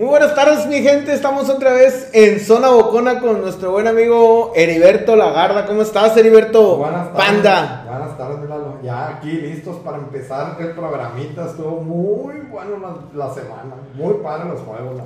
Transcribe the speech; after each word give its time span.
Muy 0.00 0.08
buenas 0.08 0.34
tardes, 0.34 0.64
mi 0.64 0.80
gente. 0.80 1.12
Estamos 1.12 1.50
otra 1.50 1.74
vez 1.74 2.08
en 2.14 2.40
Zona 2.40 2.70
Bocona 2.70 3.20
con 3.20 3.42
nuestro 3.42 3.72
buen 3.72 3.86
amigo 3.86 4.50
Heriberto 4.56 5.14
Lagarda. 5.14 5.66
¿Cómo 5.66 5.82
estás, 5.82 6.16
Heriberto? 6.16 6.78
Buenas 6.78 7.12
tardes. 7.12 7.26
Panda. 7.26 7.84
Buenas 7.86 8.16
tardes, 8.16 8.38
Milalo. 8.38 8.78
Ya 8.82 9.08
aquí 9.08 9.30
listos 9.30 9.76
para 9.84 9.98
empezar 9.98 10.56
el 10.58 10.70
programita. 10.70 11.44
Estuvo 11.44 11.82
muy 11.82 12.32
bueno 12.50 12.78
la, 12.78 13.26
la 13.26 13.34
semana. 13.34 13.74
Muy 13.92 14.14
padre 14.22 14.48
los 14.48 14.60
juegos. 14.60 14.96
La... 14.96 15.04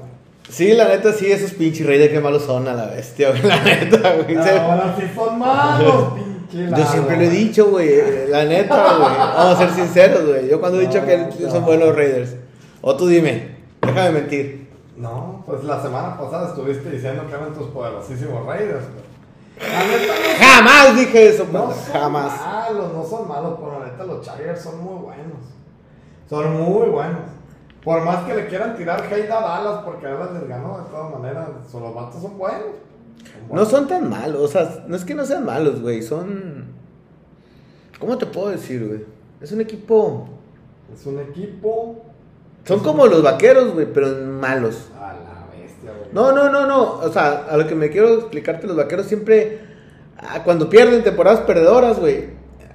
Sí, 0.49 0.75
la 0.75 0.85
neta, 0.85 1.13
sí, 1.13 1.27
esos 1.33 1.51
pinches 1.55 1.85
Raiders 1.85 2.13
que 2.13 2.21
malos 2.21 2.45
son 2.45 2.69
a 2.69 2.75
la 2.75 2.87
bestia, 2.87 3.31
güey. 3.31 3.43
La 3.43 3.65
neta, 3.65 3.99
güey. 3.99 4.37
Ahora 4.37 4.95
sí 4.97 5.07
son 5.13 5.39
malos, 5.41 6.13
pinche 6.15 6.67
Yo 6.67 6.71
Lalo, 6.71 6.87
siempre 6.87 7.17
lo 7.17 7.23
he 7.25 7.31
dicho, 7.31 7.67
güey. 7.69 8.29
La 8.29 8.45
neta, 8.45 8.97
güey. 8.97 9.17
Vamos 9.19 9.57
a 9.57 9.59
ser 9.59 9.71
sinceros, 9.71 10.25
güey. 10.25 10.49
Yo 10.49 10.61
cuando 10.61 10.81
he 10.81 10.87
dicho 10.87 11.05
que 11.05 11.51
son 11.51 11.65
buenos 11.65 11.97
Raiders. 11.97 12.37
O 12.81 12.97
tú 12.97 13.09
dime. 13.09 13.57
Déjame 13.81 14.11
mentir. 14.21 14.64
No, 14.97 15.43
pues 15.45 15.65
la 15.65 15.83
semana 15.83 16.17
pasada 16.17 16.49
estuviste 16.49 16.91
diciendo 16.91 17.27
que 17.27 17.35
eran 17.35 17.53
tus 17.53 17.67
poderosísimos 17.69 18.47
Raiders. 18.47 18.85
Jamás 20.39 20.97
dije 20.97 21.29
eso, 21.29 21.47
No 21.53 21.71
son 21.71 21.93
Jamás. 21.93 22.41
malos, 22.41 22.93
no 22.93 23.05
son 23.05 23.29
malos, 23.29 23.59
pero 23.59 23.79
la 23.81 23.87
neta 23.87 24.05
los 24.05 24.25
Chargers 24.25 24.63
son 24.63 24.83
muy 24.83 25.03
buenos. 25.03 25.39
Son 26.29 26.53
muy 26.57 26.89
buenos. 26.89 27.21
Por 27.85 28.03
más 28.03 28.25
que 28.25 28.35
le 28.35 28.47
quieran 28.47 28.77
tirar 28.77 29.03
hate 29.13 29.31
a 29.31 29.41
Dallas 29.41 29.83
porque 29.85 30.07
Dallas 30.07 30.33
les 30.33 30.49
ganó, 30.49 30.79
de 30.79 30.91
todas 30.91 31.13
maneras, 31.13 31.49
los 31.73 31.95
vatos 31.95 32.23
son 32.23 32.39
buenos. 32.39 32.63
Son 33.49 33.57
No 33.57 33.65
son 33.67 33.87
tan 33.87 34.09
malos, 34.09 34.41
o 34.43 34.49
sea, 34.49 34.85
no 34.87 34.97
es 34.97 35.05
que 35.05 35.15
no 35.15 35.25
sean 35.25 35.45
malos, 35.45 35.81
güey, 35.81 36.03
son... 36.03 36.73
¿Cómo 38.01 38.17
te 38.19 38.27
puedo 38.27 38.49
decir, 38.49 38.87
güey? 38.87 39.05
Es 39.41 39.53
un 39.53 39.61
equipo... 39.61 40.27
Es 40.93 41.07
un 41.07 41.19
equipo 41.21 42.03
Son 42.65 42.81
como 42.81 43.07
los 43.07 43.23
vaqueros, 43.23 43.75
güey, 43.75 43.87
pero 43.93 44.09
malos. 44.27 44.89
No, 46.15 46.31
no, 46.31 46.49
no, 46.49 46.65
no, 46.65 46.99
o 46.99 47.13
sea, 47.13 47.47
a 47.51 47.57
lo 47.57 47.67
que 47.67 47.75
me 47.75 47.91
quiero 47.91 48.15
explicarte, 48.15 48.69
los 48.69 48.77
vaqueros 48.77 49.07
siempre, 49.07 49.59
ah, 50.17 50.45
cuando 50.45 50.71
pierden 50.71 51.03
temporadas 51.03 51.41
perdedoras, 51.41 51.99
güey, 51.99 52.27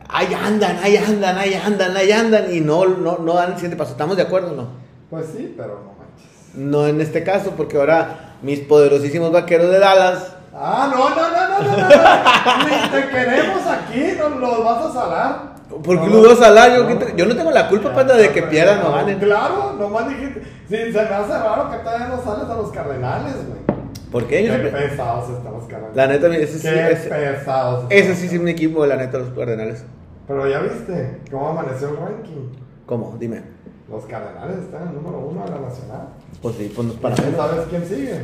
ahí 0.09 0.33
andan, 0.33 0.77
ahí 0.83 0.97
andan, 0.97 1.37
ahí 1.37 1.53
andan, 1.53 1.95
ahí 1.95 2.11
andan, 2.11 2.53
y 2.53 2.59
no, 2.59 2.85
no, 2.85 3.19
no 3.19 3.33
dan 3.35 3.51
el 3.51 3.55
siguiente 3.55 3.77
paso, 3.77 3.91
¿estamos 3.91 4.17
de 4.17 4.23
acuerdo 4.23 4.51
o 4.51 4.55
no? 4.55 4.67
Pues 5.09 5.27
sí, 5.27 5.53
pero 5.55 5.79
no 5.85 5.93
manches. 5.97 6.53
No 6.53 6.85
en 6.85 6.99
este 6.99 7.23
caso, 7.23 7.53
porque 7.55 7.77
ahora 7.77 8.35
mis 8.41 8.59
poderosísimos 8.59 9.31
vaqueros 9.31 9.71
de 9.71 9.79
Dallas... 9.79 10.35
Ah, 10.53 10.91
no, 10.93 11.09
no, 11.09 11.15
no, 11.15 11.47
no, 11.47 11.77
no, 11.77 11.77
no. 11.77 11.85
Ni 12.65 12.89
te 12.89 13.09
queremos 13.09 13.65
aquí, 13.65 14.17
nos 14.17 14.37
los 14.37 14.65
vas 14.65 14.85
a 14.85 14.93
salar. 14.93 15.55
¿Por 15.69 16.01
qué 16.01 16.07
No, 16.07 16.17
los 16.21 16.39
salar? 16.39 16.75
Yo, 16.75 16.83
no. 16.83 16.87
¿qué 16.89 17.05
te- 17.05 17.15
yo 17.15 17.25
no 17.25 17.35
tengo 17.35 17.51
la 17.51 17.69
culpa, 17.69 17.93
panda, 17.93 18.15
de 18.17 18.31
que 18.31 18.41
pierdan 18.43 18.85
o 18.85 18.91
ganen. 18.91 19.19
Claro, 19.19 19.73
nomás 19.79 20.09
dijiste. 20.09 20.41
Sí, 20.67 20.75
se 20.75 20.91
me 20.91 20.99
hace 20.99 21.31
raro 21.33 21.69
que 21.71 21.77
todavía 21.77 22.07
no 22.07 22.23
sales 22.23 22.49
a 22.49 22.55
los 22.55 22.71
cardenales, 22.71 23.35
güey. 23.35 23.79
¿Por 24.11 24.23
qué? 24.25 24.41
Qué 24.43 24.47
siempre- 24.49 24.71
pesados 24.71 25.29
están 25.29 25.53
los 25.53 25.63
cardenales. 25.65 25.95
La 25.95 26.07
neta, 26.07 26.27
ese 26.35 26.57
sí, 26.59 26.67
Qué 26.67 26.91
ese, 26.91 27.09
pesados. 27.09 27.85
ese 27.89 28.15
sí 28.15 28.25
es 28.35 28.41
un 28.41 28.47
equipo, 28.47 28.85
la 28.85 28.95
neta, 28.95 29.19
los 29.19 29.29
Cardenales. 29.29 29.83
Pero 30.27 30.47
ya 30.47 30.59
viste 30.59 31.19
cómo 31.31 31.49
amaneció 31.49 31.89
el 31.89 31.97
ranking. 31.97 32.49
¿Cómo? 32.85 33.15
Dime. 33.19 33.41
Los 33.89 34.05
cardenales 34.05 34.57
están 34.59 34.83
en 34.83 34.87
el 34.89 34.95
número 34.95 35.19
uno 35.19 35.43
de 35.43 35.49
la 35.51 35.59
nacional. 35.59 36.07
Pues 36.41 36.55
sí, 36.55 36.71
pues 36.75 36.87
nos 36.87 36.97
para 36.97 37.15
¿Y 37.15 37.35
¿Sabes 37.35 37.65
quién 37.69 37.85
sigue? 37.85 38.21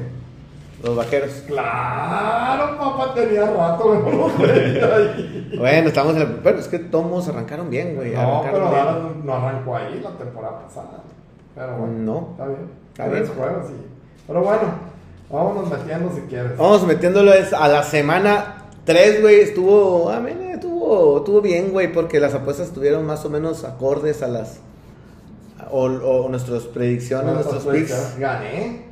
Los 0.83 0.95
vaqueros. 0.95 1.31
Claro, 1.47 2.77
papá, 2.77 3.13
tenía 3.15 3.45
rato 3.49 3.91
ahí. 3.93 5.55
Bueno, 5.57 5.87
estamos 5.87 6.15
en 6.15 6.21
el. 6.21 6.27
Pero 6.43 6.59
es 6.59 6.67
que 6.67 6.79
todos 6.79 7.27
arrancaron 7.29 7.69
bien, 7.69 7.95
güey. 7.95 8.11
No, 8.13 8.41
pero 8.43 8.69
bien. 8.69 9.25
No 9.25 9.33
arrancó 9.33 9.75
ahí 9.77 9.99
la 10.03 10.11
temporada 10.11 10.59
pasada. 10.63 11.01
Pero 11.55 11.77
bueno, 11.77 11.93
No. 11.97 12.27
está 12.31 12.45
bien. 12.47 12.69
Está 12.91 13.07
bien. 13.07 13.27
juegos. 13.27 13.65
Pero 14.27 14.41
bueno, 14.41 14.61
vámonos 15.29 15.69
metiendo 15.71 16.11
si 16.13 16.21
quieres. 16.21 16.57
Vamos 16.57 16.83
metiéndolo 16.85 17.31
a 17.31 17.67
la 17.67 17.83
semana 17.83 18.65
3, 18.83 19.21
güey. 19.21 19.39
Estuvo. 19.39 20.09
A 20.09 20.19
ver, 20.19 20.37
estuvo, 20.53 21.17
estuvo 21.19 21.41
bien, 21.41 21.71
güey, 21.71 21.91
porque 21.91 22.19
las 22.19 22.33
apuestas 22.35 22.67
estuvieron 22.67 23.05
más 23.05 23.23
o 23.25 23.29
menos 23.29 23.63
acordes 23.63 24.21
a 24.21 24.27
las. 24.27 24.59
O, 25.71 25.85
o 25.85 26.29
nuestras 26.29 26.63
predicciones, 26.63 27.33
nuestros 27.33 27.65
picks. 27.65 28.19
Gané. 28.19 28.85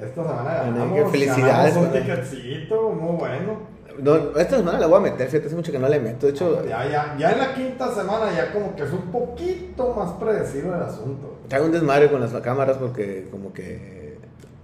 Esta 0.00 0.22
semana 0.22 0.54
ganamos. 0.64 1.10
felicidades, 1.10 1.74
ganamos 1.74 1.76
un 1.76 1.92
ticketcito 1.92 2.90
muy 2.90 3.16
bueno. 3.16 3.72
No, 3.98 4.16
esta 4.38 4.56
semana 4.56 4.78
la 4.78 4.86
voy 4.86 4.96
a 4.98 5.00
meter, 5.00 5.28
fíjate, 5.28 5.46
hace 5.48 5.56
mucho 5.56 5.70
que 5.70 5.78
no 5.78 5.86
la 5.88 5.98
meto. 5.98 6.26
De 6.26 6.32
hecho, 6.32 6.64
Ya, 6.66 6.88
ya, 6.88 7.14
ya 7.18 7.32
en 7.32 7.38
la 7.38 7.54
quinta 7.54 7.94
semana 7.94 8.32
ya 8.34 8.50
como 8.50 8.74
que 8.74 8.84
es 8.84 8.92
un 8.92 9.12
poquito 9.12 9.94
más 9.94 10.12
predecible 10.12 10.70
el 10.76 10.82
asunto. 10.82 11.36
traigo 11.48 11.66
un 11.66 11.72
desmadre 11.72 12.10
con 12.10 12.20
las 12.20 12.32
cámaras 12.42 12.78
porque, 12.78 13.28
como 13.30 13.52
que. 13.52 14.16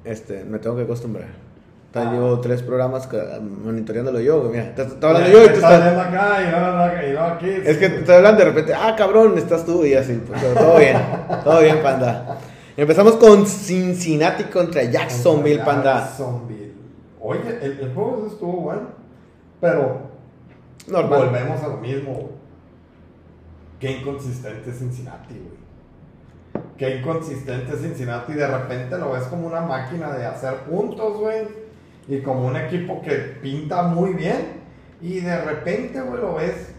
Este, 0.04 0.44
me 0.44 0.58
tengo 0.58 0.76
que 0.76 0.82
acostumbrar. 0.84 1.28
Ah. 1.94 2.10
Llevo 2.12 2.40
tres 2.40 2.62
programas 2.62 3.08
monitoreándolo 3.64 4.20
yo, 4.20 4.40
güey. 4.40 4.52
Mira, 4.52 4.74
te 4.74 4.84
te 4.84 4.88
estoy 4.92 5.10
hablando 5.10 5.30
yo 5.30 5.44
y 5.44 5.48
tú 5.48 5.54
estás 5.54 5.86
estás. 5.86 6.06
acá 6.06 6.38
y 6.42 6.50
no, 6.50 7.08
y 7.08 7.12
no 7.14 7.22
aquí. 7.24 7.50
Es 7.64 7.76
que 7.78 7.88
te 7.88 8.14
hablando 8.14 8.38
de 8.38 8.44
repente, 8.44 8.74
ah, 8.74 8.94
cabrón, 8.96 9.36
estás 9.36 9.64
tú 9.66 9.84
y 9.84 9.94
así, 9.94 10.22
pues 10.26 10.40
todo 10.54 10.78
bien, 10.78 10.96
todo 11.44 11.60
bien, 11.60 11.82
panda. 11.82 12.38
Empezamos 12.78 13.16
con 13.16 13.44
Cincinnati 13.44 14.44
contra 14.44 14.84
Jacksonville, 14.84 15.64
panda. 15.64 15.98
Jacksonville. 15.98 16.74
Oye, 17.20 17.58
el, 17.60 17.80
el 17.80 17.92
juego 17.92 18.28
estuvo 18.28 18.52
bueno, 18.60 18.82
pero 19.60 20.02
Normal. 20.86 21.24
volvemos 21.26 21.60
a 21.60 21.66
lo 21.66 21.78
mismo. 21.78 22.30
Qué 23.80 23.98
inconsistente 23.98 24.70
es 24.70 24.78
Cincinnati, 24.78 25.34
güey. 25.34 26.64
Qué 26.76 26.98
inconsistente 26.98 27.74
es 27.74 27.80
Cincinnati. 27.80 28.34
De 28.34 28.46
repente 28.46 28.96
lo 28.96 29.10
ves 29.10 29.24
como 29.24 29.48
una 29.48 29.62
máquina 29.62 30.12
de 30.12 30.26
hacer 30.26 30.58
puntos, 30.58 31.18
güey. 31.18 31.48
Y 32.06 32.20
como 32.20 32.46
un 32.46 32.56
equipo 32.56 33.02
que 33.02 33.16
pinta 33.42 33.82
muy 33.82 34.12
bien. 34.12 34.62
Y 35.02 35.18
de 35.18 35.36
repente, 35.42 36.00
güey, 36.00 36.20
lo 36.20 36.36
ves 36.36 36.72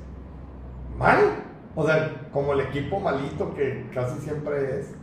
mal. 0.98 1.44
O 1.76 1.86
sea, 1.86 2.30
como 2.32 2.54
el 2.54 2.62
equipo 2.62 3.02
malito 3.02 3.54
que 3.54 3.90
casi 3.94 4.18
siempre 4.22 4.80
es. 4.80 4.96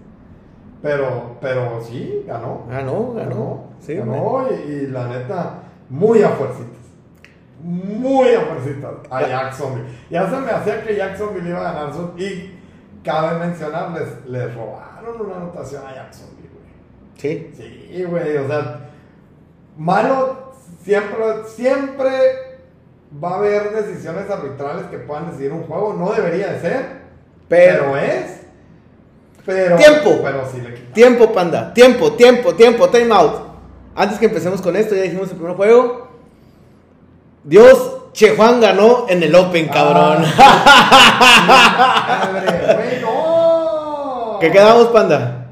Pero, 0.86 1.36
pero 1.40 1.80
sí, 1.82 2.22
ganó. 2.26 2.64
Ganó, 2.70 3.12
ganó. 3.12 3.64
Sí, 3.80 3.94
ganó 3.94 4.46
y, 4.50 4.70
y 4.70 4.86
la 4.86 5.08
neta, 5.08 5.54
muy 5.88 6.22
a 6.22 6.28
fuercitas. 6.28 6.76
Muy 7.60 8.28
a 8.34 8.40
fuercitas 8.42 8.92
a 9.10 9.26
Jacksonville. 9.26 9.86
Ya 10.10 10.30
se 10.30 10.36
me 10.36 10.50
hacía 10.52 10.84
que 10.84 10.94
Jacksonville 10.96 11.48
iba 11.48 11.58
a 11.68 11.72
ganar 11.72 11.92
su. 11.92 12.12
Y 12.16 12.54
cabe 13.02 13.38
mencionar, 13.40 13.90
les, 13.90 14.26
les 14.26 14.54
robaron 14.54 15.20
una 15.20 15.36
anotación 15.38 15.84
a 15.86 15.92
Jacksonville, 15.94 16.50
güey. 16.52 16.66
Sí. 17.16 17.52
Sí, 17.56 18.04
güey, 18.04 18.36
o 18.36 18.46
sea, 18.46 18.90
malo 19.76 20.52
siempre, 20.84 21.24
siempre 21.48 22.12
va 23.22 23.30
a 23.30 23.38
haber 23.38 23.72
decisiones 23.72 24.30
arbitrales 24.30 24.84
que 24.86 24.98
puedan 24.98 25.30
decidir 25.30 25.52
un 25.52 25.64
juego. 25.64 25.94
No 25.94 26.12
debería 26.12 26.52
de 26.52 26.60
ser, 26.60 26.86
Pero- 27.48 27.84
pero, 27.92 27.96
es. 27.96 28.35
Pero, 29.46 29.76
Tiempo. 29.76 30.18
Pero 30.22 30.42
sí 30.50 30.60
le. 30.60 30.70
Tiempo, 30.92 31.32
panda. 31.32 31.72
Tiempo, 31.72 32.12
tiempo, 32.12 32.54
tiempo. 32.54 32.88
Time 32.88 33.14
out. 33.14 33.32
Antes 33.94 34.18
que 34.18 34.26
empecemos 34.26 34.60
con 34.60 34.74
esto, 34.76 34.94
ya 34.94 35.02
dijimos 35.02 35.30
el 35.30 35.36
primer 35.36 35.54
juego. 35.56 36.08
Dios, 37.44 37.92
Che 38.12 38.34
Juan 38.34 38.60
ganó 38.60 39.06
en 39.08 39.22
el 39.22 39.34
Open, 39.34 39.68
cabrón. 39.68 40.24
Ah. 40.38 42.28
Madre, 42.32 42.74
güey, 42.74 43.00
no. 43.02 44.38
¿Qué 44.40 44.50
quedamos, 44.50 44.86
panda? 44.88 45.46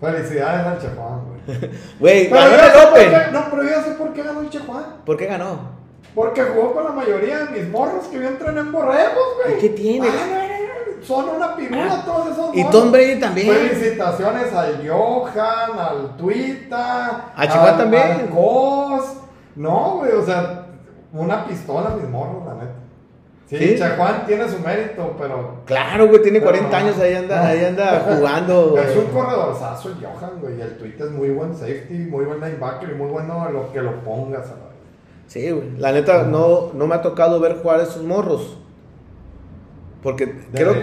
Felicidades 0.00 0.66
al 0.66 0.78
Chejuan, 0.80 1.20
güey. 1.24 1.70
Güey, 2.00 2.28
Pero 2.30 2.40
ganó 2.40 2.50
yo 2.50 2.56
en 2.56 2.60
sé 2.60 2.66
el 2.66 2.72
por 2.72 2.90
Open. 2.92 3.10
qué- 3.10 3.32
No, 3.32 3.44
pero 3.50 3.62
yo 3.62 3.82
sé 3.82 3.90
por 3.92 4.12
qué 4.12 4.22
ganó 4.22 4.40
el 4.40 4.50
Chejuan. 4.50 4.84
¿Por 5.04 5.16
qué 5.16 5.26
ganó? 5.26 5.76
Porque 6.14 6.42
jugó 6.42 6.74
con 6.74 6.84
la 6.84 6.90
mayoría 6.92 7.38
de 7.44 7.50
mis 7.60 7.68
morros 7.70 8.06
que 8.06 8.16
yo 8.18 8.28
entrené 8.28 8.60
en 8.60 8.72
borregos, 8.72 9.24
güey. 9.44 9.56
¿Y 9.56 9.60
qué 9.60 9.68
tiene? 9.70 10.08
Ah, 10.08 10.55
Son 11.02 11.28
una 11.28 11.56
pirula 11.56 12.02
todos 12.04 12.28
esos 12.32 12.54
Y. 12.56 12.64
Tom 12.64 12.90
Brady 12.92 13.20
también. 13.20 13.54
Felicitaciones 13.54 14.52
al 14.52 14.88
Johan, 14.88 15.78
al 15.78 16.16
Tuita. 16.16 17.32
A 17.36 17.46
Chihuahua 17.46 17.76
también. 17.76 18.02
Al 18.02 18.30
Cos. 18.30 19.04
No, 19.56 19.96
güey, 19.98 20.12
o 20.12 20.24
sea, 20.24 20.66
una 21.12 21.46
pistola 21.46 21.90
mis 21.90 22.08
morros, 22.08 22.44
la 22.46 22.54
neta. 22.54 22.72
Sí, 23.48 23.56
¿Sí? 23.58 23.76
Tiene 24.26 24.48
su 24.48 24.58
mérito, 24.58 25.14
pero 25.16 25.60
Claro, 25.66 26.08
güey, 26.08 26.20
tiene 26.20 26.40
Pero 26.40 26.50
40 26.50 26.68
no. 26.80 26.84
años, 26.84 26.98
ahí 26.98 27.14
anda, 27.14 27.42
No. 27.42 27.48
ahí 27.48 27.64
anda 27.64 28.00
jugando. 28.04 28.70
güey. 28.72 28.84
Es 28.84 28.96
un 28.96 29.04
corredorzazo 29.06 29.88
el 29.90 29.94
Johan, 30.04 30.30
güey. 30.40 30.58
Y 30.58 30.60
el 30.62 30.76
tweet 30.76 30.94
es 30.98 31.10
muy 31.12 31.30
buen 31.30 31.54
safety, 31.54 31.94
muy 31.94 32.24
buen 32.24 32.40
linebacker 32.40 32.90
y 32.90 32.94
muy 32.94 33.08
bueno 33.08 33.42
a 33.44 33.50
lo 33.50 33.72
que 33.72 33.80
lo 33.80 34.00
pongas 34.00 34.46
a 34.46 34.50
la 34.50 34.54
vez. 34.56 34.76
Sí, 35.28 35.48
güey. 35.50 35.76
La 35.78 35.92
neta, 35.92 36.24
no, 36.24 36.72
no 36.74 36.86
me 36.88 36.96
ha 36.96 37.02
tocado 37.02 37.38
ver 37.38 37.58
jugar 37.62 37.78
a 37.78 37.82
esos 37.84 38.02
morros. 38.02 38.55
Porque 40.06 40.32
creo 40.52 40.74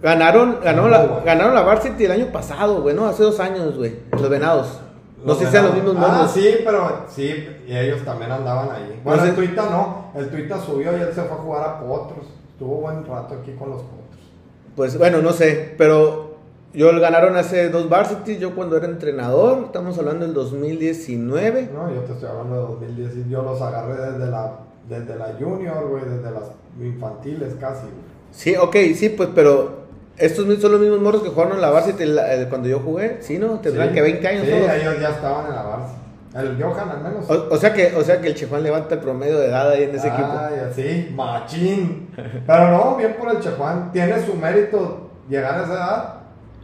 ganaron, 0.00 0.60
ganaron, 0.64 0.90
la, 0.90 1.20
ganaron 1.26 1.54
la 1.54 1.60
Varsity 1.60 2.06
el 2.06 2.12
año 2.12 2.26
pasado, 2.32 2.80
güey, 2.80 2.96
¿no? 2.96 3.04
Hace 3.06 3.22
dos 3.22 3.38
años, 3.38 3.76
güey. 3.76 3.96
Los 4.12 4.30
venados. 4.30 4.80
No 5.22 5.34
sé 5.34 5.44
si 5.44 5.50
sean 5.52 5.64
los 5.66 5.74
mismos 5.74 5.94
Ah, 5.98 6.00
morros. 6.08 6.30
sí, 6.30 6.54
pero 6.64 7.04
sí, 7.06 7.46
y 7.66 7.76
ellos 7.76 8.02
también 8.02 8.30
andaban 8.32 8.70
ahí. 8.70 8.98
Bueno, 9.04 9.18
No 9.18 9.22
sé. 9.24 9.28
el 9.28 9.34
Tuita 9.34 9.68
no. 9.70 10.10
El 10.14 10.30
Tuita 10.30 10.58
subió 10.58 10.96
y 10.96 11.00
él 11.02 11.08
se 11.14 11.20
fue 11.22 11.36
a 11.36 11.40
jugar 11.40 11.68
a 11.68 11.80
Potros. 11.80 12.26
Estuvo 12.52 12.76
buen 12.76 13.04
rato 13.04 13.34
aquí 13.42 13.52
con 13.58 13.68
los 13.70 13.82
Potros. 13.82 14.20
Pues 14.74 14.96
bueno, 14.98 15.18
no 15.20 15.32
sé, 15.32 15.74
pero 15.76 16.24
Yo 16.72 16.98
ganaron 16.98 17.36
hace 17.36 17.68
dos 17.70 17.88
varsity, 17.90 18.38
yo 18.38 18.54
cuando 18.54 18.76
era 18.78 18.86
entrenador, 18.86 19.64
estamos 19.66 19.98
hablando 19.98 20.24
del 20.24 20.34
2019. 20.34 21.70
No, 21.74 21.92
yo 21.92 22.00
te 22.02 22.12
estoy 22.12 22.28
hablando 22.28 22.54
de 22.54 22.60
2010 22.90 23.26
y 23.26 23.30
yo 23.30 23.42
los 23.42 23.60
agarré 23.62 23.94
desde 24.12 24.30
la, 24.30 24.52
desde 24.88 25.16
la 25.16 25.34
junior, 25.38 25.88
güey, 25.88 26.04
desde 26.04 26.30
las 26.30 26.44
infantiles 26.80 27.54
casi, 27.58 27.82
güey. 27.82 28.15
Sí, 28.36 28.54
ok, 28.54 28.76
sí, 28.94 29.08
pues, 29.08 29.30
pero 29.34 29.86
estos 30.18 30.44
son 30.60 30.72
los 30.72 30.80
mismos 30.80 31.00
morros 31.00 31.22
que 31.22 31.30
jugaron 31.30 31.54
en 31.54 31.60
la 31.62 31.70
la- 31.70 32.34
eh, 32.34 32.46
cuando 32.48 32.68
yo 32.68 32.80
jugué, 32.80 33.16
¿sí, 33.20 33.38
no? 33.38 33.60
Tendrán 33.60 33.88
Sí, 33.88 33.94
que 33.94 34.02
20 34.02 34.28
años 34.28 34.44
Sí, 34.44 34.50
todos. 34.52 34.70
ellos 34.72 35.00
ya 35.00 35.08
estaban 35.10 35.46
en 35.46 35.54
la 35.54 35.62
varsity. 35.62 36.00
El 36.34 36.62
Johan 36.62 36.90
al 36.90 37.00
menos. 37.02 37.30
O, 37.30 37.48
o 37.50 37.56
sea 37.56 37.72
que, 37.72 37.94
o 37.96 38.02
sea 38.04 38.20
que 38.20 38.28
el 38.28 38.34
Chejuan 38.34 38.62
levanta 38.62 38.96
el 38.96 39.00
promedio 39.00 39.38
de 39.38 39.46
edad 39.46 39.70
ahí 39.70 39.84
en 39.84 39.94
ese 39.94 40.08
equipo. 40.08 40.28
Ay, 40.38 40.60
así, 40.70 41.10
machín. 41.14 42.10
Pero 42.46 42.70
no, 42.70 42.96
bien 42.96 43.16
por 43.18 43.30
el 43.34 43.40
Chejuan. 43.40 43.90
Tiene 43.90 44.22
su 44.22 44.34
mérito 44.34 45.10
llegar 45.30 45.58
a 45.60 45.64
esa 45.64 45.72
edad. 45.72 46.14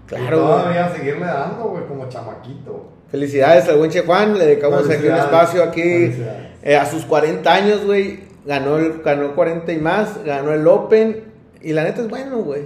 Claro, 0.06 0.24
Y 0.24 0.40
güey. 0.40 0.52
todavía 0.52 0.88
seguirle 0.94 1.24
dando, 1.24 1.64
güey, 1.70 1.86
como 1.86 2.06
chamaquito. 2.06 2.90
Felicidades 3.10 3.66
al 3.70 3.78
buen 3.78 3.90
Chejuan, 3.90 4.36
le 4.38 4.44
dedicamos 4.44 4.90
aquí 4.90 5.06
un 5.06 5.16
espacio 5.16 5.62
aquí 5.62 6.14
eh, 6.62 6.76
a 6.76 6.84
sus 6.84 7.06
40 7.06 7.50
años, 7.50 7.82
güey. 7.86 8.24
Ganó, 8.44 8.76
el, 8.76 9.00
ganó 9.02 9.34
40 9.34 9.72
y 9.72 9.78
más, 9.78 10.22
ganó 10.22 10.52
el 10.52 10.66
Open. 10.66 11.31
Y 11.62 11.72
la 11.72 11.84
neta 11.84 12.00
es 12.02 12.08
bueno, 12.08 12.38
güey. 12.38 12.62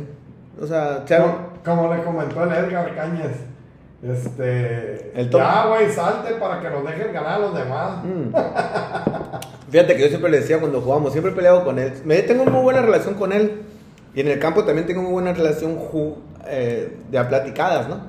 O 0.61 0.67
sea, 0.67 1.05
Como, 1.07 1.49
como 1.65 1.95
le 1.95 2.03
comentó 2.03 2.43
el 2.45 2.53
Edgar 2.53 2.95
Cañez. 2.95 3.33
Este. 4.03 5.13
El 5.21 5.31
top. 5.31 5.41
Ya, 5.41 5.67
güey, 5.67 5.91
salte 5.91 6.35
para 6.35 6.61
que 6.61 6.71
nos 6.71 6.85
dejen 6.85 7.13
ganar 7.13 7.33
a 7.35 7.39
los 7.39 7.55
demás. 7.55 8.05
Mm. 8.05 8.33
Fíjate 9.71 9.97
que 9.97 10.03
yo 10.03 10.09
siempre 10.09 10.31
le 10.31 10.41
decía 10.41 10.61
cuando 10.61 10.81
jugamos, 10.81 11.13
siempre 11.13 11.33
he 11.33 11.35
peleado 11.35 11.65
con 11.65 11.79
él. 11.79 11.93
Me 12.05 12.23
tengo 12.23 12.45
muy 12.47 12.63
buena 12.63 12.83
relación 12.83 13.15
con 13.15 13.33
él. 13.33 13.63
Y 14.15 14.21
en 14.21 14.29
el 14.29 14.39
campo 14.39 14.65
también 14.65 14.87
tengo 14.87 15.03
muy 15.03 15.13
buena 15.13 15.33
relación 15.33 15.79
ju- 15.79 16.15
eh, 16.47 16.97
de 17.11 17.25
platicadas, 17.25 17.89
¿no? 17.89 18.01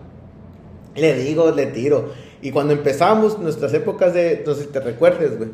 Le 0.95 1.13
digo, 1.15 1.51
le 1.51 1.65
tiro. 1.67 2.13
Y 2.41 2.51
cuando 2.51 2.73
empezamos 2.73 3.39
nuestras 3.39 3.73
épocas 3.73 4.13
de, 4.13 4.43
no 4.45 4.53
sé 4.53 4.61
si 4.63 4.67
te 4.67 4.79
recuerdes, 4.79 5.37
güey. 5.37 5.49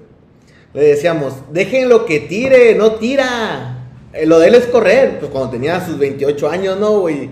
Le 0.73 0.83
decíamos, 0.83 1.35
déjenlo 1.51 2.05
que 2.05 2.19
tire, 2.19 2.75
no 2.75 2.93
tira. 2.93 3.82
Eh, 4.13 4.25
lo 4.25 4.39
de 4.39 4.47
él 4.47 4.55
es 4.55 4.67
correr. 4.67 5.19
Pues 5.19 5.31
cuando 5.31 5.49
tenía 5.49 5.83
sus 5.85 5.97
28 5.97 6.49
años, 6.49 6.79
¿no, 6.79 6.99
güey? 6.99 7.29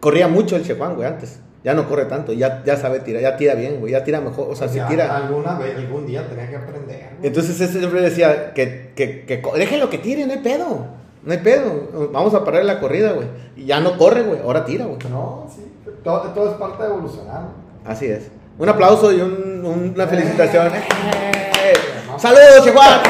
Corría 0.00 0.28
mucho 0.28 0.56
el 0.56 0.64
Chejuan, 0.64 0.94
güey, 0.96 1.06
antes. 1.08 1.38
Ya 1.64 1.74
no 1.74 1.88
corre 1.88 2.06
tanto, 2.06 2.32
ya, 2.32 2.62
ya 2.66 2.76
sabe 2.76 2.98
tirar, 3.00 3.22
ya 3.22 3.36
tira 3.36 3.54
bien, 3.54 3.78
güey, 3.78 3.92
ya 3.92 4.02
tira 4.02 4.20
mejor. 4.20 4.48
O 4.50 4.56
sea, 4.56 4.68
si 4.68 4.80
tira. 4.80 5.16
Alguna 5.16 5.56
vez, 5.58 5.76
algún 5.76 6.04
día 6.06 6.26
tenía 6.28 6.48
que 6.50 6.56
aprender. 6.56 7.10
güey. 7.18 7.28
Entonces 7.28 7.60
ese 7.60 7.78
siempre 7.78 8.00
decía 8.02 8.52
que, 8.52 8.90
que, 8.96 9.24
que 9.26 9.40
déjenlo 9.56 9.88
que 9.88 9.98
tire, 9.98 10.26
no 10.26 10.32
hay 10.32 10.40
pedo. 10.40 10.86
No 11.22 11.32
hay 11.32 11.38
pedo. 11.38 12.10
Vamos 12.12 12.34
a 12.34 12.44
parar 12.44 12.64
la 12.64 12.80
corrida, 12.80 13.12
güey. 13.12 13.28
Y 13.56 13.64
ya 13.66 13.78
no 13.78 13.96
corre, 13.96 14.22
güey. 14.22 14.40
Ahora 14.40 14.64
tira, 14.64 14.86
güey. 14.86 14.98
No, 15.08 15.46
sí. 15.54 15.64
Todo, 16.02 16.20
todo 16.32 16.50
es 16.50 16.56
parte 16.56 16.82
de 16.82 16.88
evolucionar. 16.88 17.42
Así 17.84 18.06
es. 18.06 18.24
Un 18.58 18.68
aplauso 18.68 19.12
y 19.12 19.20
un- 19.20 19.64
un- 19.64 19.92
una 19.94 20.06
felicitación. 20.08 20.66
¡Eh! 20.74 21.72
¡Saludos, 22.18 22.64
Chihuahua! 22.64 23.02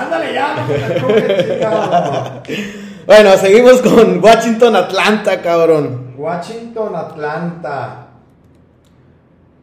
Ándale 0.00 0.32
ya, 0.34 0.56
no. 0.56 2.42
Bueno, 3.06 3.36
seguimos 3.36 3.80
con 3.82 4.22
Washington 4.22 4.76
Atlanta, 4.76 5.40
cabrón. 5.42 6.14
Washington, 6.16 6.94
Atlanta. 6.94 8.06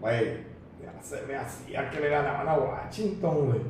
Güey, 0.01 0.37
ya 0.81 0.93
se 1.01 1.21
me 1.27 1.35
hacía 1.35 1.89
que 1.89 1.99
le 1.99 2.09
ganaban 2.09 2.47
a 2.47 2.55
Washington, 2.55 3.45
güey. 3.47 3.61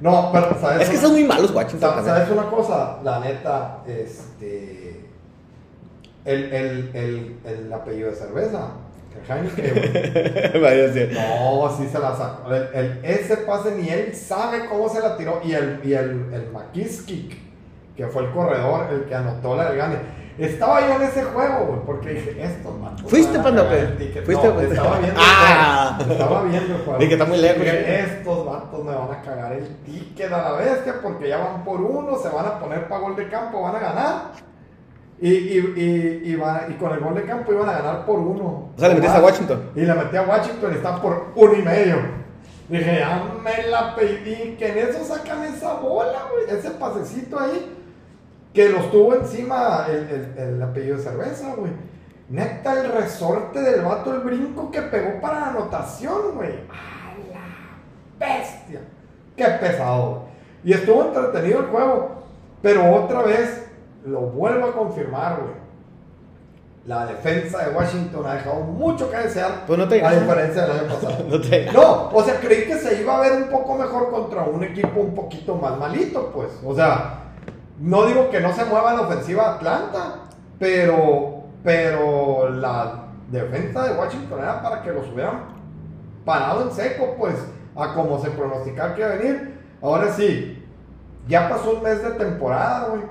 No, 0.00 0.30
pero, 0.32 0.56
¿sabes? 0.60 0.82
Es 0.82 0.90
que 0.90 0.96
son 0.96 1.12
muy 1.12 1.24
malos 1.24 1.50
Washington 1.52 1.80
sa- 1.90 1.94
también. 1.96 2.14
¿Sabes 2.16 2.30
una 2.30 2.50
cosa? 2.50 2.98
La 3.04 3.20
neta, 3.20 3.78
este. 3.86 5.04
El, 6.24 6.44
el, 6.54 6.90
el, 6.94 7.36
el 7.44 7.72
apellido 7.72 8.08
de 8.10 8.16
cerveza. 8.16 8.68
Vaya, 10.60 10.92
sí. 10.92 11.08
No, 11.12 11.76
sí 11.76 11.88
se 11.88 11.98
la 11.98 12.14
sacó. 12.16 12.52
El, 12.52 12.68
el- 12.74 13.00
ese 13.04 13.36
pase 13.38 13.72
ni 13.72 13.88
él 13.88 14.14
sabe 14.14 14.66
cómo 14.66 14.88
se 14.88 15.00
la 15.00 15.16
tiró. 15.16 15.40
Y 15.44 15.52
el, 15.52 15.80
y 15.84 15.94
el, 15.94 16.32
el 16.32 16.48
que 17.96 18.06
fue 18.08 18.24
el 18.24 18.30
corredor, 18.32 18.88
el 18.92 19.04
que 19.04 19.14
anotó 19.14 19.56
la 19.56 19.68
del 19.68 19.78
gane. 19.78 20.24
Estaba 20.36 20.80
yo 20.80 20.96
en 20.96 21.02
ese 21.02 21.22
juego, 21.22 21.66
güey, 21.66 21.80
porque 21.86 22.08
dije, 22.14 22.42
estos 22.42 22.76
matos. 22.80 23.08
¿Fuiste, 23.08 23.38
van 23.38 23.40
a 23.40 23.44
Panda, 23.44 23.62
o 23.62 23.64
cagar 23.68 23.78
qué? 23.86 23.92
el 23.92 23.96
ticket. 23.98 24.24
¿Fuiste, 24.24 24.48
No, 24.48 24.60
estaba 24.60 24.98
viendo 24.98 25.20
Ah. 25.22 25.96
el 26.00 26.04
juego. 26.06 26.12
Estaba 26.12 26.42
viendo 26.42 26.74
el 26.74 26.80
juego. 26.82 26.98
Dije, 26.98 27.12
está 27.12 27.24
muy 27.24 27.38
lejos, 27.38 27.58
Dije, 27.60 28.00
estos 28.00 28.46
vatos 28.46 28.84
me 28.84 28.94
van 28.94 29.10
a 29.12 29.22
cagar 29.22 29.52
el 29.52 29.68
ticket 29.84 30.32
a 30.32 30.42
la 30.42 30.52
bestia 30.58 30.94
porque 31.00 31.28
ya 31.28 31.36
van 31.38 31.62
por 31.64 31.80
uno, 31.80 32.18
se 32.18 32.28
van 32.30 32.46
a 32.46 32.58
poner 32.58 32.88
para 32.88 33.00
gol 33.00 33.14
de 33.14 33.28
campo, 33.28 33.62
van 33.62 33.76
a 33.76 33.78
ganar. 33.78 34.14
Y, 35.24 35.30
y, 35.30 36.22
y, 36.26 36.34
y, 36.34 36.74
con 36.74 36.92
el 36.92 37.00
gol 37.00 37.14
de 37.14 37.22
campo 37.22 37.50
iban 37.50 37.66
a 37.66 37.78
ganar 37.78 38.04
por 38.04 38.18
uno. 38.18 38.72
O 38.76 38.78
sea, 38.78 38.90
le 38.90 38.96
metiste 38.96 39.16
a 39.16 39.22
Washington. 39.22 39.70
Y 39.74 39.80
le 39.80 39.94
metí 39.94 40.16
a 40.18 40.22
Washington 40.22 40.70
y 40.70 40.76
está 40.76 41.00
por 41.00 41.28
uno 41.34 41.54
y 41.54 41.62
medio. 41.62 41.96
Dije, 42.68 42.98
ya 42.98 43.24
me 43.42 43.70
la 43.70 43.96
pedí. 43.96 44.54
Que 44.58 44.68
en 44.68 44.86
eso 44.86 45.02
sacan 45.02 45.44
esa 45.44 45.76
bola, 45.76 46.26
güey. 46.30 46.58
Ese 46.58 46.72
pasecito 46.72 47.40
ahí. 47.40 47.74
Que 48.52 48.68
los 48.68 48.90
tuvo 48.90 49.14
encima 49.14 49.86
el, 49.88 50.10
el, 50.10 50.38
el 50.56 50.62
apellido 50.62 50.98
de 50.98 51.02
cerveza, 51.02 51.54
güey. 51.54 51.72
Neta, 52.28 52.82
el 52.82 52.92
resorte 52.92 53.62
del 53.62 53.80
vato, 53.80 54.12
el 54.12 54.20
brinco 54.20 54.70
que 54.70 54.82
pegó 54.82 55.22
para 55.22 55.40
la 55.40 55.48
anotación, 55.48 56.34
güey. 56.34 56.52
¡A 56.68 57.14
la 57.32 58.26
bestia! 58.26 58.80
¡Qué 59.34 59.44
pesado! 59.58 60.10
güey. 60.10 60.34
Y 60.64 60.72
estuvo 60.74 61.02
entretenido 61.02 61.60
el 61.60 61.66
juego. 61.68 62.24
Pero 62.60 62.94
otra 62.94 63.22
vez, 63.22 63.63
lo 64.04 64.20
vuelvo 64.22 64.68
a 64.68 64.72
confirmar, 64.72 65.38
güey. 65.40 65.64
La 66.86 67.06
defensa 67.06 67.64
de 67.66 67.74
Washington 67.74 68.26
ha 68.26 68.34
dejado 68.34 68.56
mucho 68.60 69.10
que 69.10 69.16
desear. 69.16 69.64
Pues 69.66 69.78
no 69.78 69.88
te 69.88 70.04
a 70.04 70.12
diferencia 70.12 70.66
del 70.66 70.80
año 70.80 70.94
pasado. 70.94 71.24
No 71.28 71.40
te- 71.40 71.72
No, 71.72 72.08
o 72.10 72.22
sea, 72.22 72.38
creí 72.40 72.66
que 72.66 72.76
se 72.76 73.00
iba 73.00 73.16
a 73.16 73.20
ver 73.22 73.32
un 73.32 73.48
poco 73.48 73.74
mejor 73.76 74.10
contra 74.10 74.42
un 74.42 74.62
equipo 74.62 75.00
un 75.00 75.14
poquito 75.14 75.54
más 75.56 75.78
malito, 75.78 76.30
pues. 76.34 76.50
O 76.62 76.74
sea, 76.74 77.20
no 77.80 78.04
digo 78.04 78.28
que 78.28 78.40
no 78.40 78.52
se 78.52 78.66
mueva 78.66 78.92
la 78.92 79.00
ofensiva 79.02 79.54
Atlanta, 79.54 80.16
pero, 80.58 81.44
pero 81.62 82.50
la 82.50 83.04
defensa 83.30 83.84
de 83.84 83.98
Washington 83.98 84.40
era 84.40 84.62
para 84.62 84.82
que 84.82 84.92
los 84.92 85.08
hubieran 85.10 85.44
parado 86.26 86.62
en 86.64 86.70
seco, 86.70 87.14
pues, 87.18 87.34
a 87.76 87.94
como 87.94 88.18
se 88.20 88.28
pronosticaba 88.30 88.94
que 88.94 89.00
iba 89.00 89.10
a 89.10 89.14
venir. 89.16 89.58
Ahora 89.80 90.12
sí, 90.12 90.62
ya 91.26 91.48
pasó 91.48 91.76
un 91.76 91.82
mes 91.82 92.02
de 92.02 92.10
temporada, 92.10 92.88
güey. 92.90 93.02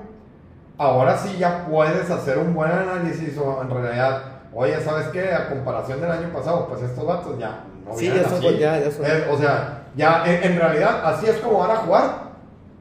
Ahora 0.78 1.16
sí 1.16 1.36
ya 1.38 1.66
puedes 1.70 2.10
hacer 2.10 2.38
un 2.38 2.52
buen 2.54 2.70
análisis 2.70 3.36
o 3.38 3.62
en 3.62 3.70
realidad, 3.70 4.22
oye, 4.52 4.80
¿sabes 4.80 5.06
qué? 5.08 5.32
A 5.32 5.48
comparación 5.48 6.00
del 6.00 6.10
año 6.10 6.28
pasado, 6.32 6.66
pues 6.68 6.82
estos 6.82 7.06
datos 7.06 7.38
ya 7.38 7.60
no 7.86 7.96
Sí, 7.96 8.08
ya 8.08 8.24
son- 8.28 8.38
así. 8.38 8.58
ya- 8.58 8.78
ya 8.80 8.90
son- 8.90 9.04
Eh, 9.06 9.24
o 9.30 9.36
sea, 9.38 9.82
ya 9.94 10.24
en, 10.26 10.52
en 10.52 10.58
realidad 10.58 11.00
así 11.04 11.26
es 11.26 11.36
como 11.36 11.58
van 11.60 11.70
a 11.70 11.76
jugar 11.76 12.04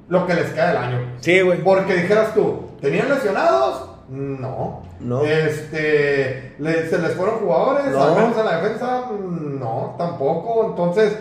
lo 0.10 0.26
que 0.26 0.34
les 0.34 0.50
queda 0.52 0.68
del 0.70 0.78
año. 0.78 0.98
Sí, 1.20 1.42
güey. 1.42 1.64
Porque 1.64 1.94
dijeras 1.96 2.34
tú, 2.34 2.70
¿tenían 2.82 3.10
lesionados? 3.10 3.90
No. 4.10 4.82
No. 5.00 5.22
Este, 5.24 6.56
le- 6.60 6.90
¿Se 6.90 6.98
les 6.98 7.14
fueron 7.14 7.40
jugadores? 7.40 7.86
No. 7.88 8.04
Al 8.04 8.16
menos 8.16 8.38
en 8.38 8.46
la 8.46 8.58
defensa, 8.62 9.02
no, 9.20 9.96
tampoco. 9.98 10.66
Entonces, 10.70 11.18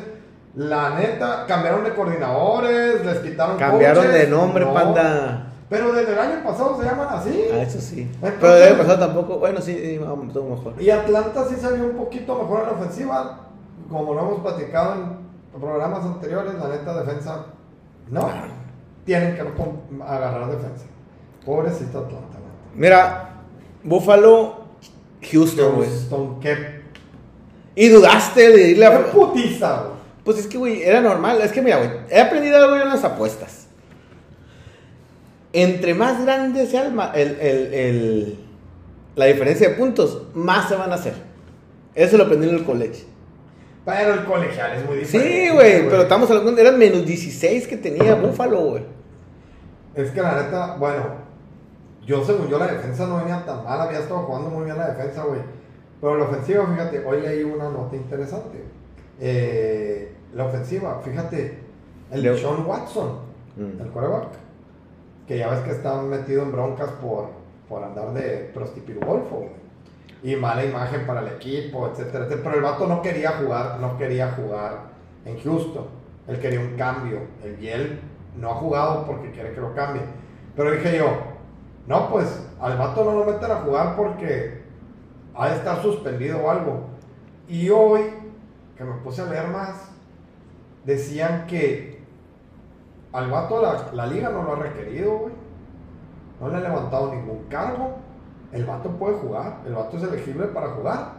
la 0.55 0.91
neta, 0.91 1.45
cambiaron 1.47 1.85
de 1.85 1.95
coordinadores, 1.95 3.05
les 3.05 3.19
quitaron 3.19 3.57
Cambiaron 3.59 4.05
coaches, 4.05 4.21
de 4.23 4.27
nombre, 4.29 4.65
no. 4.65 4.75
panda. 4.75 5.47
Pero 5.73 5.91
desde 5.95 6.13
el 6.13 6.19
año 6.19 6.45
pasado 6.45 6.77
se 6.79 6.85
llaman 6.85 7.07
así. 7.11 7.45
Ah, 7.51 7.63
eso 7.63 7.81
sí. 7.81 8.03
Entonces- 8.03 8.35
Pero 8.43 8.55
el 8.57 8.63
año 8.65 8.77
pasado 8.77 8.99
tampoco. 9.07 9.39
Bueno, 9.39 9.59
sí, 9.63 9.99
todo 10.35 10.45
mejor. 10.45 10.75
Y 10.79 10.91
Atlanta 10.91 11.47
sí 11.49 11.55
vio 11.75 11.87
un 11.87 11.97
poquito 11.97 12.35
mejor 12.37 12.61
en 12.61 12.67
la 12.67 12.73
ofensiva. 12.73 13.39
Como 13.91 14.13
lo 14.13 14.21
hemos 14.21 14.41
platicado 14.43 14.95
en 14.97 15.61
programas 15.61 16.05
anteriores, 16.05 16.53
la 16.55 16.69
neta 16.69 17.03
defensa, 17.03 17.47
no. 18.11 18.29
Tienen 19.07 19.35
que 19.35 19.41
agarrar 20.07 20.47
defensa. 20.51 20.85
Pobrecito 21.47 22.01
Atlanta. 22.01 22.37
neta. 22.39 22.75
Mira, 22.75 23.31
Buffalo, 23.83 24.65
Houston, 25.33 25.77
güey. 25.77 25.89
Houston, 25.89 26.39
qué, 26.41 26.83
Y 27.77 27.89
dudaste 27.89 28.51
de 28.51 28.69
irle 28.73 28.87
qué 28.91 28.95
a. 28.95 29.11
putiza, 29.11 29.77
güey. 29.85 29.93
Pues 30.23 30.39
es 30.39 30.47
que, 30.47 30.59
güey, 30.59 30.83
era 30.83 31.01
normal. 31.01 31.41
Es 31.41 31.51
que, 31.51 31.63
mira, 31.63 31.79
güey, 31.79 31.91
he 32.11 32.21
aprendido 32.21 32.59
algo 32.59 32.77
yo 32.77 32.83
en 32.83 32.89
las 32.91 33.05
apuestas. 33.05 33.62
Entre 35.53 35.95
más 35.95 36.23
grande 36.25 36.67
sea 36.67 36.87
el, 36.87 36.97
el- 37.41 37.75
el- 37.75 38.39
la 39.17 39.27
diferencia 39.27 39.69
de 39.69 39.75
puntos, 39.75 40.23
más 40.35 40.69
se 40.69 40.75
van 40.77 40.91
a 40.91 40.95
hacer. 40.95 41.15
Eso 41.95 42.17
lo 42.17 42.25
aprendí 42.25 42.49
en 42.49 42.55
el 42.55 42.65
college. 42.65 43.05
Pero 43.85 44.15
el 44.15 44.25
colegial 44.25 44.73
es 44.79 44.87
muy 44.87 44.99
diferente. 44.99 45.49
Sí, 45.49 45.55
güey, 45.55 45.89
pero 45.89 46.03
estamos 46.03 46.31
hablando, 46.31 46.59
eran 46.61 46.79
menos 46.79 47.05
16 47.05 47.67
que 47.69 47.77
tenía 47.77 48.15
Buffalo, 48.15 48.61
güey. 48.61 48.83
Es 49.95 50.11
que 50.13 50.23
la 50.23 50.43
neta, 50.43 50.77
bueno, 50.77 51.03
yo 52.07 52.25
según 52.25 52.49
yo 52.49 52.59
la 52.59 52.69
defensa 52.69 53.07
no 53.07 53.19
venía 53.19 53.45
tan 53.45 53.63
mal, 53.65 53.81
había 53.81 53.99
estado 53.99 54.21
jugando 54.21 54.49
muy 54.51 54.65
bien 54.65 54.79
la 54.79 54.89
defensa, 54.95 55.25
güey. 55.25 55.41
Pero 56.01 56.17
la 56.17 56.25
ofensiva, 56.25 56.67
fíjate, 56.67 57.05
hoy 57.05 57.21
leí 57.21 57.43
una 57.43 57.65
nota 57.69 57.95
interesante. 57.95 58.65
Eh, 59.21 60.13
la 60.35 60.47
ofensiva, 60.47 61.01
fíjate, 61.05 61.59
el 62.11 62.23
Leo. 62.23 62.33
de 62.35 62.41
Sean 62.41 62.65
Watson, 62.67 63.19
Mm. 63.57 63.81
el 63.83 63.89
quarterback, 63.89 64.29
que 65.33 65.39
ya 65.39 65.49
ves 65.49 65.61
que 65.61 65.71
está 65.71 65.97
metido 66.03 66.43
en 66.43 66.53
broncas 66.53 66.91
por, 67.01 67.31
por 67.67 67.83
andar 67.83 68.13
de 68.13 68.51
prostipirugolfo, 68.53 69.37
güey. 69.37 69.51
y 70.23 70.37
mala 70.37 70.63
imagen 70.63 71.07
para 71.07 71.21
el 71.21 71.29
equipo, 71.29 71.89
etcétera, 71.89 72.27
etcétera. 72.27 72.43
Pero 72.45 72.57
el 72.57 72.63
vato 72.63 72.87
no 72.87 73.01
quería 73.01 73.31
jugar, 73.39 73.81
no 73.81 73.97
quería 73.97 74.33
jugar 74.33 74.91
en 75.25 75.41
Houston. 75.41 75.87
Él 76.29 76.39
quería 76.39 76.61
un 76.61 76.77
cambio. 76.77 77.21
El 77.43 77.57
Biel 77.57 78.01
no 78.37 78.51
ha 78.51 78.55
jugado 78.57 79.07
porque 79.07 79.31
quiere 79.31 79.55
que 79.55 79.63
lo 79.63 79.75
cambie. 79.75 80.03
Pero 80.55 80.71
dije 80.71 80.99
yo, 80.99 81.17
no, 81.87 82.11
pues 82.11 82.47
al 82.61 82.77
vato 82.77 83.03
no 83.03 83.13
lo 83.13 83.25
meten 83.25 83.51
a 83.51 83.61
jugar 83.61 83.97
porque 83.97 84.61
ha 85.35 85.49
de 85.49 85.57
estar 85.57 85.81
suspendido 85.81 86.41
o 86.41 86.51
algo. 86.51 86.89
Y 87.49 87.71
hoy, 87.71 88.03
que 88.77 88.85
me 88.85 88.97
puse 88.97 89.23
a 89.23 89.25
leer 89.25 89.49
más, 89.49 89.93
decían 90.85 91.47
que 91.47 91.92
al 93.13 93.31
vato 93.31 93.61
la, 93.63 93.91
la 93.93 94.07
liga 94.07 94.31
no 94.31 94.43
lo 94.43 94.53
ha 94.55 94.57
requerido, 94.57 95.19
güey. 95.19 95.35
No 96.41 96.49
le 96.49 96.57
ha 96.57 96.61
levantado 96.61 97.15
ningún 97.15 97.45
cargo. 97.49 97.97
El 98.53 98.65
vato 98.67 98.91
puede 98.91 99.15
jugar, 99.17 99.61
el 99.67 99.75
vato 99.75 99.97
es 99.97 100.03
elegible 100.03 100.47
para 100.47 100.69
jugar, 100.71 101.13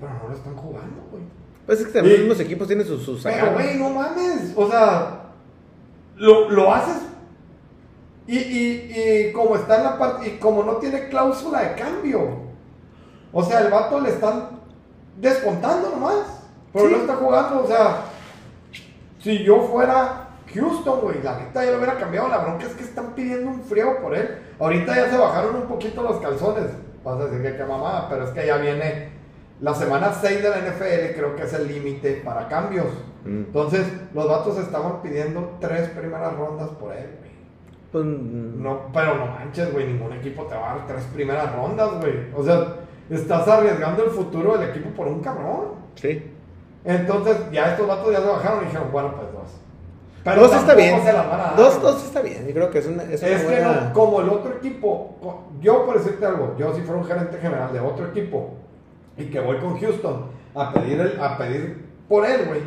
pero 0.00 0.12
no 0.22 0.28
lo 0.28 0.34
están 0.34 0.54
jugando, 0.56 1.02
güey. 1.10 1.22
Pues 1.64 1.80
es 1.80 1.86
que 1.86 1.92
también 1.94 2.16
los 2.16 2.26
mismos 2.28 2.40
equipos 2.40 2.66
tienen 2.66 2.86
sus, 2.86 3.02
sus 3.02 3.22
Pero, 3.22 3.52
güey, 3.54 3.76
no 3.78 3.90
mames. 3.90 4.52
O 4.56 4.68
sea, 4.68 5.22
lo, 6.16 6.48
lo 6.50 6.72
haces. 6.72 7.02
Y, 8.26 8.38
y, 8.38 9.28
y 9.28 9.32
como 9.32 9.56
está 9.56 9.76
en 9.78 9.84
la 9.84 9.98
parte. 9.98 10.28
Y 10.28 10.38
como 10.38 10.62
no 10.62 10.76
tiene 10.76 11.08
cláusula 11.08 11.62
de 11.62 11.74
cambio. 11.74 12.20
O 13.32 13.42
sea, 13.42 13.60
el 13.60 13.70
vato 13.70 14.00
le 14.00 14.10
están 14.10 14.50
descontando 15.16 15.90
nomás. 15.90 16.42
Pero 16.72 16.86
Sí. 16.86 16.92
no 16.94 17.00
está 17.00 17.16
jugando. 17.16 17.64
O 17.64 17.66
sea, 17.66 18.02
si 19.20 19.42
yo 19.42 19.62
fuera 19.62 20.25
Houston, 20.54 21.00
güey, 21.00 21.22
la 21.22 21.38
neta 21.38 21.64
ya 21.64 21.70
lo 21.72 21.78
hubiera 21.78 21.98
cambiado. 21.98 22.28
La 22.28 22.38
bronca 22.38 22.66
es 22.66 22.74
que 22.74 22.84
están 22.84 23.14
pidiendo 23.14 23.50
un 23.50 23.62
frío 23.62 24.00
por 24.00 24.14
él. 24.14 24.38
Ahorita 24.58 24.94
ya 24.94 25.10
se 25.10 25.16
bajaron 25.16 25.56
un 25.56 25.68
poquito 25.68 26.02
los 26.02 26.20
calzones. 26.20 26.70
Vas 27.04 27.20
a 27.20 27.26
decir 27.26 27.42
que 27.42 27.56
qué 27.56 27.64
mamada, 27.64 28.08
pero 28.08 28.24
es 28.24 28.30
que 28.30 28.46
ya 28.46 28.56
viene 28.56 29.10
la 29.60 29.74
semana 29.74 30.12
6 30.12 30.42
de 30.42 30.50
la 30.50 30.58
NFL, 30.58 31.14
creo 31.16 31.36
que 31.36 31.42
es 31.42 31.52
el 31.52 31.68
límite 31.68 32.22
para 32.24 32.48
cambios. 32.48 32.86
Mm. 33.24 33.44
Entonces, 33.46 33.86
los 34.14 34.28
vatos 34.28 34.58
estaban 34.58 35.02
pidiendo 35.02 35.56
tres 35.60 35.88
primeras 35.90 36.36
rondas 36.36 36.68
por 36.70 36.92
él, 36.92 37.06
güey. 37.18 37.32
Pues, 37.92 38.04
mm, 38.04 38.62
No, 38.62 38.90
pero 38.92 39.16
no 39.16 39.26
manches, 39.26 39.72
güey, 39.72 39.86
ningún 39.86 40.12
equipo 40.12 40.44
te 40.44 40.54
va 40.54 40.72
a 40.72 40.76
dar 40.76 40.86
tres 40.86 41.04
primeras 41.14 41.54
rondas, 41.54 41.90
güey. 42.00 42.14
O 42.34 42.42
sea, 42.42 42.76
estás 43.08 43.48
arriesgando 43.48 44.04
el 44.04 44.10
futuro 44.10 44.58
del 44.58 44.70
equipo 44.70 44.90
por 44.90 45.06
un 45.06 45.20
cabrón. 45.20 45.76
Sí. 45.94 46.32
Entonces, 46.84 47.36
ya 47.50 47.72
estos 47.72 47.88
vatos 47.88 48.12
ya 48.12 48.20
se 48.20 48.26
bajaron 48.26 48.62
y 48.62 48.66
dijeron, 48.66 48.88
bueno, 48.92 49.14
pues 49.16 49.32
dos. 49.32 49.60
Dos 50.34 50.52
está 50.54 50.74
bien. 50.74 51.00
Dos, 51.56 51.80
dos 51.82 52.04
está 52.04 52.20
bien. 52.22 52.46
Yo 52.46 52.52
creo 52.54 52.70
que 52.70 52.78
es 52.78 52.86
una, 52.86 53.02
es 53.04 53.22
una 53.22 53.30
Es 53.32 53.44
que 53.44 53.60
no, 53.60 53.92
como 53.92 54.20
el 54.20 54.28
otro 54.28 54.52
equipo, 54.56 55.16
yo 55.60 55.86
por 55.86 55.98
decirte 55.98 56.26
algo, 56.26 56.54
yo 56.58 56.74
si 56.74 56.80
fuera 56.82 57.00
un 57.00 57.06
gerente 57.06 57.38
general 57.38 57.72
de 57.72 57.80
otro 57.80 58.06
equipo 58.08 58.54
y 59.16 59.26
que 59.26 59.40
voy 59.40 59.58
con 59.58 59.78
Houston 59.78 60.26
a 60.54 60.72
pedir, 60.72 61.00
el- 61.00 61.20
a 61.20 61.36
pedir 61.38 61.86
por 62.08 62.26
él, 62.26 62.46
güey, 62.46 62.60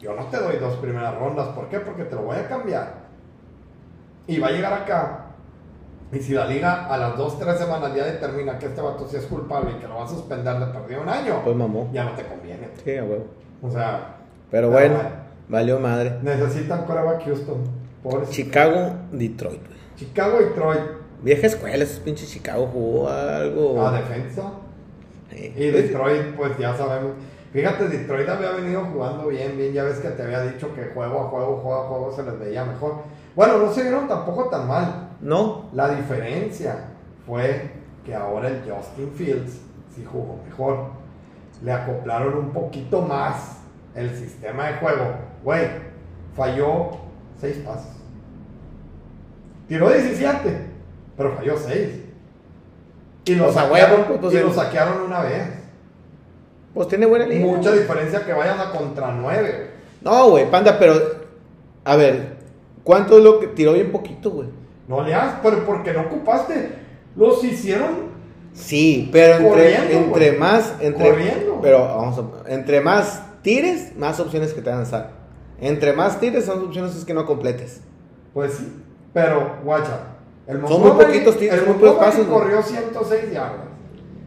yo 0.00 0.14
no 0.14 0.24
te 0.26 0.36
doy 0.38 0.56
dos 0.58 0.76
primeras 0.76 1.18
rondas. 1.18 1.48
¿Por 1.48 1.68
qué? 1.68 1.80
Porque 1.80 2.04
te 2.04 2.14
lo 2.14 2.22
voy 2.22 2.36
a 2.36 2.46
cambiar. 2.48 3.04
Y 4.26 4.38
va 4.38 4.48
a 4.48 4.50
llegar 4.50 4.72
acá. 4.72 5.20
Y 6.12 6.18
si 6.20 6.32
la 6.32 6.46
liga 6.46 6.86
a 6.86 6.96
las 6.96 7.16
dos, 7.16 7.38
tres 7.38 7.58
semanas 7.58 7.92
ya 7.94 8.04
determina 8.04 8.58
que 8.58 8.66
este 8.66 8.80
vato 8.80 9.06
sí 9.08 9.16
es 9.16 9.24
culpable 9.26 9.72
y 9.72 9.80
que 9.80 9.88
lo 9.88 9.96
va 9.96 10.04
a 10.04 10.08
suspender 10.08 10.58
de 10.60 10.66
perdido 10.66 11.02
un 11.02 11.08
año, 11.08 11.40
Pues 11.42 11.56
mamó. 11.56 11.88
ya 11.92 12.04
no 12.04 12.12
te 12.12 12.24
conviene. 12.24 12.68
Sí, 12.84 12.96
a 12.96 13.02
huevo. 13.04 13.24
O 13.62 13.70
sea, 13.70 14.16
Pero 14.50 14.68
Pero 14.68 14.70
bueno, 14.70 14.94
bueno. 14.94 15.23
Valió 15.48 15.78
madre. 15.80 16.18
necesitan 16.22 16.84
coreback 16.84 17.24
Houston. 17.24 17.58
Pobres. 18.02 18.30
Chicago, 18.30 18.92
Detroit. 19.12 19.60
güey. 19.66 19.78
Chicago 19.96 20.38
y 20.40 20.44
Detroit 20.44 20.80
Vieja 21.22 21.46
escuela, 21.46 21.84
esos 21.84 22.00
pinches 22.00 22.30
Chicago 22.30 22.68
jugó 22.70 23.08
algo. 23.08 23.86
a 23.86 23.92
defensa. 23.92 24.42
Sí. 25.30 25.54
Y 25.56 25.70
Detroit, 25.70 26.34
pues 26.36 26.58
ya 26.58 26.76
sabemos. 26.76 27.12
Fíjate, 27.52 27.88
Detroit 27.88 28.28
había 28.28 28.50
venido 28.50 28.84
jugando 28.92 29.28
bien, 29.28 29.56
bien. 29.56 29.72
Ya 29.72 29.84
ves 29.84 30.00
que 30.00 30.08
te 30.08 30.22
había 30.22 30.42
dicho 30.42 30.74
que 30.74 30.86
juego 30.92 31.20
a 31.20 31.24
juego, 31.30 31.56
juego 31.58 31.82
a 31.82 31.86
juego 31.88 32.12
se 32.14 32.24
les 32.24 32.38
veía 32.38 32.64
mejor. 32.64 32.96
Bueno, 33.34 33.58
no 33.58 33.72
se 33.72 33.82
vieron 33.82 34.06
tampoco 34.06 34.48
tan 34.50 34.68
mal. 34.68 35.08
No, 35.20 35.70
La 35.72 35.88
diferencia 35.94 36.88
fue 37.26 37.70
que 38.04 38.14
ahora 38.14 38.48
el 38.48 38.60
Justin 38.70 39.10
Fields 39.12 39.60
sí 39.94 40.04
jugó 40.04 40.38
mejor. 40.44 40.88
Le 41.62 41.72
acoplaron 41.72 42.36
un 42.36 42.50
poquito 42.50 43.00
más 43.00 43.53
el 43.94 44.16
sistema 44.16 44.68
de 44.68 44.74
juego. 44.74 45.14
Güey, 45.42 45.68
falló 46.36 46.90
seis 47.40 47.56
pases. 47.64 47.92
Tiró 49.68 49.88
17, 49.90 50.56
pero 51.16 51.32
falló 51.36 51.56
6. 51.56 51.88
Y 53.24 53.34
lo, 53.34 53.48
O 53.48 53.52
sea, 53.52 53.62
saquearon, 53.62 54.04
pues, 54.20 54.34
y 54.34 54.38
lo 54.38 54.52
saquearon 54.52 55.02
una 55.02 55.20
vez. 55.20 55.48
pues 56.74 56.88
tiene 56.88 57.06
buena 57.06 57.26
línea. 57.26 57.46
Mucha 57.46 57.72
diferencia 57.72 58.26
que 58.26 58.32
vayas 58.34 58.60
a 58.60 58.70
contra 58.72 59.10
9. 59.12 59.70
No, 60.02 60.30
güey, 60.30 60.50
panda, 60.50 60.78
pero. 60.78 61.24
A 61.84 61.96
ver, 61.96 62.36
¿cuánto 62.82 63.16
es 63.16 63.24
lo 63.24 63.40
que 63.40 63.46
tiró 63.48 63.72
bien 63.72 63.90
poquito, 63.90 64.30
güey? 64.30 64.48
No 64.86 65.02
le 65.02 65.14
hagas, 65.14 65.36
pero 65.42 65.64
porque 65.64 65.94
no 65.94 66.02
ocupaste. 66.02 66.84
Los 67.16 67.42
hicieron 67.42 68.14
Sí, 68.54 69.08
pero 69.10 69.36
entre, 69.36 70.32
más. 70.32 70.74
Entre, 70.80 71.10
Corriendo. 71.10 71.58
Pero 71.60 71.80
vamos 71.80 72.18
a. 72.18 72.52
Entre 72.52 72.80
más 72.80 73.22
tires, 73.44 73.94
más 73.96 74.18
opciones 74.18 74.52
que 74.52 74.62
te 74.62 74.70
van 74.70 74.80
a 74.80 74.84
dar. 74.84 75.12
Entre 75.60 75.92
más 75.92 76.18
tires, 76.18 76.46
son 76.46 76.64
opciones 76.64 76.96
es 76.96 77.04
que 77.04 77.14
no 77.14 77.24
completes. 77.24 77.82
Pues 78.32 78.54
sí, 78.54 78.82
pero 79.12 79.58
guacha. 79.62 80.00
El 80.48 80.66
Son 80.66 80.80
muy 80.80 80.90
poquitos 80.90 81.38
tiros, 81.38 81.58
El 81.58 81.66
muy 81.66 81.74
pocos 81.74 82.04
pasos, 82.04 82.26
corrió 82.26 82.60
106 82.60 83.32
yardas. 83.32 83.68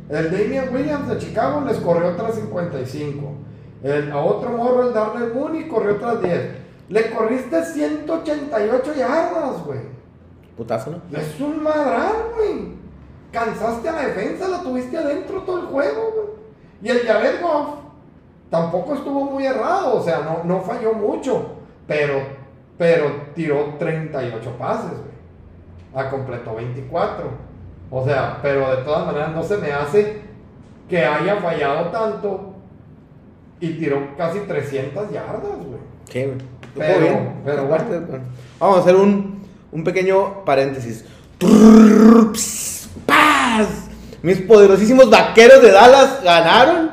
El 0.10 0.32
Damian 0.32 0.74
Williams 0.74 1.10
de 1.10 1.18
Chicago 1.18 1.64
les 1.68 1.78
corrió 1.78 2.12
otras 2.12 2.36
55. 2.36 3.34
El, 3.84 4.12
a 4.12 4.18
otro 4.18 4.52
morro, 4.52 4.88
el 4.88 4.94
Darnell 4.94 5.34
Mooney, 5.34 5.68
corrió 5.68 5.96
otras 5.96 6.22
10. 6.22 6.52
Le 6.90 7.12
corriste 7.12 7.66
188 7.66 8.94
yardas, 8.96 9.66
güey. 9.66 9.80
Putazo, 10.56 10.92
¿no? 10.92 11.18
Es 11.20 11.40
un 11.40 11.62
madral, 11.62 12.14
güey. 12.36 12.78
Cansaste 13.32 13.90
a 13.90 13.92
la 13.92 14.08
defensa, 14.08 14.48
la 14.48 14.62
tuviste 14.62 14.98
adentro 14.98 15.42
todo 15.42 15.60
el 15.60 15.66
juego, 15.68 16.12
güey. 16.16 16.28
Y 16.82 16.90
el 16.90 17.06
Jared 17.06 17.42
Goff 17.42 17.87
tampoco 18.50 18.96
estuvo 18.96 19.26
muy 19.26 19.46
errado, 19.46 19.96
o 19.96 20.04
sea, 20.04 20.20
no, 20.20 20.44
no 20.44 20.62
falló 20.62 20.94
mucho, 20.94 21.46
pero, 21.88 22.20
pero 22.78 23.12
tiró 23.36 23.76
38 23.80 24.52
pases, 24.58 24.92
güey. 24.92 25.18
A 25.96 26.10
completo 26.10 26.54
24. 26.56 27.26
O 27.90 28.06
sea, 28.06 28.40
pero 28.42 28.70
de 28.76 28.84
todas 28.84 29.06
maneras 29.06 29.32
no 29.34 29.42
se 29.44 29.58
me 29.58 29.72
hace 29.72 30.22
que 30.90 31.04
haya 31.04 31.38
fallado 31.38 31.88
tanto 31.88 32.54
y 33.60 33.74
tiró 33.74 34.16
casi 34.18 34.40
300 34.40 35.10
yardas, 35.12 35.58
güey. 35.58 35.80
Sí, 36.10 36.24
güey. 36.24 36.38
Pero- 36.76 37.00
bien. 37.00 37.42
pero 37.44 37.66
bueno. 37.66 37.84
Vamos 38.60 38.78
a 38.78 38.82
hacer 38.82 38.96
un, 38.96 39.42
un 39.72 39.84
pequeño 39.84 40.44
paréntesis. 40.46 41.06
¡Paz! 43.06 43.68
Mis 44.22 44.42
poderosísimos 44.42 45.10
vaqueros 45.10 45.62
de 45.62 45.72
Dallas 45.72 46.22
ganaron. 46.24 46.92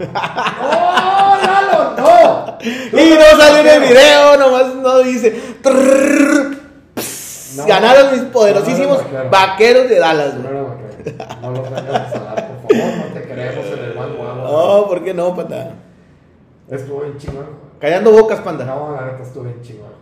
¡Oh, 0.00 1.36
Lalo, 1.44 1.94
no! 1.96 2.58
Y 2.60 3.10
no 3.10 3.40
salió 3.40 3.60
en 3.60 3.82
el 3.82 3.88
video, 3.88 4.36
nomás 4.38 4.74
no 4.74 4.98
dice. 4.98 5.40
No. 7.56 7.66
ganaron 7.66 8.12
mis 8.12 8.22
poderosísimos 8.22 9.00
No, 9.12 9.24
no 9.24 9.30
vaqueros 9.30 9.88
de 9.88 9.98
Dallas. 9.98 10.34
No, 10.34 10.42
güey. 10.42 10.50
era 10.50 10.62
vaquero. 10.62 11.40
No 11.40 11.50
los 11.52 11.70
vengas 11.70 11.88
a 11.88 12.10
salar, 12.10 12.48
por 12.48 12.76
favor, 12.76 12.96
no 12.96 13.14
te 13.14 13.22
queremos 13.22 13.66
en 13.66 13.78
el 13.84 13.94
mal. 13.94 14.16
Oh, 14.46 14.86
¿por 14.88 15.04
qué 15.04 15.14
no, 15.14 15.34
pata? 15.34 15.74
Estuvo 16.68 17.02
bien 17.02 17.18
chingón. 17.18 17.46
Callando 17.78 18.10
bocas, 18.12 18.40
panda. 18.40 18.64
No, 18.64 18.96
la 18.96 19.06
neta 19.06 19.22
estuvo 19.22 19.44
bien 19.44 19.60
chingón. 19.62 19.92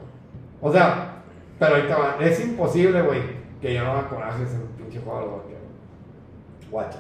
O 0.61 0.73
sea, 0.73 1.17
pero 1.59 1.75
ahorita 1.77 1.97
va. 1.97 2.17
Es 2.21 2.41
imposible, 2.41 3.03
güey, 3.03 3.21
que 3.61 3.75
yo 3.75 3.85
no 3.85 3.95
me 3.95 4.09
corajes 4.09 4.51
en 4.53 4.63
un 4.63 4.69
pinche 4.69 5.01
juego 5.01 5.19
de 5.21 5.27
los 5.27 5.37
vaqueros. 5.37 5.63
Guacha. 6.71 6.99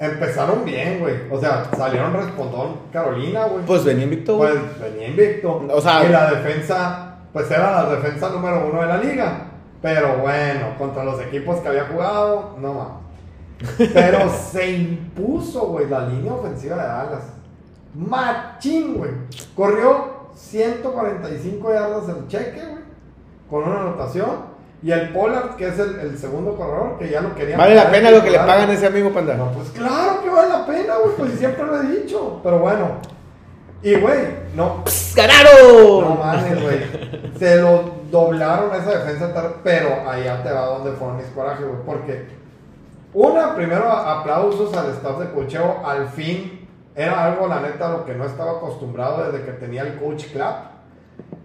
Empezaron 0.00 0.64
bien, 0.64 0.98
güey. 1.00 1.14
O 1.30 1.38
sea, 1.38 1.66
salieron 1.76 2.14
respondón 2.14 2.78
Carolina, 2.90 3.44
güey. 3.44 3.66
Pues 3.66 3.84
venía 3.84 4.04
invicto, 4.04 4.36
güey. 4.38 4.52
Pues 4.54 4.80
venía 4.92 5.08
invicto. 5.08 5.62
O 5.72 5.80
sea- 5.80 6.04
y 6.04 6.08
la 6.08 6.30
defensa, 6.30 7.16
pues 7.34 7.50
era 7.50 7.70
la 7.84 7.90
defensa 7.96 8.30
número 8.30 8.66
uno 8.66 8.80
de 8.80 8.86
la 8.88 8.96
liga. 8.96 9.42
Pero 9.82 10.16
bueno, 10.18 10.74
contra 10.78 11.04
los 11.04 11.20
equipos 11.20 11.60
que 11.60 11.68
había 11.68 11.84
jugado, 11.84 12.56
no 12.58 12.72
mames. 12.74 13.90
Pero 13.92 14.20
se 14.50 14.70
impuso, 14.72 15.66
güey, 15.66 15.86
la 15.88 16.06
línea 16.08 16.32
ofensiva 16.32 16.76
de 16.76 16.82
Dallas. 16.82 17.22
Machín, 17.94 18.94
güey. 18.96 19.10
Corrió 19.54 20.30
145 20.34 21.72
yardas 21.74 22.08
el 22.08 22.26
cheque, 22.28 22.60
güey. 22.64 22.84
Con 23.50 23.64
una 23.64 23.80
anotación. 23.82 24.49
Y 24.82 24.92
el 24.92 25.10
Pollard, 25.10 25.56
que 25.56 25.68
es 25.68 25.78
el, 25.78 26.00
el 26.00 26.18
segundo 26.18 26.56
corredor, 26.56 26.98
que 26.98 27.10
ya 27.10 27.20
lo 27.20 27.34
querían. 27.34 27.58
Vale 27.58 27.74
la 27.74 27.90
pena 27.90 28.10
lo 28.10 28.22
que 28.22 28.30
le 28.30 28.38
pagan 28.38 28.70
a 28.70 28.72
ese 28.72 28.86
amigo, 28.86 29.10
panda. 29.10 29.34
No, 29.34 29.52
pues 29.52 29.68
claro 29.70 30.22
que 30.22 30.30
vale 30.30 30.48
la 30.48 30.66
pena, 30.66 30.94
güey. 30.96 31.16
Pues 31.16 31.32
siempre 31.38 31.66
lo 31.66 31.82
he 31.82 31.86
dicho. 31.86 32.40
Pero 32.42 32.58
bueno. 32.60 32.92
Y, 33.82 33.94
güey, 33.94 34.18
no, 34.54 34.84
¡Ganaron! 35.14 36.00
no 36.02 36.14
mames, 36.16 36.62
güey. 36.62 36.80
Se 37.38 37.60
lo 37.60 37.94
doblaron 38.10 38.74
esa 38.74 38.98
defensa, 38.98 39.32
pero 39.62 40.08
allá 40.08 40.42
te 40.42 40.52
va 40.52 40.66
donde 40.66 40.92
fueron 40.92 41.16
mis 41.16 41.26
corajes, 41.26 41.66
güey. 41.66 41.80
Porque 41.86 42.26
Una, 43.14 43.54
primero 43.54 43.90
aplausos 43.90 44.74
al 44.76 44.90
staff 44.90 45.18
de 45.18 45.30
cocheo. 45.30 45.82
Al 45.84 46.08
fin, 46.08 46.68
era 46.94 47.24
algo, 47.24 47.46
la 47.46 47.60
neta, 47.60 47.90
lo 47.90 48.04
que 48.04 48.14
no 48.14 48.24
estaba 48.24 48.52
acostumbrado 48.52 49.30
desde 49.30 49.44
que 49.44 49.52
tenía 49.52 49.82
el 49.82 49.96
coach 49.98 50.26
clap. 50.32 50.69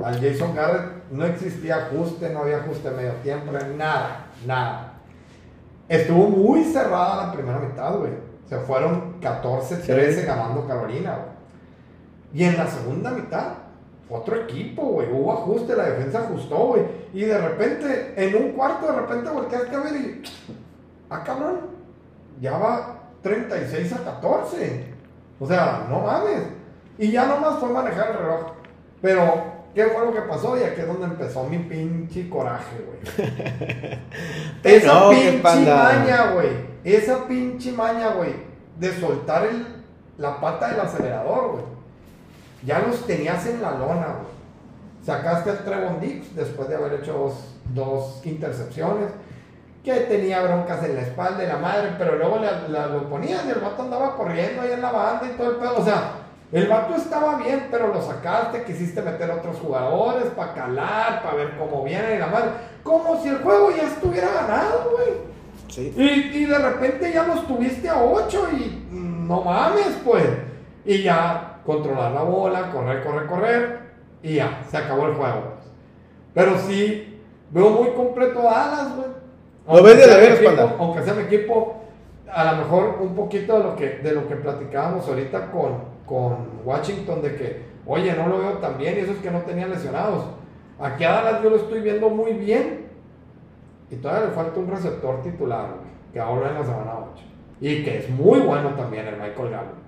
Al 0.03 0.21
Jason 0.21 0.55
Garrett 0.55 1.09
no 1.11 1.25
existía 1.25 1.87
ajuste, 1.87 2.29
no 2.29 2.39
había 2.39 2.57
ajuste 2.57 2.91
medio 2.91 3.13
tiempo, 3.23 3.51
nada, 3.77 4.27
nada. 4.45 4.93
Estuvo 5.87 6.29
muy 6.29 6.63
cerrada 6.63 7.27
la 7.27 7.33
primera 7.33 7.59
mitad, 7.59 7.97
güey. 7.97 8.11
Se 8.47 8.57
fueron 8.59 9.19
14-13 9.21 10.25
ganando 10.25 10.67
Carolina, 10.67 11.15
güey. 11.15 11.35
Y 12.33 12.43
en 12.43 12.57
la 12.57 12.67
segunda 12.67 13.11
mitad, 13.11 13.53
otro 14.09 14.35
equipo, 14.35 14.83
güey. 14.83 15.11
Hubo 15.11 15.33
ajuste, 15.33 15.75
la 15.75 15.85
defensa 15.85 16.19
ajustó, 16.19 16.57
güey. 16.67 16.83
Y 17.13 17.21
de 17.21 17.37
repente, 17.37 18.13
en 18.17 18.35
un 18.35 18.51
cuarto, 18.51 18.87
de 18.87 18.99
repente 18.99 19.29
volteaste 19.29 19.75
a 19.75 19.79
ver 19.79 19.95
y. 19.95 20.23
Ah, 21.09 21.23
cabrón. 21.23 21.61
Ya 22.41 22.57
va 22.57 22.99
36 23.21 23.93
a 23.93 24.03
14. 24.03 24.93
O 25.39 25.47
sea, 25.47 25.87
no 25.89 26.01
mames. 26.01 26.43
Y 26.97 27.11
ya 27.11 27.25
nomás 27.25 27.59
fue 27.59 27.69
manejar 27.69 28.11
el 28.11 28.17
reloj. 28.17 28.51
Pero, 29.01 29.54
¿qué 29.75 29.85
fue 29.85 30.05
lo 30.05 30.13
que 30.13 30.21
pasó? 30.21 30.57
Y 30.59 30.63
aquí 30.63 30.81
es 30.81 30.87
donde 30.87 31.05
empezó 31.05 31.43
mi 31.43 31.59
pinche 31.59 32.27
coraje, 32.29 32.77
güey. 32.85 33.99
Esa 34.63 34.93
No, 34.93 35.09
pinche 35.11 35.41
maña, 35.41 36.31
güey. 36.33 36.49
Esa 36.83 37.27
pinche 37.27 37.71
maña, 37.71 38.09
güey. 38.09 38.33
De 38.79 38.91
soltar 38.99 39.45
el, 39.45 39.65
la 40.17 40.39
pata 40.39 40.69
del 40.69 40.79
acelerador, 40.79 41.51
güey. 41.51 41.63
Ya 42.63 42.79
los 42.79 43.05
tenías 43.05 43.45
en 43.45 43.61
la 43.61 43.71
lona, 43.71 44.07
güey. 44.07 44.35
Sacaste 45.05 45.51
el 45.51 45.57
Trevon 45.59 45.99
Dix 46.01 46.35
después 46.35 46.67
de 46.67 46.75
haber 46.75 46.93
hecho 46.95 47.13
dos, 47.13 47.55
dos 47.73 48.25
intercepciones. 48.25 49.09
Que 49.83 49.93
tenía 49.93 50.41
broncas 50.41 50.83
en 50.83 50.95
la 50.95 51.01
espalda 51.01 51.43
y 51.43 51.47
la 51.47 51.57
madre, 51.57 51.89
pero 51.99 52.15
luego 52.15 52.39
la- 52.39 52.87
lo 52.87 53.07
ponían 53.07 53.47
y 53.47 53.51
el 53.51 53.59
vato 53.59 53.83
andaba 53.83 54.15
corriendo 54.15 54.63
ahí 54.63 54.71
en 54.71 54.81
la 54.81 54.91
banda 54.91 55.27
y 55.31 55.37
todo 55.37 55.51
el 55.51 55.57
pedo. 55.57 55.77
O 55.77 55.85
sea, 55.85 56.11
el 56.55 56.67
vato 56.67 56.95
estaba 56.95 57.35
bien, 57.37 57.67
pero 57.69 57.87
lo 57.89 58.01
sacaste, 58.01 58.63
quisiste 58.63 59.01
meter 59.01 59.29
otros 59.29 59.57
jugadores 59.57 60.27
para 60.35 60.53
calar, 60.53 61.21
para 61.21 61.35
ver 61.35 61.57
cómo 61.57 61.83
viene 61.83 62.15
y 62.15 62.17
la 62.17 62.27
madre. 62.27 62.49
Como 62.81 63.21
si 63.21 63.27
el 63.27 63.39
juego 63.39 63.71
ya 63.75 63.83
estuviera 63.83 64.29
ganado, 64.31 64.91
güey. 64.91 65.09
Sí. 65.67 65.93
Y, 65.97 66.37
y 66.37 66.45
de 66.45 66.57
repente 66.57 67.11
ya 67.11 67.23
los 67.23 67.45
tuviste 67.45 67.89
a 67.89 68.01
8 68.01 68.47
y 68.53 68.87
no 68.91 69.41
mames, 69.41 69.97
pues. 70.05 70.25
Y 70.85 71.03
ya 71.03 71.59
controlar 71.65 72.13
la 72.13 72.21
bola, 72.21 72.71
correr, 72.71 73.03
correr, 73.03 73.27
correr. 73.27 73.79
Y 74.23 74.35
ya, 74.35 74.61
se 74.71 74.77
acabó 74.77 75.07
el 75.07 75.15
juego. 75.15 75.41
pues. 75.41 75.65
Pero 76.33 76.57
sí, 76.59 77.21
veo 77.51 77.69
muy 77.71 77.89
completo 77.89 78.39
a 78.49 78.53
Dallas, 78.53 78.95
güey. 78.95 79.07
Lo 79.67 79.83
ves 79.83 79.97
de 79.97 80.15
veras, 80.15 80.39
panda. 80.39 80.75
Aunque 80.79 81.03
sea 81.03 81.15
mi 81.15 81.23
equipo, 81.23 81.81
a 82.31 82.51
lo 82.53 82.57
mejor 82.59 82.97
un 83.01 83.13
poquito 83.13 83.57
de 83.57 83.63
lo 83.63 83.75
que, 83.75 83.89
de 83.97 84.13
lo 84.13 84.25
que 84.27 84.35
platicábamos 84.35 85.05
ahorita 85.05 85.51
con, 85.51 85.94
con 86.05 86.61
Washington, 86.63 87.21
de 87.21 87.35
que, 87.35 87.61
oye, 87.85 88.13
no 88.13 88.27
lo 88.27 88.39
veo 88.39 88.53
tan 88.53 88.77
bien 88.77 88.95
y 88.97 88.99
eso 89.01 89.11
es 89.13 89.17
que 89.19 89.31
no 89.31 89.39
tenía 89.41 89.67
lesionados. 89.67 90.25
Aquí 90.79 91.03
a 91.03 91.11
Dallas 91.11 91.43
yo 91.43 91.49
lo 91.49 91.55
estoy 91.57 91.81
viendo 91.81 92.09
muy 92.09 92.33
bien. 92.33 92.85
Y 93.89 93.95
todavía 93.97 94.27
le 94.27 94.33
falta 94.33 94.59
un 94.59 94.67
receptor 94.67 95.21
titular, 95.21 95.67
que 96.11 96.19
ahora 96.19 96.49
en 96.49 96.55
la 96.55 96.63
semana 96.63 96.93
8. 97.13 97.23
Y 97.61 97.83
que 97.83 97.99
es 97.99 98.09
muy 98.09 98.39
bueno 98.39 98.69
también 98.69 99.07
el 99.07 99.15
Michael 99.15 99.51
Gallup. 99.51 99.85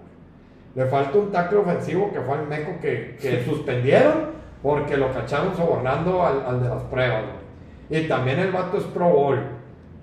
Le 0.75 0.85
falta 0.85 1.17
un 1.17 1.31
tackle 1.31 1.57
ofensivo 1.57 2.11
que 2.11 2.21
fue 2.21 2.37
el 2.37 2.47
meco 2.47 2.79
que, 2.79 3.17
que 3.19 3.43
suspendieron 3.43 4.37
porque 4.61 4.95
lo 4.95 5.11
cacharon 5.11 5.55
sobornando 5.55 6.23
al, 6.23 6.45
al 6.45 6.61
de 6.61 6.69
las 6.69 6.83
pruebas. 6.83 7.23
Y 7.89 8.07
también 8.07 8.39
el 8.39 8.51
vato 8.51 8.77
es 8.77 8.83
Pro 8.83 9.09
Bowl. 9.09 9.39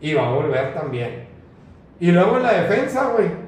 Y 0.01 0.15
va 0.15 0.29
a 0.29 0.33
volver 0.33 0.75
también. 0.75 1.27
Y 2.01 2.11
luego 2.11 2.37
en 2.37 2.43
la 2.43 2.53
defensa, 2.53 3.13
güey, 3.13 3.44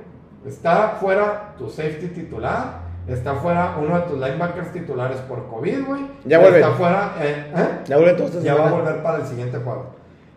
está 0.46 0.96
fuera 1.00 1.54
tu 1.58 1.68
safety 1.68 2.08
titular. 2.08 2.86
Está 3.06 3.34
fuera 3.34 3.76
uno 3.80 3.94
de 4.00 4.02
tus 4.06 4.18
linebackers 4.18 4.72
titulares 4.72 5.18
por 5.28 5.46
COVID, 5.46 5.86
güey. 5.86 6.06
Ya 6.24 6.40
vuelve. 6.40 6.58
Está 6.60 6.72
fuera. 6.72 7.12
eh, 7.20 7.52
¿eh? 7.56 7.68
Ya 7.86 7.96
vuelve 7.96 8.10
entonces. 8.12 8.42
Ya 8.42 8.54
va 8.56 8.68
a 8.68 8.72
volver 8.72 9.00
para 9.02 9.18
el 9.18 9.26
siguiente 9.26 9.58
juego. 9.58 9.94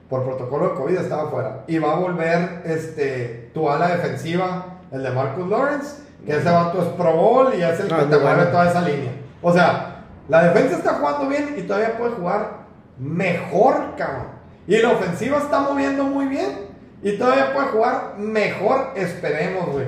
Por 0.07 0.23
protocolo 0.23 0.69
de 0.69 0.75
COVID 0.75 0.97
estaba 0.97 1.29
fuera. 1.31 1.63
Y 1.67 1.79
va 1.79 1.93
a 1.93 1.95
volver 1.95 2.61
este, 2.65 3.49
tu 3.55 3.67
ala 3.69 3.87
defensiva, 3.87 4.65
el 4.91 5.01
de 5.01 5.09
Marcus 5.09 5.47
Lawrence, 5.49 6.03
que 6.25 6.35
ese 6.37 6.49
vato 6.49 6.79
es 6.81 6.87
Pro 6.89 7.11
Bowl 7.13 7.53
y 7.55 7.63
es 7.63 7.79
el 7.79 7.91
Ah, 7.91 7.97
que 7.99 8.05
te 8.05 8.17
mueve 8.19 8.35
bueno. 8.35 8.51
toda 8.51 8.69
esa 8.69 8.81
línea. 8.81 9.11
O 9.41 9.51
sea, 9.51 10.03
la 10.27 10.43
defensa 10.43 10.77
está 10.77 10.93
jugando 10.95 11.27
bien 11.27 11.55
y 11.57 11.61
todavía 11.63 11.97
puede 11.97 12.11
jugar 12.11 12.51
mejor, 12.99 13.95
cabrón. 13.97 14.27
Y 14.67 14.77
la 14.77 14.89
ofensiva 14.91 15.37
está 15.39 15.59
moviendo 15.61 16.03
muy 16.03 16.25
bien 16.25 16.67
y 17.01 17.17
todavía 17.17 17.51
puede 17.53 17.67
jugar 17.69 18.13
mejor, 18.17 18.91
esperemos, 18.95 19.69
güey. 19.71 19.85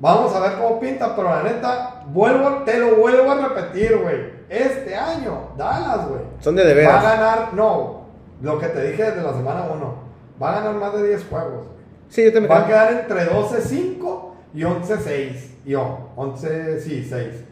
Vamos 0.00 0.34
a 0.34 0.40
ver 0.40 0.52
cómo 0.54 0.80
pinta, 0.80 1.14
pero 1.14 1.28
la 1.28 1.42
neta, 1.42 2.04
vuelvo, 2.06 2.62
te 2.64 2.78
lo 2.78 2.96
vuelvo 2.96 3.30
a 3.30 3.48
repetir, 3.48 3.98
güey. 3.98 4.40
Este 4.48 4.96
año, 4.96 5.50
Dallas, 5.58 6.08
güey. 6.08 6.22
Son 6.40 6.56
de 6.56 6.64
de 6.64 6.86
Va 6.86 7.00
a 7.00 7.02
ganar, 7.02 7.52
no, 7.52 8.06
lo 8.40 8.58
que 8.58 8.68
te 8.68 8.90
dije 8.90 9.02
desde 9.04 9.22
la 9.22 9.34
semana 9.34 9.66
1. 9.70 9.94
Va 10.42 10.52
a 10.52 10.54
ganar 10.60 10.74
más 10.76 10.94
de 10.94 11.06
10 11.06 11.26
juegos. 11.28 11.66
Sí, 12.08 12.24
yo 12.24 12.32
también. 12.32 12.50
Va 12.50 12.60
a 12.60 12.66
quedar 12.66 12.92
entre 12.92 13.30
12-5 13.30 14.30
y 14.54 14.62
11-6. 14.62 15.50
Y 15.66 15.74
oh, 15.74 16.08
11, 16.16 16.80
sí, 16.80 17.06
6. 17.06 17.44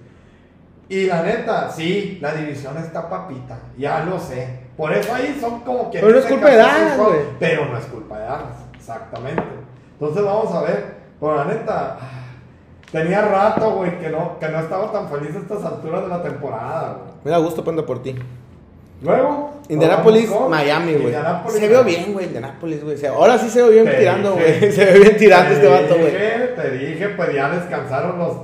Y 0.88 1.04
la 1.04 1.22
neta, 1.22 1.70
sí, 1.70 2.18
la 2.22 2.32
división 2.32 2.78
está 2.78 3.10
papita. 3.10 3.58
Ya 3.76 4.04
lo 4.04 4.18
sé. 4.18 4.68
Por 4.74 4.90
eso 4.94 5.14
ahí 5.14 5.36
son 5.38 5.60
como 5.60 5.90
que. 5.90 5.98
Pero 5.98 6.12
no 6.12 6.18
es 6.18 6.24
culpa 6.24 6.48
de 6.48 6.56
Dallas, 6.56 6.96
güey. 6.96 7.18
Pero 7.38 7.66
no 7.66 7.76
es 7.76 7.84
culpa 7.84 8.18
de 8.18 8.24
Dallas, 8.24 8.56
exactamente. 8.74 9.42
Entonces 9.92 10.24
vamos 10.24 10.54
a 10.54 10.62
ver. 10.62 10.96
Pero 11.20 11.36
la 11.36 11.44
neta, 11.44 11.98
tenía 12.92 13.22
rato, 13.22 13.70
güey, 13.72 13.98
que 13.98 14.08
no, 14.10 14.38
que 14.38 14.48
no 14.48 14.60
estaba 14.60 14.92
tan 14.92 15.08
feliz 15.08 15.34
a 15.36 15.38
estas 15.38 15.64
alturas 15.64 16.02
de 16.02 16.08
la 16.08 16.22
temporada, 16.22 16.98
güey. 16.98 17.10
Me 17.24 17.30
da 17.30 17.38
gusto 17.38 17.64
panda 17.64 17.84
por 17.84 18.02
ti. 18.02 18.16
Luego. 19.02 19.52
Indianapolis, 19.68 20.28
con 20.30 20.50
Miami, 20.50 20.94
güey. 20.94 21.14
Se 21.50 21.68
vio 21.68 21.84
bien, 21.84 22.12
güey, 22.12 22.26
Indianapolis, 22.26 22.82
güey. 22.82 23.06
Ahora 23.06 23.38
sí 23.38 23.48
se 23.48 23.62
ve 23.62 23.70
bien 23.70 23.84
Te 23.84 23.94
tirando, 23.98 24.32
güey. 24.32 24.72
Se 24.72 24.84
ve 24.84 24.98
bien 24.98 25.16
tirando 25.16 25.48
Te 25.50 25.54
este 25.54 25.68
vato, 25.68 25.94
güey. 25.98 26.10
Te 26.56 26.70
dije, 26.72 27.08
pues 27.10 27.32
ya 27.34 27.48
descansaron 27.50 28.18
los, 28.18 28.36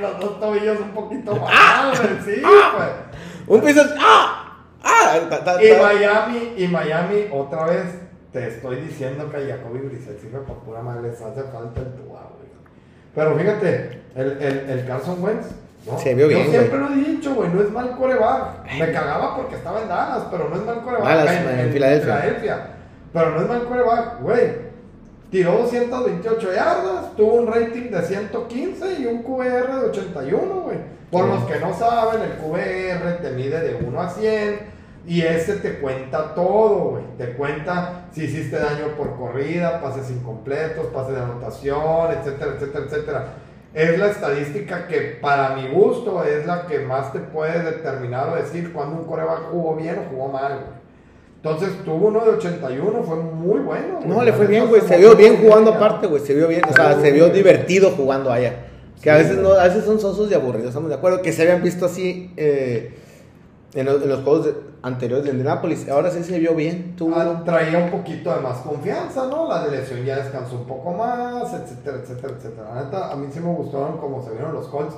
los 0.00 0.20
dos 0.20 0.40
tobillos 0.40 0.78
un 0.80 0.90
poquito 0.90 1.34
más, 1.36 1.98
güey. 1.98 2.10
Sí, 2.36 2.42
pues. 2.42 2.88
Un 3.46 3.60
piso. 3.62 3.82
¡Ah! 3.98 4.58
¡Ah! 4.82 5.18
Ta- 5.30 5.44
ta- 5.44 5.64
Y 5.64 5.72
Miami, 5.80 6.52
y 6.56 6.68
Miami, 6.68 7.26
otra 7.32 7.64
vez, 7.64 7.84
te 8.32 8.48
estoy 8.48 8.76
diciendo 8.82 9.30
que 9.30 9.36
a 9.38 9.56
Jacoby 9.56 9.78
Brissett 9.80 10.20
sirve 10.20 10.40
por 10.40 10.58
pura 10.58 10.82
madre, 10.82 11.10
les 11.10 11.20
hace 11.20 11.42
falta 11.44 11.80
el 11.80 11.92
güey. 12.06 12.09
Pero 13.14 13.36
fíjate, 13.36 14.00
el, 14.14 14.30
el, 14.40 14.70
el 14.70 14.86
Carson 14.86 15.22
Wentz, 15.22 15.46
¿no? 15.86 15.98
Se 15.98 16.14
vio 16.14 16.28
bien, 16.28 16.44
Yo 16.44 16.50
siempre 16.50 16.78
güey. 16.78 16.90
lo 16.90 16.94
he 16.96 17.04
dicho, 17.10 17.34
güey, 17.34 17.48
no 17.50 17.60
es 17.62 17.70
mal 17.70 17.96
coreback. 17.96 18.72
Me 18.78 18.92
cagaba 18.92 19.36
porque 19.36 19.56
estaba 19.56 19.82
en 19.82 19.88
Dallas, 19.88 20.22
pero 20.30 20.48
no 20.48 20.56
es 20.56 20.62
mal 20.64 20.82
coreback. 20.82 21.04
Dallas, 21.04 21.34
en 21.60 21.72
Filadelfia. 21.72 22.66
Pero 23.12 23.30
no 23.32 23.40
es 23.42 23.48
mal 23.48 23.64
coreback, 23.64 24.20
güey. 24.22 24.70
Tiró 25.30 25.52
228 25.58 26.52
yardas, 26.52 27.16
tuvo 27.16 27.34
un 27.34 27.46
rating 27.46 27.90
de 27.90 28.02
115 28.02 28.94
y 29.00 29.06
un 29.06 29.22
QBR 29.22 29.80
de 29.80 29.86
81, 29.90 30.60
güey. 30.62 30.76
Por 31.10 31.24
Sí. 31.24 31.30
los 31.30 31.44
que 31.44 31.58
no 31.60 31.74
saben, 31.76 32.20
el 32.22 32.32
QBR 32.38 33.18
te 33.22 33.30
mide 33.30 33.60
de 33.60 33.74
1 33.84 34.00
a 34.00 34.08
100 34.10 34.58
y 35.06 35.22
ese 35.22 35.54
te 35.56 35.78
cuenta 35.78 36.34
todo, 36.34 36.90
güey. 36.90 37.04
Te 37.16 37.32
cuenta 37.32 38.06
si 38.12 38.24
hiciste 38.24 38.58
daño 38.58 38.88
por 38.96 39.16
corrida, 39.16 39.80
pases 39.80 40.10
incompletos, 40.10 40.86
pases 40.86 41.14
de 41.14 41.20
anotación, 41.20 42.12
etcétera, 42.18 42.52
etcétera, 42.56 42.84
etcétera. 42.86 43.24
Es 43.72 43.98
la 43.98 44.08
estadística 44.08 44.88
que 44.88 45.18
para 45.20 45.56
mi 45.56 45.68
gusto 45.68 46.24
es 46.24 46.44
la 46.44 46.66
que 46.66 46.80
más 46.80 47.12
te 47.12 47.20
puede 47.20 47.62
determinar 47.62 48.28
o 48.28 48.36
decir 48.36 48.72
cuando 48.72 48.96
un 48.96 49.04
coreback 49.04 49.50
jugó 49.50 49.76
bien 49.76 49.98
o 49.98 50.10
jugó 50.10 50.28
mal, 50.28 50.54
güey. 50.54 50.80
Entonces 51.36 51.70
tuvo 51.86 52.08
uno 52.08 52.22
de 52.22 52.32
81, 52.32 53.02
fue 53.02 53.16
muy 53.16 53.60
bueno. 53.60 53.96
güey. 53.96 54.08
No, 54.08 54.22
le 54.22 54.32
fue 54.34 54.46
bien, 54.46 54.68
güey. 54.68 54.82
Se 54.82 54.98
vio 54.98 55.16
bien 55.16 55.38
jugando 55.38 55.72
aparte, 55.72 56.06
güey. 56.06 56.22
Se 56.22 56.34
vio 56.34 56.46
bien. 56.48 56.60
O 56.68 56.72
sea, 56.72 57.00
se 57.00 57.12
vio 57.12 57.30
divertido 57.30 57.92
jugando 57.92 58.30
allá. 58.30 58.66
Que 59.00 59.10
a 59.10 59.16
veces 59.16 59.38
no, 59.38 59.52
a 59.52 59.64
veces 59.64 59.84
son 59.84 59.98
sosos 59.98 60.30
y 60.30 60.34
aburridos, 60.34 60.68
estamos 60.68 60.90
de 60.90 60.96
acuerdo. 60.96 61.22
Que 61.22 61.32
se 61.32 61.40
habían 61.42 61.62
visto 61.62 61.86
así 61.86 62.34
eh, 62.36 62.94
en, 63.74 63.86
los, 63.86 64.02
en 64.02 64.08
los 64.08 64.20
juegos 64.22 64.46
de- 64.46 64.54
anteriores 64.82 65.24
de 65.26 65.30
Indianapolis. 65.32 65.88
Ahora 65.88 66.10
sí 66.10 66.24
se 66.24 66.38
vio 66.38 66.54
bien. 66.54 66.94
Tuvo- 66.96 67.14
Ah, 67.16 67.42
traía 67.44 67.78
un 67.78 67.90
poquito 67.90 68.34
de 68.34 68.40
más 68.40 68.58
confianza, 68.58 69.26
¿no? 69.26 69.48
La 69.48 69.66
lesión 69.66 70.04
ya 70.04 70.16
descansó 70.16 70.56
un 70.56 70.66
poco 70.66 70.92
más, 70.92 71.52
etcétera, 71.52 71.98
etcétera, 72.02 72.34
etcétera. 72.36 72.74
La 72.74 72.84
neta, 72.84 73.12
a 73.12 73.16
mí 73.16 73.26
sí 73.32 73.40
me 73.40 73.52
gustaron 73.54 73.98
como 73.98 74.22
se 74.22 74.30
vieron 74.30 74.52
los 74.54 74.68
Colts. 74.68 74.94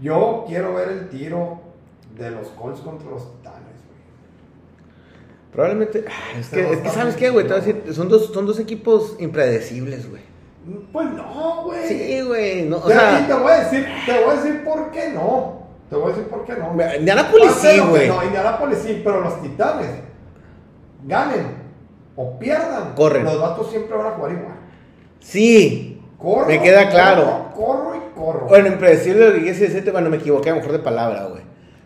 Yo 0.00 0.44
quiero 0.46 0.74
ver 0.74 0.88
el 0.88 1.08
tiro 1.08 1.58
de 2.16 2.30
los 2.30 2.48
Colts 2.48 2.80
contra 2.80 3.10
los 3.10 3.22
Titanes, 3.32 3.60
güey. 3.86 3.96
Probablemente. 5.52 6.04
ah, 6.08 6.38
Es 6.38 6.48
que, 6.48 6.72
es 6.72 6.92
¿sabes 6.92 7.16
qué, 7.16 7.30
güey? 7.30 7.46
Te 7.46 7.52
voy 7.52 7.60
a 7.60 7.64
chido. 7.64 7.76
decir, 7.78 7.94
son 7.94 8.08
dos, 8.08 8.26
son 8.32 8.46
dos 8.46 8.58
equipos 8.60 9.16
impredecibles, 9.18 10.08
güey. 10.10 10.22
Pues 10.92 11.08
no, 11.10 11.62
güey. 11.64 11.86
Sí, 11.88 12.22
güey. 12.22 12.62
No, 12.68 12.78
o 12.78 12.88
sea, 12.88 13.24
te 13.26 13.34
voy 13.34 13.52
a 13.52 13.60
decir, 13.64 13.86
te 14.04 14.20
voy 14.24 14.30
a 14.36 14.40
decir 14.42 14.64
por 14.64 14.90
qué 14.90 15.10
no. 15.12 15.65
Te 15.88 15.96
voy 15.96 16.06
a 16.06 16.08
decir 16.08 16.28
por 16.28 16.44
qué 16.44 16.54
no. 16.54 16.72
Indianapolis 16.98 17.52
sí, 17.52 17.78
güey. 17.78 18.08
No, 18.08 18.24
Indianapolis 18.24 18.78
sí, 18.78 19.02
pero 19.04 19.20
los 19.20 19.40
Titanes 19.40 19.90
ganen 21.04 21.66
o 22.16 22.38
pierdan, 22.38 22.94
Corren. 22.94 23.24
los 23.24 23.40
vatos 23.40 23.70
siempre 23.70 23.96
van 23.96 24.06
a 24.06 24.10
jugar 24.10 24.32
igual. 24.32 24.54
Sí, 25.20 26.02
Corro, 26.18 26.46
me 26.46 26.60
queda 26.60 26.88
claro. 26.88 27.50
Corro, 27.54 27.84
corro 27.84 27.96
y 27.96 28.18
corro. 28.18 28.46
Bueno, 28.46 28.70
lo 28.70 28.78
que 28.78 29.44
quise 29.44 29.66
decirte, 29.66 29.90
bueno, 29.90 30.08
me 30.08 30.16
equivoqué 30.16 30.50
a 30.50 30.54
lo 30.54 30.60
mejor 30.60 30.72
de 30.72 30.78
palabra, 30.80 31.26
güey. 31.26 31.42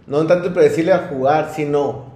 No 0.06 0.26
tanto 0.26 0.48
impredecible 0.48 0.92
al 0.92 1.08
jugar, 1.08 1.52
sino 1.54 2.10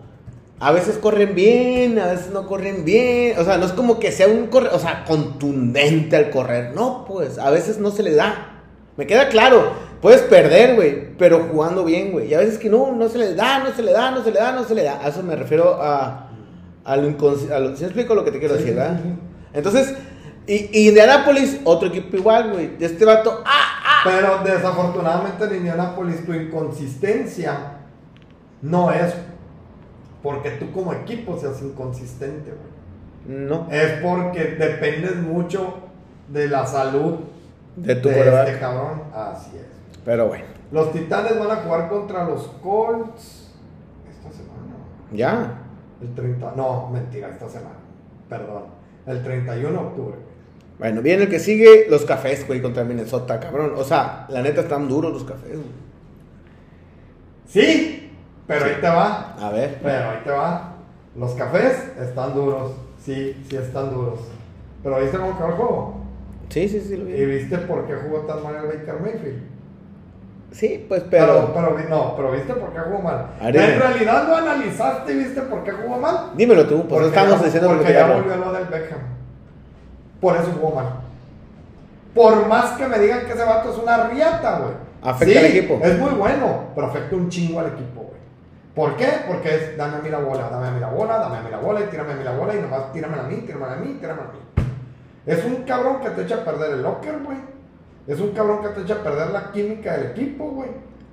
a 0.60 0.72
veces 0.72 0.98
corren 0.98 1.34
bien, 1.34 1.98
a 1.98 2.06
veces 2.06 2.30
no 2.30 2.46
corren 2.46 2.84
bien. 2.84 3.38
O 3.38 3.44
sea, 3.44 3.58
no 3.58 3.66
es 3.66 3.72
como 3.72 3.98
que 3.98 4.12
sea 4.12 4.28
un 4.28 4.46
corre, 4.46 4.68
o 4.72 4.78
sea, 4.78 5.04
contundente 5.04 6.16
al 6.16 6.30
correr. 6.30 6.72
No, 6.74 7.04
pues, 7.06 7.38
a 7.38 7.50
veces 7.50 7.78
no 7.78 7.90
se 7.90 8.02
le 8.02 8.14
da. 8.14 8.62
Me 8.96 9.06
queda 9.06 9.28
claro, 9.28 9.72
puedes 10.04 10.20
perder, 10.20 10.74
güey, 10.74 11.16
pero 11.16 11.48
jugando 11.50 11.82
bien, 11.82 12.12
güey. 12.12 12.28
Y 12.28 12.34
a 12.34 12.38
veces 12.40 12.58
que 12.58 12.68
no, 12.68 12.92
no 12.92 13.08
se 13.08 13.16
le 13.16 13.34
da, 13.34 13.60
no 13.60 13.72
se 13.74 13.82
le 13.82 13.90
da, 13.90 14.10
no 14.10 14.22
se 14.22 14.30
le 14.30 14.38
da, 14.38 14.52
no 14.52 14.62
se 14.64 14.74
le 14.74 14.82
da. 14.84 15.00
A 15.02 15.08
eso 15.08 15.22
me 15.22 15.34
refiero 15.34 15.80
a, 15.82 16.28
a 16.84 16.96
lo 16.98 17.08
inconsciente. 17.08 17.76
¿Sí 17.78 17.84
explico 17.84 18.14
lo 18.14 18.22
que 18.22 18.30
te 18.30 18.38
quiero 18.38 18.54
Sí, 18.56 18.60
decir, 18.64 18.76
verdad? 18.76 19.00
sí, 19.02 19.08
sí. 19.08 19.18
Entonces, 19.54 19.94
y, 20.46 20.68
y 20.78 20.88
Indianapolis, 20.88 21.60
otro 21.64 21.88
equipo 21.88 22.18
igual, 22.18 22.52
güey. 22.52 22.72
Este 22.78 23.02
vato, 23.06 23.42
¡ah! 23.46 24.02
Pero 24.04 24.40
desafortunadamente 24.44 25.44
en 25.46 25.54
Indianapolis 25.56 26.26
tu 26.26 26.34
inconsistencia 26.34 27.78
no 28.60 28.92
es 28.92 29.14
porque 30.22 30.50
tú 30.50 30.70
como 30.70 30.92
equipo 30.92 31.38
seas 31.40 31.62
inconsistente, 31.62 32.50
güey. 32.50 33.38
No, 33.46 33.68
Es 33.70 34.02
porque 34.02 34.44
dependes 34.58 35.16
mucho 35.16 35.76
de 36.28 36.46
la 36.48 36.66
salud 36.66 37.20
de 37.76 37.94
tu 37.96 38.10
de 38.10 38.20
este 38.20 38.58
cabrón. 38.58 39.02
Así 39.14 39.52
es. 39.56 39.73
Pero 40.04 40.28
bueno, 40.28 40.44
Los 40.72 40.92
Titanes 40.92 41.38
van 41.38 41.50
a 41.50 41.56
jugar 41.56 41.88
contra 41.88 42.24
los 42.24 42.46
Colts 42.62 43.50
esta 44.08 44.30
semana. 44.30 44.74
ya. 45.12 45.60
El 46.02 46.14
30, 46.14 46.52
no, 46.56 46.90
mentira, 46.90 47.28
esta 47.28 47.48
semana. 47.48 47.76
Perdón. 48.28 48.64
El 49.06 49.22
31 49.22 49.70
de 49.70 49.76
octubre. 49.86 50.16
Bueno, 50.78 51.00
viene 51.02 51.22
el 51.24 51.28
que 51.30 51.38
sigue, 51.38 51.86
los 51.88 52.04
cafés, 52.04 52.46
güey, 52.46 52.60
contra 52.60 52.84
Minnesota, 52.84 53.38
cabrón. 53.40 53.72
O 53.76 53.84
sea, 53.84 54.26
la 54.28 54.42
neta 54.42 54.62
están 54.62 54.88
duros 54.88 55.12
los 55.12 55.24
cafés, 55.24 55.52
güey. 55.52 55.84
Sí, 57.46 58.10
pero 58.46 58.64
ahí 58.64 58.74
te 58.80 58.88
va. 58.88 59.34
A 59.38 59.50
ver. 59.50 59.78
Pero 59.82 60.10
ahí 60.10 60.18
te 60.24 60.30
va. 60.30 60.74
Los 61.16 61.32
cafés 61.34 61.92
están 62.00 62.34
duros. 62.34 62.72
Sí, 62.98 63.44
sí 63.48 63.56
están 63.56 63.90
duros. 63.94 64.18
Pero 64.82 65.00
¿viste 65.00 65.16
cómo 65.16 65.36
quedó 65.38 65.46
el 65.48 65.52
juego? 65.54 65.94
Sí, 66.48 66.68
sí, 66.68 66.80
sí, 66.80 66.96
lo 66.96 67.08
¿Y 67.08 67.12
vi. 67.12 67.36
viste 67.36 67.56
por 67.58 67.86
qué 67.86 67.94
jugó 67.94 68.20
tan 68.20 68.42
mal 68.42 68.54
el 68.56 68.62
Baker 68.66 69.00
Mayfield? 69.00 69.42
Sí, 70.54 70.84
pues, 70.88 71.02
Pero, 71.10 71.52
pero. 71.52 71.74
pero, 71.74 71.88
no, 71.88 72.14
pero 72.16 72.30
¿viste 72.30 72.54
por 72.54 72.72
qué 72.72 72.78
jugó 72.78 73.00
mal? 73.02 73.26
A 73.40 73.44
ver, 73.46 73.52
dime. 73.54 73.74
En 73.74 73.80
realidad 73.80 74.28
lo 74.28 74.36
analizaste 74.36 75.12
y 75.12 75.16
viste 75.16 75.42
por 75.42 75.64
qué 75.64 75.72
jugó 75.72 75.96
mal. 75.98 76.30
Dímelo 76.36 76.64
tú, 76.66 76.76
pues 76.86 76.88
Porque 76.88 77.06
estamos 77.08 77.38
ya- 77.40 77.44
diciendo 77.44 77.68
porque 77.70 77.84
que 77.86 77.92
ya 77.92 78.06
ya 78.06 78.14
volvió 78.14 78.36
lo 78.36 78.52
del 78.52 78.64
Beckham. 78.66 79.00
Por 80.20 80.36
eso 80.36 80.52
jugó 80.60 80.76
mal. 80.76 80.86
Por 82.14 82.46
más 82.46 82.70
que 82.78 82.86
me 82.86 82.98
digan 83.00 83.26
que 83.26 83.32
ese 83.32 83.44
vato 83.44 83.72
es 83.72 83.78
una 83.78 84.04
riata, 84.06 84.58
güey. 84.60 84.72
Afecta 85.02 85.32
Sí, 85.32 85.38
al 85.38 85.44
equipo. 85.46 85.80
Es 85.82 85.98
muy 85.98 86.10
bueno, 86.12 86.66
pero 86.74 86.86
afecta 86.86 87.16
un 87.16 87.28
chingo 87.28 87.58
al 87.60 87.66
equipo, 87.66 88.02
güey. 88.02 88.14
¿Por 88.76 88.96
qué? 88.96 89.08
Porque 89.26 89.54
es 89.54 89.76
dame 89.76 89.96
a 89.96 89.98
mí 90.00 90.08
la 90.08 90.18
bola, 90.18 90.48
dame 90.50 90.68
a 90.68 90.70
mí 90.70 90.80
la 90.80 90.88
bola, 90.88 91.18
dame 91.18 91.38
a 91.38 91.40
mí 91.42 91.50
la 91.50 91.58
bola 91.58 91.80
y 91.80 91.84
tírame 91.84 92.12
a 92.12 92.16
mí 92.16 92.24
la 92.24 92.32
bola 92.32 92.54
y 92.54 92.60
nomás 92.60 92.92
tíramela 92.92 93.24
a 93.24 93.26
mí, 93.26 93.36
tíramela 93.38 93.72
a 93.72 93.76
mí, 93.76 93.96
tíramela 94.00 94.28
a 94.28 94.32
mí. 94.32 94.38
Es 95.26 95.44
un 95.44 95.64
cabrón 95.64 96.00
que 96.00 96.10
te 96.10 96.22
echa 96.22 96.36
a 96.36 96.44
perder 96.44 96.72
el 96.74 96.82
locker, 96.82 97.18
güey. 97.24 97.38
Es 98.06 98.20
un 98.20 98.30
cabrón 98.30 98.60
que 98.62 98.68
te 98.68 98.82
echa 98.82 98.94
a 98.94 99.02
perder 99.02 99.30
la 99.30 99.50
química 99.52 99.96
del 99.96 100.10
equipo, 100.10 100.44
güey. 100.50 100.70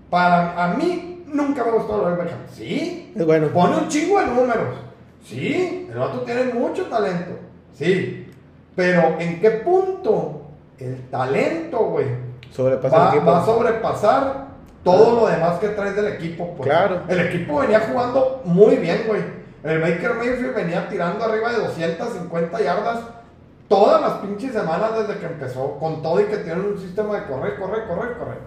Para 0.09 0.61
a 0.61 0.73
mí 0.75 1.23
nunca 1.27 1.63
me 1.63 1.71
gustó 1.71 2.05
del 2.05 2.17
Beckham. 2.17 2.39
Sí, 2.51 3.13
Es 3.15 3.25
bueno. 3.25 3.47
Pone 3.47 3.77
un 3.77 3.87
chingo 3.87 4.19
de 4.19 4.27
números. 4.27 4.75
Sí, 5.23 5.87
el 5.89 5.97
vato 5.97 6.21
tiene 6.21 6.45
mucho 6.53 6.85
talento. 6.87 7.31
Sí. 7.73 8.29
Pero 8.75 9.15
¿en 9.19 9.39
qué 9.39 9.51
punto 9.51 10.41
el 10.79 11.09
talento, 11.09 11.77
güey, 11.77 12.07
Sobrepasa 12.51 12.97
va, 12.97 13.15
va 13.19 13.41
a 13.41 13.45
sobrepasar 13.45 14.47
todo 14.83 15.21
lo 15.21 15.27
demás 15.27 15.59
que 15.59 15.69
traes 15.69 15.95
del 15.95 16.07
equipo? 16.07 16.55
pues? 16.57 16.69
Claro. 16.69 17.01
El 17.07 17.19
equipo 17.19 17.59
venía 17.59 17.79
jugando 17.81 18.41
muy 18.45 18.75
bien, 18.77 19.03
güey. 19.07 19.21
El 19.63 19.79
Baker 19.79 20.15
Mayfield 20.15 20.55
venía 20.55 20.89
tirando 20.89 21.23
arriba 21.23 21.51
de 21.51 21.59
250 21.59 22.61
yardas 22.61 22.99
todas 23.71 24.01
las 24.01 24.13
pinches 24.15 24.51
semanas 24.51 24.91
desde 24.97 25.17
que 25.19 25.25
empezó, 25.27 25.77
con 25.79 26.01
todo 26.01 26.19
y 26.19 26.25
que 26.25 26.37
tienen 26.39 26.65
un 26.65 26.77
sistema 26.77 27.15
de 27.15 27.25
correr, 27.27 27.57
correr, 27.57 27.87
correr, 27.87 28.17
correr. 28.17 28.37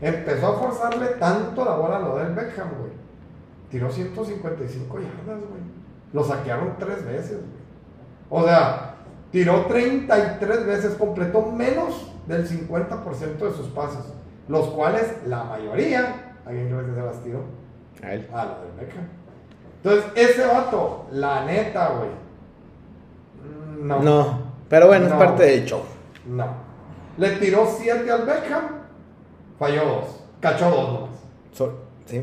Empezó 0.00 0.46
a 0.48 0.58
forzarle 0.58 1.06
tanto 1.20 1.62
la 1.64 1.74
bola 1.76 1.96
a 1.96 2.00
lo 2.00 2.16
del 2.16 2.32
Beckham, 2.34 2.70
güey. 2.80 2.90
Tiró 3.70 3.90
155 3.90 4.98
yardas, 4.98 5.40
güey. 5.48 5.62
Lo 6.14 6.24
saquearon 6.24 6.76
tres 6.78 7.04
veces, 7.04 7.36
güey. 7.38 7.62
O 8.30 8.44
sea, 8.44 8.94
tiró 9.30 9.66
33 9.66 10.66
veces, 10.66 10.94
completó 10.94 11.42
menos 11.52 12.10
del 12.26 12.48
50% 12.48 13.36
de 13.38 13.52
sus 13.52 13.68
pases. 13.68 14.14
Los 14.48 14.68
cuales, 14.68 15.18
la 15.26 15.44
mayoría, 15.44 16.36
¿alguien 16.46 16.68
cree 16.70 16.86
que 16.86 16.94
se 16.94 17.02
las 17.02 17.22
tiró? 17.22 17.40
A 18.02 18.14
él. 18.14 18.28
A 18.32 18.44
lo 18.46 18.54
del 18.62 18.72
Beckham. 18.80 19.04
Entonces, 19.82 20.04
ese 20.14 20.46
vato, 20.46 21.06
la 21.12 21.44
neta, 21.44 21.90
güey. 21.90 22.10
mm, 23.44 23.86
No. 23.86 24.02
No, 24.02 24.51
pero 24.72 24.86
bueno, 24.86 25.04
es 25.04 25.12
No. 25.12 25.18
parte 25.18 25.42
del 25.44 25.66
show. 25.66 25.82
No. 26.26 26.46
Le 27.18 27.32
tiró 27.32 27.68
7 27.78 28.10
al 28.10 28.22
Beckham, 28.24 28.62
falló 29.58 29.84
2. 29.84 30.04
Cachó 30.40 30.70
2 30.70 30.92
nomás. 30.94 31.10
So- 31.52 31.78
sí, 32.06 32.22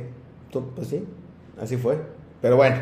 pues 0.75 0.88
sí, 0.88 1.07
así 1.62 1.77
fue. 1.77 2.01
Pero 2.41 2.55
bueno, 2.55 2.77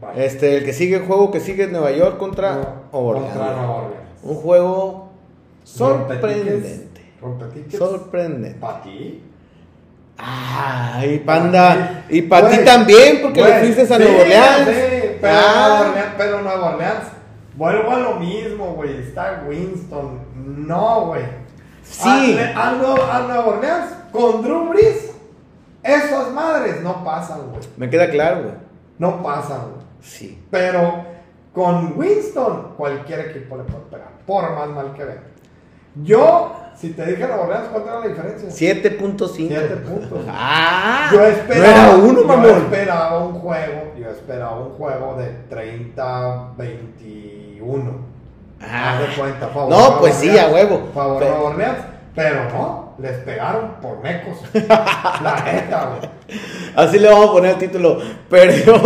Vaya. 0.00 0.24
este, 0.24 0.56
el 0.56 0.64
que 0.64 0.72
sigue, 0.72 0.96
el 0.96 1.04
juego 1.04 1.30
que 1.30 1.40
sigue 1.40 1.64
es 1.64 1.70
Nueva 1.70 1.90
York 1.90 2.16
contra 2.16 2.54
No, 2.56 2.98
Orleans. 2.98 3.28
Contra 3.34 3.52
Nueva 3.54 3.74
Orleans. 3.74 4.02
Un 4.22 4.34
juego 4.36 5.10
sorprendente. 5.62 6.88
Sorprendente. 7.76 8.58
¿Para 8.58 8.80
ti? 8.80 9.22
Ay, 10.18 11.18
panda. 11.18 12.06
Y 12.08 12.22
para 12.22 12.48
ti 12.48 12.64
también, 12.64 13.20
porque 13.20 13.42
le 13.44 13.58
fuiste 13.60 13.82
a 13.82 13.86
sí, 13.98 14.02
Nueva 14.02 14.20
Orleans. 14.22 14.68
sí, 14.68 15.08
pero, 15.20 15.34
Ah. 15.36 15.66
Nueva 15.68 15.90
Orleans 15.90 16.14
pero 16.16 16.42
Nueva 16.42 16.70
Orleans, 16.72 17.04
vuelvo 17.56 17.90
a 17.90 17.98
lo 17.98 18.14
mismo, 18.16 18.74
güey. 18.74 18.98
Está 19.00 19.44
Winston. 19.48 20.20
No, 20.66 21.06
güey. 21.06 21.24
Sí. 21.82 22.38
A, 22.54 22.60
a 22.60 22.68
a 22.70 23.22
Nueva 23.22 23.46
Orleans, 23.46 23.92
con 24.12 24.42
Drew 24.42 24.68
Brees, 24.68 25.12
esas 25.82 26.32
madres 26.32 26.82
no 26.82 27.04
pasan, 27.04 27.50
güey. 27.50 27.62
Me 27.76 27.88
queda 27.88 28.10
claro, 28.10 28.42
güey. 28.42 28.54
No 28.98 29.22
pasan, 29.22 29.60
güey. 29.72 29.86
Sí. 30.00 30.42
Pero 30.50 31.04
con 31.52 31.96
Winston, 31.96 32.74
cualquier 32.76 33.30
equipo 33.30 33.56
le 33.56 33.64
puede 33.64 33.84
pegar, 33.84 34.08
por 34.26 34.54
más 34.54 34.68
mal 34.68 34.92
que 34.94 35.04
venga. 35.04 35.22
Yo, 36.02 36.54
si 36.74 36.90
te 36.90 37.06
dije 37.06 37.26
Nueva 37.26 37.44
Orleans, 37.44 37.68
¿cuánto 37.72 37.88
era 37.88 38.00
la 38.00 38.08
diferencia? 38.08 38.48
7.5. 38.50 39.28
Siete 39.34 39.76
puntos. 39.76 40.24
Ah, 40.28 41.08
Yo 41.12 41.24
esperaba, 41.24 41.66
no 41.66 41.92
era 41.92 41.96
uno, 41.96 42.20
yo 42.20 42.26
mamón. 42.26 42.50
esperaba 42.50 43.18
un 43.24 43.32
juego, 43.38 43.92
yo 43.98 44.10
esperaba 44.10 44.58
un 44.58 44.70
juego 44.72 45.16
de 45.16 45.30
30-21. 47.60 47.82
Ah. 48.60 48.94
Haz 48.94 49.00
de 49.00 49.14
cuenta, 49.20 49.48
favor. 49.48 49.70
No, 49.70 49.98
pues 50.00 50.14
sí, 50.14 50.36
a 50.38 50.48
huevo. 50.48 50.88
Favor 50.94 51.18
Pero- 51.18 51.54
pero 52.14 52.44
no, 52.50 52.94
les 52.98 53.12
pegaron 53.18 53.72
por 53.82 54.02
mecos. 54.02 54.38
La 54.54 55.42
neta, 55.44 55.90
güey. 55.98 56.38
Así 56.74 56.98
le 56.98 57.08
vamos 57.10 57.28
a 57.28 57.32
poner 57.32 57.50
el 57.52 57.58
título. 57.58 57.98
Perdió 58.30 58.78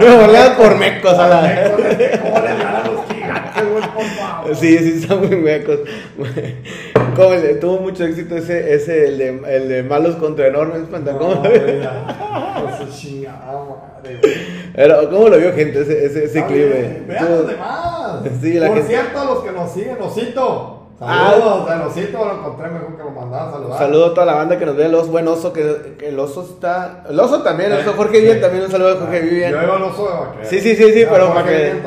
Nueva 0.00 0.24
Orleans 0.24 0.50
por 0.56 0.76
mecos 0.78 1.12
a 1.18 1.28
la. 1.28 1.40
mecos, 1.42 1.80
es 1.84 1.96
que 1.96 2.18
¿Cómo 2.18 2.38
les 2.40 2.58
ganan 2.58 2.94
los 2.94 3.04
gigantes, 3.14 3.70
güey, 3.70 3.82
por 3.90 4.02
favor? 4.04 4.56
Sí, 4.56 4.78
sí, 4.78 5.00
están 5.02 5.18
muy 5.20 5.36
mecos. 5.36 5.80
El 7.16 7.42
de- 7.42 7.54
tuvo 7.56 7.78
mucho 7.80 8.04
éxito 8.04 8.36
ese, 8.36 8.74
ese 8.74 9.08
el, 9.08 9.18
de, 9.18 9.56
el 9.56 9.68
de 9.68 9.82
malos 9.82 10.16
contra 10.16 10.46
enormes. 10.46 10.82
¿Cómo, 10.90 11.34
No, 11.34 11.42
chingada 12.90 13.64
madre. 13.64 14.20
Pero, 14.74 15.10
¿cómo 15.10 15.28
lo 15.28 15.38
vio 15.38 15.52
gente 15.52 15.82
ese, 15.82 16.06
ese, 16.06 16.24
ese 16.24 16.44
clip, 16.46 16.72
bien? 16.72 17.04
Vean 17.08 17.30
los 17.30 17.46
demás. 17.46 18.22
Sí, 18.40 18.54
la 18.54 18.66
Por 18.68 18.76
gente- 18.76 18.90
cierto, 18.92 19.20
a 19.20 19.24
los 19.24 19.38
que 19.44 19.52
nos 19.52 19.70
siguen, 19.72 19.96
Osito. 20.00 20.78
Ah. 21.04 21.32
Saludos, 21.32 21.68
al 21.70 21.82
Osito 21.82 22.24
lo 22.24 22.32
encontré 22.34 22.68
mejor 22.68 22.96
que 22.96 23.02
lo 23.02 23.10
mandaba 23.10 23.48
a 23.48 23.52
saludar. 23.52 23.78
saludo 23.78 24.06
a 24.06 24.14
toda 24.14 24.26
la 24.26 24.34
banda 24.34 24.56
que 24.58 24.64
nos 24.66 24.76
ve, 24.76 24.86
el 24.86 24.94
oso, 24.94 25.10
buen 25.10 25.26
oso, 25.26 25.52
que, 25.52 25.94
que 25.98 26.10
el 26.10 26.18
oso 26.20 26.42
está... 26.48 27.02
El 27.10 27.18
oso 27.18 27.42
también, 27.42 27.72
el 27.72 27.78
oso 27.80 27.90
Eh, 27.90 27.94
Jorge 27.96 28.18
Vivian, 28.18 28.36
sí. 28.36 28.40
también 28.40 28.64
un 28.66 28.70
saludo 28.70 28.92
a 28.92 28.96
Jorge 29.00 29.20
Vivian. 29.20 29.50
Yo 29.52 29.62
iba 29.62 29.76
al 29.76 29.82
oso 29.82 30.06
de 30.08 30.12
vaquero. 30.14 30.44
Sí, 30.48 30.60
sí, 30.60 30.76
sí, 30.76 30.92
sí, 30.92 31.04
pero 31.10 31.26
Jorge 31.26 31.42
para 31.42 31.46
que- 31.48 31.64
Vivian 31.64 31.82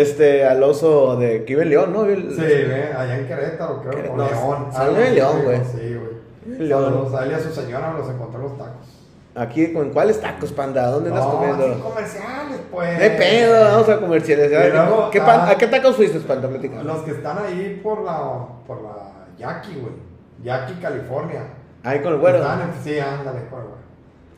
Este, 0.00 0.44
al 0.46 0.62
oso 0.62 1.16
de 1.16 1.44
que 1.44 1.52
vive 1.54 1.62
en 1.64 1.68
León, 1.70 1.92
¿no? 1.92 2.04
Vive- 2.04 2.30
Sí, 2.34 2.40
ve, 2.40 2.92
allá 2.96 3.18
en 3.18 3.26
Querétaro, 3.26 3.82
creo. 3.82 4.12
O 4.12 4.16
No, 4.16 4.24
León. 4.26 4.66
salió 4.72 4.94
de 4.98 5.10
León, 5.12 5.42
güey. 5.44 5.58
Sí, 5.64 5.94
güey. 5.96 6.58
León. 6.58 7.08
Saludos 7.10 7.14
a 7.44 7.48
su 7.48 7.60
señora, 7.60 7.94
los 7.96 8.08
encontré 8.08 8.36
en 8.38 8.42
los 8.44 8.58
tacos. 8.58 8.98
Aquí, 9.34 9.72
¿con 9.72 9.90
cuáles 9.90 10.20
tacos, 10.20 10.52
panda? 10.52 10.88
¿Dónde 10.88 11.08
andas 11.10 11.24
No, 11.24 11.32
comiendo? 11.38 11.64
sí, 11.74 11.80
comerciales, 11.80 12.60
pues. 12.70 12.98
De 12.98 13.10
pedo, 13.10 13.64
vamos 13.64 13.88
a 13.88 13.98
comerciales. 14.00 14.50
Luego, 14.72 15.10
¿Qué 15.10 15.20
pan- 15.20 15.40
ah, 15.44 15.50
¿A 15.50 15.54
qué 15.56 15.66
tacos 15.68 15.96
fuiste, 15.96 16.18
panda? 16.20 16.48
Platícame. 16.48 16.84
Los 16.84 16.98
que 16.98 17.12
están 17.12 17.38
ahí 17.38 17.80
por 17.82 18.02
la, 18.02 18.46
por 18.66 18.82
la 18.82 18.90
Yaqui, 19.38 19.74
güey. 19.76 19.94
Yaqui, 20.42 20.74
California. 20.74 21.44
Ahí 21.82 22.00
con 22.00 22.12
el 22.12 22.18
güero. 22.18 22.38
Están 22.38 22.72
sí, 22.84 22.98
ándale, 22.98 23.46
con 23.48 23.60
el 23.60 23.66
güero. 23.66 23.82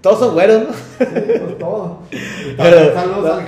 Todos 0.01 0.19
son 0.21 0.35
güeros, 0.35 0.63
¿no? 0.69 0.73
Sí, 0.73 1.07
pues 1.45 1.59
todo. 1.59 1.99
Y 2.13 2.55
Pero- 2.57 2.77
también 2.77 2.95
saludos 2.95 3.39
al 3.41 3.47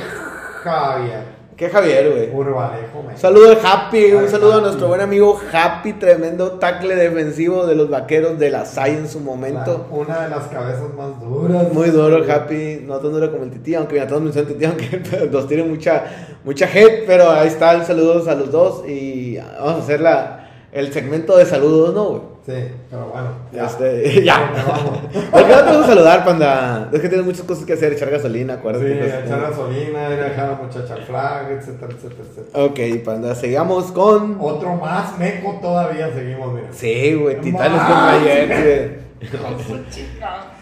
Javier. 0.65 1.36
¿Qué 1.57 1.71
Javier, 1.71 2.11
güey? 2.11 2.31
Urbalejo, 2.35 3.03
me. 3.03 3.15
Un 3.15 3.19
saludo 3.19 3.51
al 3.53 3.59
Happy, 3.65 4.13
un 4.13 4.25
Al 4.25 4.29
saludo 4.29 4.55
a 4.59 4.61
nuestro 4.61 4.89
buen 4.89 5.01
amigo 5.01 5.41
Happy, 5.53 5.95
tremendo 5.95 6.53
tackle 6.53 6.95
defensivo 6.97 7.65
de 7.67 7.75
los 7.75 7.89
vaqueros 7.89 8.39
de 8.39 8.51
la 8.51 8.67
SAI 8.67 8.97
en 8.97 9.09
su 9.09 9.21
momento. 9.21 9.87
La- 9.91 9.97
una 9.97 10.21
de 10.25 10.29
las 10.29 10.49
cabezas 10.49 10.93
más 10.95 11.19
duras. 11.19 11.73
Muy 11.73 11.89
duro 11.89 12.23
Happy, 12.31 12.83
no 12.85 12.99
tan 12.99 13.11
duro 13.13 13.31
como 13.33 13.45
el 13.45 13.51
Titi, 13.53 13.75
aunque 13.75 13.95
mira, 13.95 14.07
todos 14.07 14.21
me 14.21 14.29
dicen 14.29 14.47
Titi, 14.47 14.65
aunque 14.67 15.01
nos 15.33 15.49
tiene 15.49 15.63
mucha, 15.63 16.05
mucha 16.45 16.67
hate, 16.67 17.05
pero 17.07 17.31
ahí 17.31 17.49
están, 17.49 17.87
saludos 17.87 18.29
a 18.29 18.35
los 18.35 18.51
dos 18.53 18.87
y 18.87 19.39
vamos 19.39 19.77
a 19.77 19.79
hacer 19.79 20.01
la, 20.03 20.51
el 20.73 20.93
segmento 20.93 21.39
de 21.39 21.47
saludos, 21.47 21.95
¿no, 21.95 22.05
güey? 22.11 22.36
Sí, 22.47 22.53
pero 22.89 23.07
bueno. 23.13 23.67
Este, 23.67 24.23
ya. 24.25 24.53
Vamos. 24.69 24.99
¿Por 25.33 25.43
qué 25.47 25.53
no 25.53 25.59
te 25.59 25.65
vamos 25.65 25.85
a 25.85 25.87
saludar, 25.89 26.25
panda? 26.25 26.89
Es 26.93 27.01
que 27.01 27.09
tienes 27.09 27.27
muchas 27.27 27.43
cosas 27.43 27.65
que 27.65 27.73
hacer, 27.73 27.93
echar 27.95 28.09
gasolina, 28.09 28.53
Sí, 28.55 28.59
acuérdate. 28.61 28.99
cosas 29.01 29.25
echar 29.25 29.39
como- 29.41 29.51
gasolina, 29.51 30.15
ir 30.15 30.21
a 30.21 30.25
dejar 30.29 30.45
a 30.45 30.49
la 30.53 30.55
muchacha 30.59 30.95
al 30.95 31.03
flag, 31.03 31.51
etcétera, 31.51 31.93
etcétera, 31.93 32.23
etcétera. 32.31 32.65
Ok, 32.65 33.05
panda, 33.05 33.35
sigamos 33.35 33.91
con... 33.91 34.37
Otro 34.41 34.75
más 34.77 35.19
meco 35.19 35.59
todavía 35.61 36.09
seguimos, 36.15 36.55
mira. 36.55 36.69
Sí, 36.71 37.15
güey, 37.15 37.41
Titanes 37.41 37.83
contra 37.83 38.19
güey. 38.21 39.07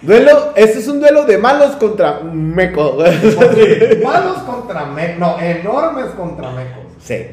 Duelo, 0.02 0.52
este 0.56 0.78
es 0.78 0.88
un 0.88 1.00
duelo 1.00 1.24
de 1.24 1.38
malos 1.38 1.72
contra 1.76 2.20
meco. 2.20 2.92
güey. 2.94 3.12
Malos 4.02 4.38
contra 4.38 4.84
mecos. 4.86 5.18
No, 5.18 5.38
enormes 5.40 6.06
contra 6.16 6.50
mecos. 6.52 6.84
Sí. 7.02 7.26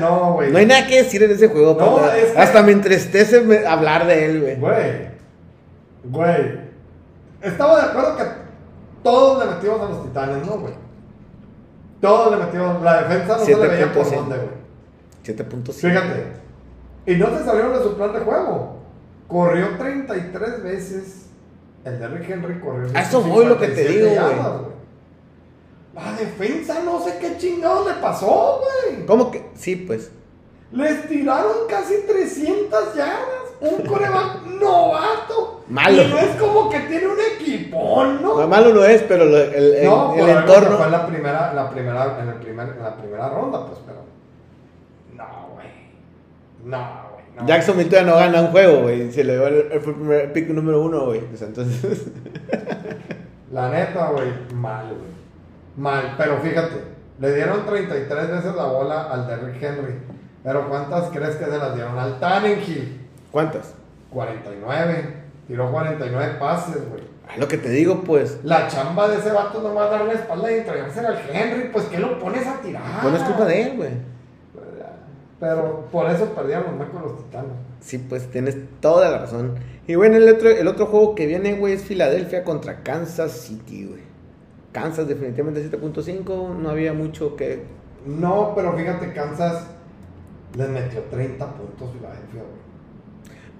No, 0.00 0.32
güey. 0.34 0.50
No 0.50 0.58
hay 0.58 0.66
nada 0.66 0.86
que 0.86 1.02
decir 1.02 1.22
en 1.22 1.30
ese 1.30 1.48
juego, 1.48 1.76
No, 1.78 1.96
panda. 1.96 2.16
es 2.18 2.32
que- 2.32 2.38
Hasta 2.38 2.62
me 2.62 2.72
entristece 2.72 3.66
hablar 3.66 4.06
de 4.06 4.24
él, 4.26 4.40
güey. 4.40 4.56
Güey. 4.56 5.08
Güey. 6.04 6.60
Estaba 7.42 7.76
de 7.80 7.86
acuerdo 7.90 8.16
que 8.16 8.24
todos 9.02 9.44
le 9.44 9.52
metimos 9.54 9.80
a 9.80 9.84
los 9.90 10.02
titanes, 10.04 10.46
¿no, 10.46 10.58
güey? 10.58 10.74
Todos 12.00 12.36
le 12.38 12.44
metimos. 12.44 12.82
La 12.82 13.02
defensa 13.02 13.36
no 13.36 13.44
se 13.44 13.56
le 13.56 13.68
veía 13.68 13.92
por 13.92 14.10
dónde, 14.10 14.36
güey. 14.36 14.48
7.5. 15.24 15.72
Fíjate. 15.72 16.24
Y 17.06 17.16
no 17.16 17.36
se 17.36 17.44
salieron 17.44 17.72
de 17.72 17.82
su 17.82 17.96
plan 17.96 18.12
de 18.12 18.20
juego. 18.20 18.78
Corrió 19.28 19.76
33 19.78 20.62
veces. 20.62 21.26
El 21.84 21.98
Derrick 21.98 22.28
Henry 22.28 22.58
corrió. 22.60 22.88
A 22.94 23.02
eso 23.02 23.20
voy, 23.22 23.46
lo 23.46 23.58
que 23.58 23.68
te 23.68 23.86
57 23.86 24.14
digo, 24.14 24.22
güey. 24.24 24.67
La 25.94 26.12
defensa 26.12 26.82
no 26.84 27.00
sé 27.02 27.18
qué 27.20 27.36
chingados 27.38 27.86
le 27.86 27.94
pasó, 27.94 28.60
güey. 28.60 29.06
¿Cómo 29.06 29.30
que? 29.30 29.44
Sí, 29.54 29.76
pues. 29.76 30.10
Les 30.72 31.08
tiraron 31.08 31.66
casi 31.68 32.02
300 32.06 32.94
yardas. 32.94 33.48
Un 33.60 33.84
coreback 33.86 34.44
novato. 34.60 35.64
Malo. 35.68 36.02
Y 36.02 36.06
no 36.08 36.18
es 36.18 36.36
como 36.36 36.70
que 36.70 36.78
tiene 36.80 37.06
un 37.08 37.18
equipón, 37.36 38.22
¿no? 38.22 38.38
No, 38.40 38.46
malo 38.46 38.72
no 38.72 38.84
es, 38.84 39.02
pero 39.02 39.24
el, 39.24 39.34
el- 39.34 39.84
no, 39.84 40.14
el 40.14 40.28
entorno. 40.28 40.76
Fue 40.76 40.86
en 40.86 40.92
la 40.92 41.06
primera, 41.06 41.52
la 41.54 41.70
primera, 41.70 42.18
en, 42.22 42.28
el 42.28 42.34
primer, 42.36 42.68
en 42.68 42.82
la 42.82 42.96
primera 42.96 43.28
ronda, 43.30 43.66
pues, 43.66 43.80
pero. 43.84 43.98
No, 45.16 45.48
güey. 45.54 45.66
No, 46.64 47.08
güey. 47.12 47.24
No. 47.36 47.46
Jacksonville 47.46 48.04
no 48.04 48.14
gana 48.14 48.42
un 48.42 48.46
juego, 48.48 48.82
güey. 48.82 49.10
Se 49.10 49.24
le 49.24 49.32
dio 49.34 49.46
el, 49.48 49.80
primer 49.80 50.32
pick 50.32 50.48
número 50.50 50.80
uno, 50.82 51.06
güey. 51.06 51.22
Sea, 51.34 51.48
entonces. 51.48 52.06
La 53.50 53.70
neta, 53.70 54.10
güey, 54.10 54.28
mal, 54.54 54.86
güey. 54.86 55.17
Mal, 55.78 56.14
pero 56.18 56.38
fíjate, 56.38 56.74
le 57.20 57.34
dieron 57.34 57.64
33 57.64 58.30
veces 58.30 58.54
la 58.56 58.64
bola 58.64 59.04
al 59.12 59.28
Derrick 59.28 59.62
Henry. 59.62 59.94
Pero 60.42 60.68
¿cuántas 60.68 61.04
crees 61.10 61.36
que 61.36 61.44
se 61.44 61.56
las 61.56 61.74
dieron 61.74 61.96
al 61.96 62.18
Tannenhill? 62.18 63.00
¿Cuántas? 63.30 63.74
49. 64.10 65.14
Tiró 65.46 65.70
49 65.70 66.34
pases, 66.40 66.88
güey. 66.88 67.02
Es 67.32 67.38
lo 67.38 67.46
que 67.46 67.58
te 67.58 67.68
digo, 67.68 68.02
pues. 68.02 68.40
La 68.42 68.66
chamba 68.66 69.08
de 69.08 69.18
ese 69.18 69.30
vato 69.30 69.62
no 69.62 69.72
va 69.74 69.84
a 69.84 69.90
darle 69.90 70.14
la 70.14 70.20
espalda 70.20 70.50
y 70.50 70.56
entregarse 70.56 71.00
al 71.00 71.18
Henry. 71.32 71.68
Pues, 71.72 71.84
¿qué 71.84 71.98
lo 71.98 72.18
pones 72.18 72.46
a 72.46 72.60
tirar? 72.60 72.82
Pues 73.00 73.12
no 73.12 73.18
es 73.18 73.24
culpa 73.24 73.44
de 73.44 73.62
él, 73.62 73.76
güey. 73.76 73.90
Pero 75.38 75.86
por 75.92 76.10
eso 76.10 76.26
perdieron 76.34 76.64
los 76.64 76.74
macos 76.74 77.02
los 77.02 77.24
titanes. 77.24 77.52
Sí, 77.80 77.98
pues 77.98 78.28
tienes 78.30 78.56
toda 78.80 79.10
la 79.10 79.18
razón. 79.18 79.54
Y 79.86 79.94
bueno, 79.94 80.16
el 80.16 80.28
otro, 80.28 80.48
el 80.48 80.66
otro 80.66 80.86
juego 80.86 81.14
que 81.14 81.26
viene, 81.26 81.54
güey, 81.54 81.74
es 81.74 81.84
Filadelfia 81.84 82.42
contra 82.42 82.82
Kansas 82.82 83.32
City, 83.32 83.86
güey. 83.86 84.07
Kansas 84.72 85.08
definitivamente 85.08 85.70
7.5, 85.70 86.56
no 86.56 86.70
había 86.70 86.92
mucho 86.92 87.36
que... 87.36 87.64
No, 88.06 88.52
pero 88.54 88.76
fíjate, 88.76 89.12
Kansas 89.12 89.66
les 90.56 90.68
metió 90.68 91.00
30 91.10 91.46
puntos 91.46 91.90
Filadelfia, 91.92 92.42
güey. 92.42 92.58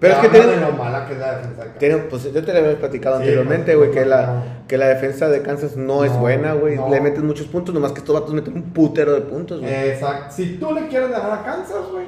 Pero 0.00 0.14
es 0.14 0.20
que 0.20 0.28
tienen... 0.28 0.60
lo 0.60 0.72
mala 0.72 1.06
que 1.06 1.14
es 1.14 1.18
la 1.18 1.38
defensa 1.38 1.64
de 1.64 1.70
tienen- 1.70 2.06
pues 2.08 2.22
yo 2.32 2.44
te 2.44 2.52
lo 2.52 2.58
había 2.60 2.78
platicado 2.78 3.16
Sí, 3.16 3.22
anteriormente, 3.22 3.74
güey, 3.74 3.90
que 3.90 4.00
no, 4.02 4.06
la, 4.06 4.42
que 4.68 4.78
la 4.78 4.86
defensa 4.88 5.28
de 5.28 5.42
Kansas 5.42 5.76
no, 5.76 6.04
es 6.04 6.12
buena, 6.16 6.52
güey. 6.52 6.78
Le 6.90 7.00
meten 7.00 7.26
muchos 7.26 7.46
puntos, 7.48 7.74
nomás 7.74 7.92
que 7.92 7.98
estos 7.98 8.14
vatos 8.14 8.32
meten 8.32 8.54
un 8.54 8.62
putero 8.72 9.12
de 9.12 9.22
puntos, 9.22 9.60
güey. 9.60 9.72
Exacto. 9.90 10.32
Si 10.34 10.56
tú 10.58 10.72
le 10.72 10.86
quieres 10.86 11.10
ganar 11.10 11.32
a 11.32 11.42
Kansas, 11.42 11.90
güey. 11.90 12.06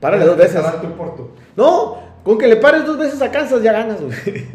Párale 0.00 0.24
dos 0.24 0.36
veces. 0.36 0.60
tú 0.80 0.88
por 0.96 1.14
tú. 1.16 1.28
No, 1.56 1.98
con 2.24 2.38
que 2.38 2.48
le 2.48 2.56
pares 2.56 2.84
dos 2.84 2.98
veces 2.98 3.22
a 3.22 3.30
Kansas 3.30 3.62
ya 3.62 3.72
ganas, 3.72 4.00
güey. 4.00 4.46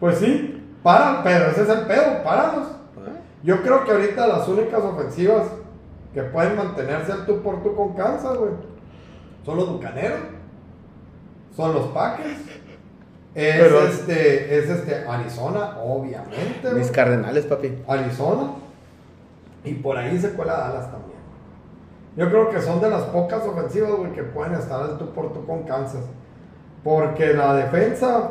Pues 0.00 0.18
sí, 0.18 0.62
para, 0.82 1.22
pero 1.22 1.50
ese 1.50 1.62
es 1.62 1.68
el 1.68 1.80
pedo, 1.86 2.22
páralos. 2.24 2.75
Yo 3.42 3.62
creo 3.62 3.84
que 3.84 3.92
ahorita 3.92 4.26
las 4.26 4.48
únicas 4.48 4.82
ofensivas 4.82 5.46
que 6.14 6.22
pueden 6.22 6.56
mantenerse 6.56 7.12
al 7.12 7.26
tú 7.26 7.42
por 7.42 7.62
tú 7.62 7.74
con 7.74 7.94
Kansas, 7.94 8.36
güey, 8.36 8.52
son 9.44 9.56
los 9.58 9.70
bucaneros, 9.70 10.18
son 11.54 11.74
los 11.74 11.86
Packers, 11.88 12.38
es 13.34 13.56
Pero- 13.62 13.86
este, 13.86 14.58
es 14.58 14.70
este 14.70 15.04
Arizona, 15.06 15.76
obviamente. 15.82 16.72
Mis 16.74 16.90
cardenales, 16.90 17.44
papi. 17.46 17.82
Arizona, 17.86 18.52
y 19.64 19.74
por 19.74 19.96
ahí 19.98 20.18
se 20.18 20.30
cuela 20.30 20.56
Dallas 20.56 20.90
también. 20.90 21.16
Yo 22.16 22.30
creo 22.30 22.48
que 22.48 22.62
son 22.62 22.80
de 22.80 22.88
las 22.88 23.02
pocas 23.04 23.44
ofensivas, 23.46 23.90
güey, 23.92 24.12
que 24.12 24.22
pueden 24.22 24.54
estar 24.54 24.82
al 24.82 24.96
tú 24.96 25.10
por 25.12 25.32
tú 25.34 25.44
con 25.44 25.64
Kansas. 25.64 26.02
Porque 26.82 27.34
la 27.34 27.54
defensa 27.54 28.30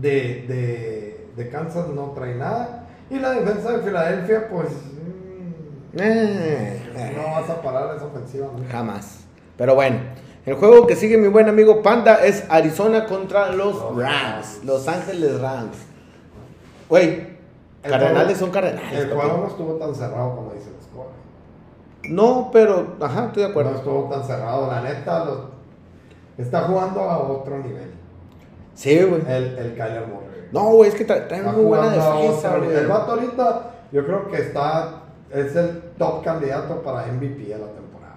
de, 0.00 0.44
de, 0.48 1.28
de 1.36 1.48
Kansas 1.48 1.88
no 1.88 2.10
trae 2.10 2.34
nada. 2.34 2.86
Y 3.12 3.18
la 3.18 3.30
defensa 3.32 3.72
de 3.72 3.82
Filadelfia, 3.82 4.48
pues. 4.48 4.68
mm, 4.70 5.98
Eh, 6.00 7.12
no 7.16 7.32
vas 7.40 7.50
a 7.50 7.60
parar 7.60 7.94
esa 7.96 8.06
ofensiva, 8.06 8.46
¿no? 8.56 8.64
Jamás. 8.70 9.20
Pero 9.58 9.74
bueno, 9.74 9.98
el 10.46 10.54
juego 10.54 10.86
que 10.86 10.96
sigue 10.96 11.18
mi 11.18 11.28
buen 11.28 11.48
amigo 11.48 11.82
Panda 11.82 12.24
es 12.24 12.44
Arizona 12.48 13.04
contra 13.06 13.50
los 13.52 13.74
Los 13.74 13.96
Rams. 13.96 14.60
Los 14.64 14.88
Ángeles 14.88 15.40
Rams. 15.40 15.76
Güey, 16.88 17.26
cardenales 17.82 18.38
son 18.38 18.50
cardenales. 18.50 18.92
El 18.98 19.10
juego 19.12 19.38
no 19.38 19.46
estuvo 19.48 19.72
tan 19.74 19.94
cerrado 19.94 20.34
como 20.36 20.52
dicen 20.54 20.72
los 20.74 20.84
score. 20.84 21.08
No, 22.08 22.50
pero, 22.52 22.96
ajá, 23.00 23.26
estoy 23.26 23.42
de 23.42 23.48
No 23.48 23.50
acuerdo. 23.50 23.76
estuvo 23.76 24.08
tan 24.10 24.24
cerrado. 24.24 24.68
La 24.70 24.80
neta, 24.82 25.24
los- 25.26 25.40
está 26.38 26.62
jugando 26.62 27.00
a 27.02 27.18
otro 27.18 27.58
nivel. 27.58 27.92
Sí, 28.74 29.02
güey. 29.02 29.20
El, 29.28 29.58
el 29.58 29.74
Kyler 29.74 30.06
Murray. 30.06 30.31
No, 30.52 30.64
güey, 30.74 30.90
es 30.90 30.94
que 30.94 31.06
tra- 31.06 31.26
traen 31.28 31.44
Está 31.46 31.52
muy 31.52 31.64
buena 31.64 31.88
defensa, 31.90 32.56
güey. 32.58 32.74
El 32.76 32.86
vato 32.86 33.12
ahorita, 33.12 33.70
yo 33.90 34.04
creo 34.04 34.28
que 34.28 34.36
está. 34.38 34.98
Es 35.30 35.56
el 35.56 35.80
top 35.98 36.22
candidato 36.22 36.82
para 36.82 37.06
MVP 37.06 37.44
de 37.44 37.58
la 37.58 37.66
temporada. 37.68 38.16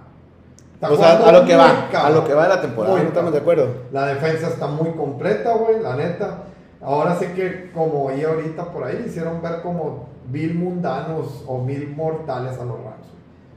Está 0.73 0.91
O 0.91 0.95
sea, 0.97 1.29
a 1.29 1.31
lo 1.31 1.45
que 1.45 1.55
va, 1.55 1.87
a 1.93 2.09
lo 2.09 2.25
que 2.25 2.33
va 2.33 2.43
de 2.43 2.49
la 2.49 2.61
temporada, 2.61 2.97
Muy 2.97 3.05
estamos 3.05 3.31
de 3.31 3.37
acuerdo. 3.39 3.67
La 3.93 4.07
defensa 4.07 4.49
está 4.49 4.67
muy 4.67 4.91
completa, 4.91 5.53
güey, 5.53 5.79
la 5.79 5.95
neta. 5.95 6.39
Ahora 6.81 7.15
sí 7.15 7.27
que, 7.27 7.71
como 7.71 8.03
oí 8.05 8.21
ahorita 8.21 8.65
por 8.71 8.83
ahí, 8.83 9.05
hicieron 9.07 9.41
ver 9.41 9.61
como 9.61 10.09
mil 10.29 10.55
mundanos 10.55 11.43
o 11.47 11.59
mil 11.59 11.95
mortales 11.95 12.59
a 12.59 12.65
los 12.65 12.75
Rams. 12.83 13.07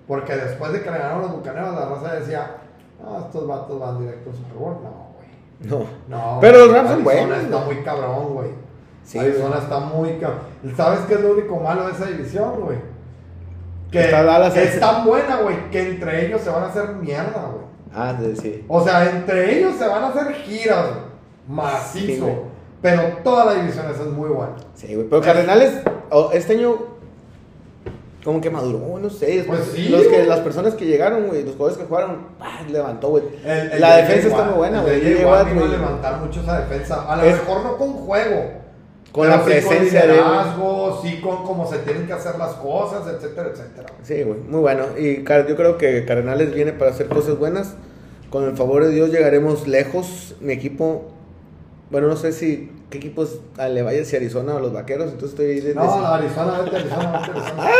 Porque 0.07 0.37
después 0.37 0.73
de 0.73 0.81
que 0.83 0.91
le 0.91 0.99
ganaron 0.99 1.23
los 1.23 1.33
bucaneros, 1.33 1.75
la 1.75 1.87
raza 1.87 2.15
decía, 2.15 2.57
ah, 3.05 3.25
estos 3.27 3.47
vatos 3.47 3.79
van 3.81 3.99
directo 3.99 4.31
al 4.31 4.37
Super 4.37 4.57
Bowl. 4.57 4.77
No, 4.83 5.09
güey. 5.17 5.85
No. 6.09 6.17
No, 6.17 6.39
Pero 6.41 6.59
los 6.67 6.73
Rams 6.73 6.91
son 6.91 7.05
buenos, 7.05 7.39
está 7.39 7.59
muy 7.59 7.77
cabrón, 7.83 8.35
güey. 8.35 8.51
Sí, 9.09 9.19
Arizona 9.19 9.57
está 9.57 9.79
muy. 9.81 10.21
¿Sabes 10.77 11.01
qué 11.09 11.15
es 11.15 11.21
lo 11.23 11.33
único 11.33 11.57
malo 11.59 11.87
de 11.87 11.93
esa 11.93 12.05
división, 12.05 12.61
güey? 12.61 12.77
Que 13.91 14.01
Está 14.05 14.23
Dallas 14.23 14.55
es 14.55 14.79
tan 14.79 15.07
buena, 15.07 15.37
güey, 15.37 15.71
que 15.71 15.81
entre 15.89 16.27
ellos 16.27 16.43
se 16.43 16.51
van 16.51 16.65
a 16.65 16.67
hacer 16.67 16.89
mierda, 16.91 17.51
güey. 17.51 17.65
Ah, 17.95 18.15
sí, 18.21 18.35
sí. 18.37 18.65
O 18.69 18.85
sea, 18.85 19.09
entre 19.09 19.59
ellos 19.59 19.77
se 19.79 19.89
van 19.89 20.05
a 20.05 20.09
hacer 20.09 20.35
giras, 20.35 20.89
güey. 20.91 21.09
Macizo. 21.49 22.27
Sí, 22.27 22.33
pero 22.83 23.03
toda 23.25 23.47
la 23.47 23.55
división 23.55 23.87
esa 23.91 24.03
es 24.03 24.11
muy 24.11 24.29
buena. 24.29 24.53
Sí, 24.75 24.95
güey. 24.95 25.09
Pero 25.09 25.23
Cardenales, 25.23 25.81
oh, 26.11 26.29
este 26.35 26.53
año, 26.53 26.77
como 28.23 28.43
que 28.43 28.51
maduró, 28.51 28.99
no 28.99 29.09
sé. 29.09 29.43
Pues 29.47 29.71
sí, 29.75 29.89
los 29.89 30.03
que, 30.03 30.27
las 30.27 30.41
personas 30.41 30.75
que 30.75 30.85
llegaron, 30.85 31.29
güey, 31.29 31.45
los 31.45 31.55
jugadores 31.55 31.79
que 31.79 31.87
jugaron, 31.87 32.27
ah, 32.41 32.61
levantó, 32.71 33.09
güey. 33.09 33.25
La 33.43 33.97
de 33.97 34.03
defensa 34.03 34.29
está 34.29 34.45
muy 34.45 34.55
buena, 34.59 34.83
güey. 34.83 35.23
a 35.25 35.45
levantar 35.45 36.21
mucho 36.21 36.43
esa 36.43 36.61
defensa. 36.61 37.11
A 37.11 37.17
lo 37.17 37.23
Es- 37.23 37.37
mejor 37.39 37.63
no 37.63 37.79
con 37.79 37.95
juego. 37.95 38.58
Con 39.13 39.29
la 39.29 39.43
presencia 39.43 40.01
con 40.03 40.09
de 40.11 40.15
liderazgo, 40.17 41.01
sí 41.03 41.21
con 41.21 41.45
cómo 41.45 41.67
se 41.71 41.79
tienen 41.79 42.07
que 42.07 42.13
hacer 42.13 42.37
las 42.39 42.53
cosas, 42.55 43.07
etcétera, 43.07 43.51
etcétera. 43.53 43.89
Sí, 44.03 44.23
güey, 44.23 44.39
muy 44.41 44.61
bueno. 44.61 44.85
Y 44.99 45.25
yo 45.25 45.57
creo 45.57 45.79
que 45.79 46.05
Cardenales 46.05 46.55
viene 46.55 46.73
para 46.73 46.91
hacer 46.91 47.09
cosas 47.09 47.39
buenas. 47.39 47.75
Con 48.31 48.45
el 48.45 48.57
favor 48.57 48.85
de 48.85 48.91
Dios 48.91 49.11
llegaremos 49.11 49.67
lejos. 49.67 50.37
Mi 50.41 50.53
equipo, 50.53 51.07
bueno, 51.91 52.09
no 52.09 52.17
sé 52.17 52.33
si 52.33 52.71
qué 52.91 52.99
equipos 52.99 53.41
ah, 53.57 53.69
le 53.69 53.83
vaya 53.83 54.05
si 54.05 54.17
Arizona 54.17 54.55
o 54.57 54.61
los 54.61 54.73
vaqueros. 54.75 55.07
Entonces 55.11 55.31
estoy. 55.31 55.61
de- 55.61 55.75
No, 55.75 55.83
de- 56.01 56.07
Arizona, 56.07 56.61
vete 56.63 56.77
Arizona, 56.77 57.23
vete 57.27 57.39
Arizona. 57.41 57.71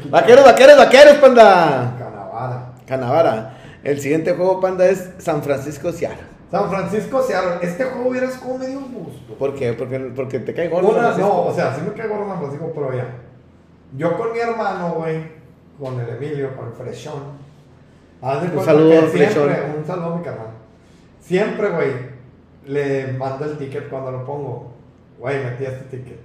Vaqueros, 0.10 0.44
vaqueros, 0.44 0.76
vaqueros, 0.76 1.14
panda. 1.14 1.94
Canavada. 1.98 2.72
Canavara. 2.86 3.54
El 3.84 4.00
siguiente 4.00 4.32
juego, 4.32 4.60
panda, 4.60 4.86
es 4.88 5.10
San 5.18 5.42
Francisco 5.42 5.92
Seattle. 5.92 6.26
San 6.50 6.70
Francisco, 6.70 7.22
Seattle. 7.22 7.58
Este 7.60 7.84
juego 7.84 8.08
hubieras 8.08 8.36
como 8.36 8.58
medio 8.58 8.80
gusto. 8.80 9.34
¿Por 9.38 9.54
qué? 9.54 9.74
Porque, 9.74 9.98
porque 10.14 10.40
te 10.40 10.54
cae 10.54 10.68
gordo. 10.68 10.90
Una, 10.90 11.16
no, 11.16 11.42
o 11.46 11.54
sea, 11.54 11.74
sí 11.74 11.82
me 11.82 11.92
cae 11.92 12.08
gordo 12.08 12.28
San 12.28 12.38
Francisco, 12.38 12.72
pero 12.74 12.94
ya. 12.94 13.06
Yo 13.96 14.16
con 14.16 14.32
mi 14.32 14.38
hermano, 14.38 14.94
güey, 14.94 15.22
con 15.78 16.00
el 16.00 16.08
Emilio, 16.08 16.56
con 16.56 16.68
el 16.68 16.72
Freshón. 16.72 17.22
Un 18.20 18.64
saludo 18.64 18.98
al 18.98 19.10
siempre, 19.10 19.26
Freshón. 19.28 19.50
Un 19.78 19.86
saludo 19.86 20.14
a 20.14 20.16
mi 20.16 20.22
carnal. 20.22 20.50
Siempre, 21.20 21.70
güey, 21.70 21.92
le 22.66 23.12
mando 23.12 23.44
el 23.44 23.58
ticket 23.58 23.88
cuando 23.88 24.10
lo 24.10 24.24
pongo. 24.24 24.72
Güey, 25.18 25.44
metí 25.44 25.64
este 25.64 25.96
ticket. 25.96 26.20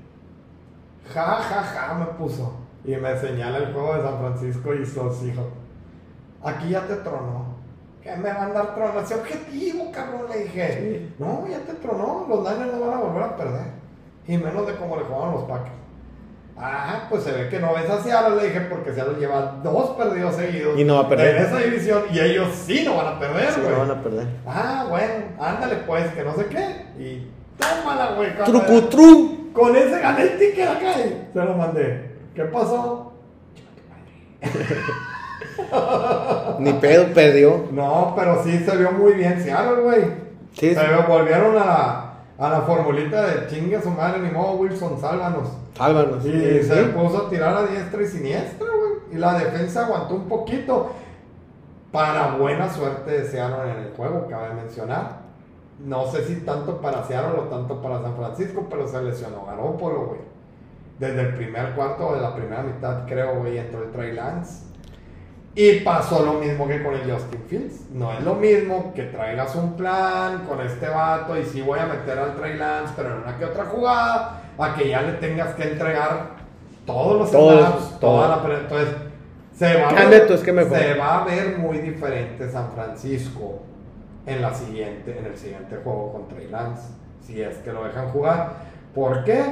Ja, 1.14 1.36
ja, 1.36 1.64
ja, 1.64 1.94
me 1.96 2.06
puso. 2.06 2.54
Y 2.86 2.96
me 2.96 3.18
señala 3.18 3.58
el 3.58 3.74
juego 3.74 3.96
de 3.96 4.02
San 4.02 4.20
Francisco 4.20 4.74
y 4.74 4.86
sus 4.86 5.24
hijos. 5.24 5.46
Aquí 6.44 6.70
ya 6.70 6.86
te 6.86 6.96
tronó. 6.96 7.53
¿Qué 8.04 8.16
me 8.18 8.34
van 8.34 8.52
a 8.52 8.54
dar 8.54 8.76
trono? 8.76 9.00
Ese 9.00 9.16
objetivo, 9.16 9.92
cabrón, 9.92 10.26
le 10.30 10.44
dije. 10.44 11.10
No, 11.20 11.46
ya 11.50 11.60
te 11.60 11.74
tronó. 11.76 12.26
Los 12.28 12.40
Niners 12.42 12.74
no 12.74 12.86
van 12.88 12.98
a 12.98 13.02
volver 13.02 13.24
a 13.24 13.38
perder. 13.38 13.66
Y 14.28 14.38
menos 14.38 14.68
de 14.68 14.76
cómo 14.76 14.98
le 14.98 15.04
jugaban 15.04 15.32
los 15.34 15.44
Packers. 15.44 15.72
Ah, 16.58 17.08
pues 17.10 17.24
se 17.24 17.32
ve 17.32 17.50
que 17.50 17.60
no 17.60 17.74
ves 17.74 17.90
a 17.90 18.00
Seattle, 18.04 18.36
le 18.36 18.48
dije, 18.50 18.62
porque 18.70 18.94
Seattle 18.94 19.18
lleva 19.20 19.60
dos 19.64 19.92
perdidos 19.92 20.36
seguidos. 20.36 20.78
Y 20.78 20.84
no 20.84 20.96
va 20.96 21.02
a 21.02 21.10
perder. 21.10 21.38
En 21.38 21.44
esa 21.46 21.58
división, 21.58 22.04
y 22.12 22.20
ellos 22.20 22.50
sí 22.54 22.84
no 22.86 22.96
van 22.98 23.08
a 23.16 23.20
perder, 23.20 23.52
Sí, 23.52 23.60
güey. 23.62 23.74
no 23.74 23.80
van 23.80 23.92
a 23.92 24.04
perder. 24.04 24.28
Ah, 24.46 24.86
bueno, 24.90 25.14
ándale 25.40 25.78
pues, 25.88 26.12
que 26.14 26.24
no 26.24 26.36
sé 26.36 26.46
qué. 26.46 26.86
Y 27.02 27.28
tómala, 27.58 28.12
güey. 28.16 28.36
Trucutru. 28.46 29.52
Con 29.54 29.76
ese 29.76 30.00
gané 30.00 30.24
el 30.24 30.38
ticket 30.40 30.68
acá. 30.70 30.92
y 31.00 31.30
Se 31.34 31.40
lo 31.44 31.54
mandé. 31.56 32.12
¿Qué 32.36 32.44
pasó? 32.44 33.14
Ni 36.60 36.74
pedo 36.74 37.14
perdió. 37.14 37.66
No, 37.72 38.14
pero 38.16 38.44
sí 38.44 38.60
se 38.60 38.78
vio 38.78 38.92
muy 38.92 39.14
bien 39.14 39.42
Seattle, 39.42 39.82
güey. 39.82 40.02
Sí, 40.54 40.74
Se 40.74 40.80
sí. 40.82 40.86
volvieron 41.08 41.56
a 41.58 41.66
la, 41.66 42.14
a 42.38 42.50
la 42.50 42.62
formulita 42.62 43.26
de 43.26 43.48
chingue 43.48 43.82
su 43.82 43.90
madre, 43.90 44.22
ni 44.22 44.30
modo, 44.30 44.54
Wilson, 44.54 45.00
sálvanos. 45.00 45.50
Sálvanos. 45.76 46.24
Y 46.26 46.32
Sí, 46.32 46.64
se 46.64 46.84
puso 46.86 47.26
a 47.26 47.30
tirar 47.30 47.56
a 47.58 47.64
diestra 47.66 48.02
y 48.02 48.08
siniestra, 48.08 48.68
güey. 48.68 48.94
Y 49.12 49.18
la 49.18 49.38
defensa 49.40 49.86
aguantó 49.86 50.16
un 50.16 50.28
poquito. 50.28 50.92
Para 51.92 52.38
buena 52.38 52.72
suerte 52.72 53.12
de 53.12 53.26
Seattle 53.28 53.72
en 53.72 53.78
el 53.86 53.94
juego, 53.96 54.28
cabe 54.28 54.54
mencionar. 54.56 55.22
No 55.80 56.08
sé 56.08 56.24
si 56.26 56.38
tanto 56.38 56.82
para 56.82 57.04
Seattle 57.04 57.40
o 57.40 57.44
tanto 57.44 57.82
para 57.82 58.02
San 58.02 58.16
Francisco, 58.16 58.66
pero 58.70 58.88
se 58.88 59.02
lesionó 59.04 59.46
Garópolo, 59.46 60.06
güey. 60.08 60.22
Desde 61.00 61.22
el 61.22 61.36
primer 61.36 61.74
cuarto 61.74 62.14
de 62.16 62.22
la 62.22 62.36
primera 62.36 62.64
mitad, 62.64 63.06
creo, 63.08 63.36
güey, 63.40 63.58
entró 63.58 63.84
el 63.84 63.92
Trey 63.92 64.14
Lance. 64.14 64.66
Y 65.56 65.82
pasó 65.82 66.26
lo 66.26 66.34
mismo 66.34 66.68
que 66.68 66.82
con 66.82 66.96
el 66.96 67.12
Justin 67.12 67.44
Fields. 67.48 67.90
No 67.92 68.12
es 68.12 68.24
lo 68.24 68.34
mismo 68.36 68.92
que 68.96 69.04
traigas 69.04 69.56
un 69.56 69.74
plan 69.74 70.46
con 70.48 70.60
este 70.62 70.88
vato 70.88 71.38
y 71.38 71.44
sí 71.44 71.62
voy 71.62 71.80
a 71.80 71.86
meter 71.86 72.18
al 72.18 72.36
Trey 72.36 72.58
Lance, 72.58 72.94
pero 72.96 73.12
en 73.12 73.22
una 73.22 73.38
que 73.38 73.46
otra 73.46 73.66
jugada, 73.66 74.42
a 74.58 74.76
que 74.76 74.90
ya 74.90 75.04
le 75.04 75.14
tengas 75.14 75.54
que 75.54 75.64
entregar 75.64 76.32
todos 76.88 77.20
los 77.20 77.32
Todos, 77.32 78.00
toda 78.00 78.28
la 78.30 78.60
Entonces, 78.60 78.96
se 79.56 79.80
va, 79.80 79.90
a 79.90 80.06
ver, 80.06 80.32
esquema 80.32 80.64
de 80.64 80.70
se 80.70 80.94
va 80.96 81.22
a 81.22 81.26
ver 81.26 81.60
muy 81.60 81.78
diferente 81.78 82.50
San 82.50 82.72
Francisco 82.72 83.62
en, 84.26 84.42
la 84.42 84.54
siguiente, 84.54 85.16
en 85.18 85.26
el 85.28 85.38
siguiente 85.38 85.78
juego 85.84 86.14
con 86.14 86.28
Trey 86.30 86.48
Lance, 86.50 86.90
si 87.22 87.42
es 87.42 87.58
que 87.58 87.72
lo 87.72 87.84
dejan 87.84 88.10
jugar. 88.10 88.54
¿Por 88.96 89.24
qué? 89.24 89.44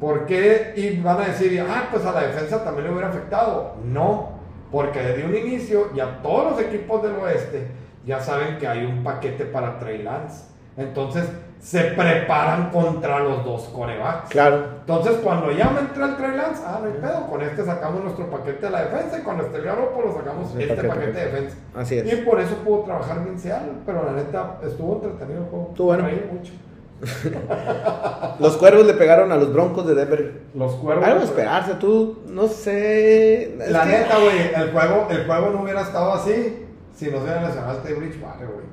Porque, 0.00 0.72
y 0.76 0.98
van 1.00 1.20
a 1.20 1.26
decir, 1.26 1.62
ah, 1.68 1.88
pues 1.90 2.06
a 2.06 2.12
la 2.12 2.22
defensa 2.22 2.64
también 2.64 2.86
le 2.86 2.92
hubiera 2.92 3.08
afectado. 3.08 3.74
No, 3.84 4.35
porque 4.70 5.00
desde 5.00 5.24
un 5.24 5.34
inicio 5.36 5.92
ya 5.94 6.20
todos 6.22 6.52
los 6.52 6.60
equipos 6.60 7.02
del 7.02 7.16
oeste 7.16 7.68
ya 8.04 8.20
saben 8.20 8.58
que 8.58 8.66
hay 8.66 8.84
un 8.84 9.02
paquete 9.02 9.44
para 9.46 9.78
Trey 9.78 10.02
Lance. 10.02 10.44
Entonces 10.76 11.24
se 11.58 11.80
preparan 11.82 12.70
contra 12.70 13.20
los 13.20 13.44
dos 13.44 13.62
corebacks. 13.74 14.28
Claro. 14.28 14.76
Entonces, 14.80 15.16
cuando 15.22 15.50
ya 15.50 15.70
me 15.70 15.80
entra 15.80 16.06
el 16.06 16.16
Trey 16.16 16.36
Lance, 16.36 16.62
ah, 16.64 16.80
no 16.80 16.86
hay 16.86 17.00
pedo, 17.00 17.26
con 17.28 17.42
este 17.42 17.64
sacamos 17.64 18.04
nuestro 18.04 18.30
paquete 18.30 18.66
de 18.66 18.70
la 18.70 18.82
defensa 18.84 19.18
y 19.18 19.22
con 19.22 19.40
este 19.40 19.60
Garoppolo 19.62 20.14
sacamos 20.14 20.54
este 20.54 20.74
paquete, 20.74 20.88
paquete, 20.88 21.12
de 21.12 21.24
defensa. 21.24 21.56
Así 21.74 21.94
Y 21.96 22.10
es. 22.10 22.18
por 22.20 22.40
eso 22.40 22.56
pudo 22.56 22.80
trabajar 22.80 23.24
bien 23.24 23.38
Seattle, 23.38 23.72
pero 23.84 24.04
la 24.04 24.12
neta 24.12 24.58
estuvo 24.64 24.96
entretenido 24.96 25.44
el 25.44 25.48
juego. 25.48 25.66
Estuvo 25.70 25.86
bueno. 25.86 26.04
Mucho. 26.32 26.52
Los 28.38 28.56
cuervos 28.56 28.86
le 28.86 28.94
pegaron 28.94 29.30
a 29.32 29.36
los 29.36 29.52
broncos 29.52 29.86
de 29.86 29.94
Denver. 29.94 30.42
Los 30.54 30.74
cuervos. 30.74 31.06
Algo 31.06 31.24
esperarse, 31.24 31.74
tú, 31.74 32.22
no 32.28 32.48
sé. 32.48 33.54
La 33.68 33.84
neta, 33.84 34.18
güey, 34.18 34.54
el 34.54 34.72
juego, 34.72 35.06
el 35.10 35.26
juego 35.26 35.50
no 35.50 35.62
hubiera 35.62 35.82
estado 35.82 36.12
así 36.14 36.66
si 36.94 37.06
no 37.06 37.18
se 37.18 37.24
hubiera 37.24 37.42
lesionado 37.42 37.78
este 37.78 37.94
Bridgewater, 37.94 38.48
güey. 38.48 38.66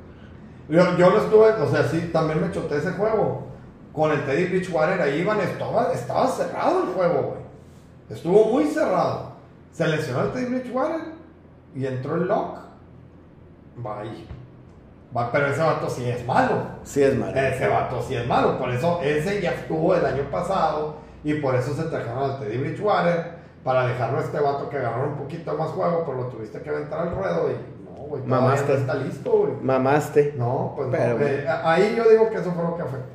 Yo, 0.70 0.98
yo 0.98 1.10
lo 1.10 1.18
estuve, 1.18 1.50
o 1.62 1.70
sea, 1.70 1.84
sí, 1.84 2.10
también 2.14 2.42
me 2.42 2.52
choté 2.52 2.78
ese 2.78 2.92
juego. 2.92 3.48
Con 3.92 4.12
el 4.12 4.26
Teddy 4.26 4.46
Bridgewater 4.46 5.02
ahí 5.02 5.20
iban, 5.22 5.40
estaba, 5.42 5.92
estaba 5.94 6.28
cerrado 6.28 6.84
el 6.84 6.90
juego, 6.90 7.22
güey. 7.22 7.44
Estuvo 8.10 8.46
muy 8.46 8.66
cerrado. 8.66 9.34
Se 9.72 9.88
lesionó 9.88 10.24
el 10.24 10.32
Teddy 10.32 10.46
Bridgewater 10.46 11.02
y 11.76 11.86
entró 11.86 12.16
el 12.16 12.28
Lock. 12.28 12.60
Bye. 13.76 14.43
Pero 15.32 15.47
ese 15.47 15.62
vato 15.62 15.89
sí 15.89 16.10
es 16.10 16.26
malo. 16.26 16.56
Sí, 16.84 17.04
es 17.04 17.15
malo. 17.17 17.36
Ese 17.36 17.67
vato 17.67 18.02
sí 18.02 18.15
es 18.15 18.26
malo. 18.28 18.58
Por 18.58 18.69
eso 18.71 18.99
ese 19.04 19.41
ya 19.41 19.52
estuvo 19.52 19.95
el 19.95 20.06
año 20.06 20.23
pasado 20.32 20.95
y 21.23 21.36
por 21.36 21.56
eso 21.56 21.73
se 21.76 21.84
trajeron 21.84 22.32
al 22.32 22.39
Teddy 22.39 22.58
Bridgewater 22.58 23.34
para 23.63 23.88
dejarlo 23.88 24.17
a 24.17 24.21
este 24.21 24.39
vato 24.39 24.69
que 24.69 24.78
agarró 24.78 25.10
un 25.10 25.15
poquito 25.17 25.54
más 25.58 25.69
juego, 25.69 26.04
pero 26.06 26.17
lo 26.23 26.28
tuviste 26.28 26.60
que 26.62 26.69
aventar 26.69 26.99
al 27.08 27.15
ruedo 27.15 27.49
y 27.49 27.54
no, 27.86 28.08
güey, 28.08 28.23
Mamaste. 28.23 28.73
no 28.73 28.80
está 28.80 28.95
listo, 28.95 29.32
güey. 29.32 29.52
Mamaste. 29.62 30.34
No, 30.38 30.73
pues 30.76 30.89
Pero, 30.91 31.19
no. 31.19 31.26
eh, 31.26 31.45
ahí 31.63 31.93
yo 31.95 32.10
digo 32.10 32.30
que 32.30 32.38
eso 32.38 32.52
fue 32.52 32.63
lo 32.63 32.76
que 32.76 32.82
afectó. 32.82 33.06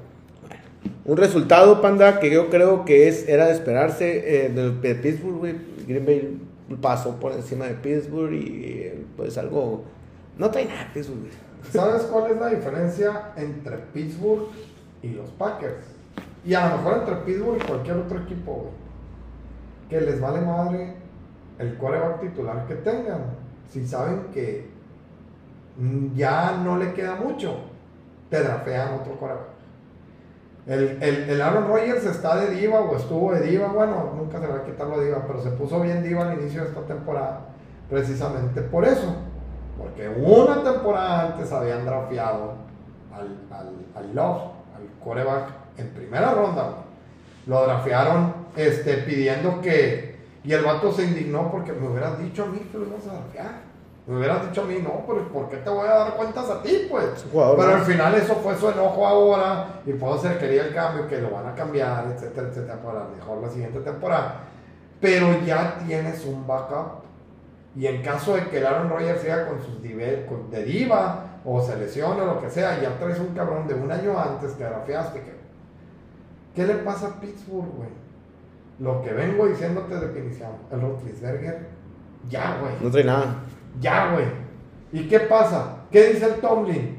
Un 1.04 1.16
resultado, 1.16 1.80
panda, 1.82 2.20
que 2.20 2.30
yo 2.30 2.48
creo 2.50 2.84
que 2.84 3.08
es, 3.08 3.28
era 3.28 3.46
de 3.46 3.52
esperarse 3.52 4.46
eh, 4.46 4.48
de, 4.50 4.70
de 4.72 4.94
Pittsburgh, 4.94 5.38
güey. 5.38 5.56
Green 5.86 6.04
Bay 6.06 6.38
pasó 6.80 7.16
por 7.16 7.32
encima 7.32 7.66
de 7.66 7.74
Pittsburgh 7.74 8.32
y 8.32 8.62
eh, 8.84 9.04
pues 9.16 9.36
algo. 9.38 9.84
No 10.36 10.50
trae 10.50 10.66
nada 10.66 10.88
Pittsburgh, 10.94 11.20
güey. 11.20 11.32
¿Sabes 11.70 12.02
cuál 12.04 12.30
es 12.30 12.40
la 12.40 12.48
diferencia 12.48 13.32
entre 13.36 13.76
Pittsburgh 13.76 14.48
y 15.02 15.08
los 15.10 15.28
Packers? 15.30 15.84
Y 16.44 16.54
a 16.54 16.68
lo 16.68 16.78
mejor 16.78 16.98
entre 16.98 17.16
Pittsburgh 17.16 17.58
y 17.62 17.66
cualquier 17.66 17.96
otro 17.96 18.20
equipo. 18.20 18.70
Que 19.90 20.00
les 20.00 20.20
vale 20.20 20.40
madre 20.40 20.94
el 21.58 21.76
quarterback 21.76 22.20
titular 22.20 22.66
que 22.66 22.74
tengan. 22.76 23.20
Si 23.70 23.86
saben 23.86 24.28
que 24.32 24.70
ya 26.14 26.58
no 26.64 26.78
le 26.78 26.92
queda 26.94 27.16
mucho, 27.16 27.58
te 28.30 28.42
drafean 28.42 28.94
otro 28.94 29.14
quarterback. 29.14 29.58
El, 30.66 31.02
el, 31.02 31.30
el 31.30 31.40
Aaron 31.40 31.66
Rodgers 31.66 32.04
está 32.04 32.36
de 32.36 32.50
diva 32.54 32.80
o 32.80 32.96
estuvo 32.96 33.32
de 33.32 33.40
diva, 33.40 33.68
bueno, 33.68 34.12
nunca 34.14 34.38
se 34.38 34.46
va 34.46 34.56
a 34.56 34.64
quitar 34.64 34.86
la 34.86 34.98
diva, 35.02 35.24
pero 35.26 35.42
se 35.42 35.50
puso 35.52 35.80
bien 35.80 36.02
diva 36.02 36.30
al 36.30 36.38
inicio 36.38 36.62
de 36.62 36.68
esta 36.68 36.82
temporada, 36.82 37.46
precisamente 37.88 38.60
por 38.60 38.84
eso. 38.84 39.16
Porque 39.78 40.08
una 40.08 40.62
temporada 40.62 41.26
antes 41.28 41.52
habían 41.52 41.86
drafeado 41.86 42.54
al, 43.14 43.38
al, 43.56 43.72
al 43.94 44.14
Love, 44.14 44.42
al 44.76 44.88
quarterback, 45.00 45.50
en 45.76 45.88
primera 45.90 46.32
ronda. 46.32 46.70
Lo 47.46 47.64
drafearon 47.64 48.34
este, 48.56 48.98
pidiendo 48.98 49.60
que. 49.60 50.18
Y 50.44 50.52
el 50.52 50.64
vato 50.64 50.92
se 50.92 51.04
indignó 51.04 51.50
porque 51.50 51.72
me 51.72 51.88
hubieras 51.88 52.18
dicho 52.18 52.44
a 52.44 52.46
mí 52.46 52.58
que 52.70 52.78
lo 52.78 52.86
ibas 52.86 53.06
a 53.06 53.14
drafear. 53.14 53.68
Me 54.06 54.16
hubieras 54.16 54.48
dicho 54.48 54.62
a 54.62 54.64
mí, 54.64 54.78
no, 54.82 55.04
pero 55.06 55.28
¿por 55.28 55.50
qué 55.50 55.58
te 55.58 55.68
voy 55.68 55.86
a 55.86 55.94
dar 55.94 56.14
cuentas 56.14 56.48
a 56.48 56.62
ti, 56.62 56.86
pues? 56.88 57.26
Jugador, 57.30 57.58
Pero 57.58 57.74
al 57.74 57.82
final 57.82 58.14
eso 58.14 58.36
fue 58.36 58.56
su 58.56 58.70
enojo 58.70 59.06
ahora 59.06 59.82
y 59.84 59.92
puedo 59.92 60.18
ser 60.18 60.38
quería 60.38 60.64
el 60.64 60.74
cambio, 60.74 61.06
que 61.06 61.20
lo 61.20 61.30
van 61.30 61.46
a 61.46 61.54
cambiar, 61.54 62.06
etcétera, 62.06 62.48
etcétera, 62.48 62.80
para 62.82 63.04
mejor 63.04 63.42
la 63.42 63.50
siguiente 63.50 63.80
temporada. 63.80 64.44
Pero 64.98 65.42
ya 65.44 65.76
tienes 65.86 66.24
un 66.24 66.46
backup. 66.46 67.07
Y 67.76 67.86
en 67.86 68.02
caso 68.02 68.34
de 68.34 68.48
que 68.48 68.64
Aaron 68.66 68.88
Rodgers 68.90 69.20
siga 69.20 69.46
con 69.48 69.58
sus 69.60 69.76
con- 70.28 70.50
de 70.50 70.64
diva 70.64 71.24
o 71.44 71.60
se 71.62 71.76
lesione 71.76 72.20
o 72.22 72.26
lo 72.26 72.40
que 72.40 72.50
sea, 72.50 72.80
ya 72.80 72.98
traes 72.98 73.18
un 73.20 73.34
cabrón 73.34 73.66
de 73.68 73.74
un 73.74 73.90
año 73.90 74.18
antes 74.18 74.52
que 74.52 74.64
drafeaste. 74.64 75.20
Que... 75.20 75.38
¿Qué 76.54 76.66
le 76.66 76.74
pasa 76.76 77.06
a 77.08 77.20
Pittsburgh, 77.20 77.68
güey? 77.76 77.88
Lo 78.80 79.02
que 79.02 79.12
vengo 79.12 79.46
diciéndote 79.46 79.94
desde 79.94 80.12
que 80.12 80.18
iniciamos. 80.20 80.58
El 80.72 80.80
Roethlisberger, 80.80 81.68
ya, 82.28 82.58
güey. 82.60 82.74
No 82.80 82.90
trae 82.90 83.04
nada. 83.04 83.36
Ya, 83.80 84.12
güey. 84.12 84.26
¿Y 84.92 85.08
qué 85.08 85.20
pasa? 85.20 85.76
¿Qué 85.90 86.08
dice 86.12 86.26
el 86.26 86.34
Tomlin? 86.40 86.98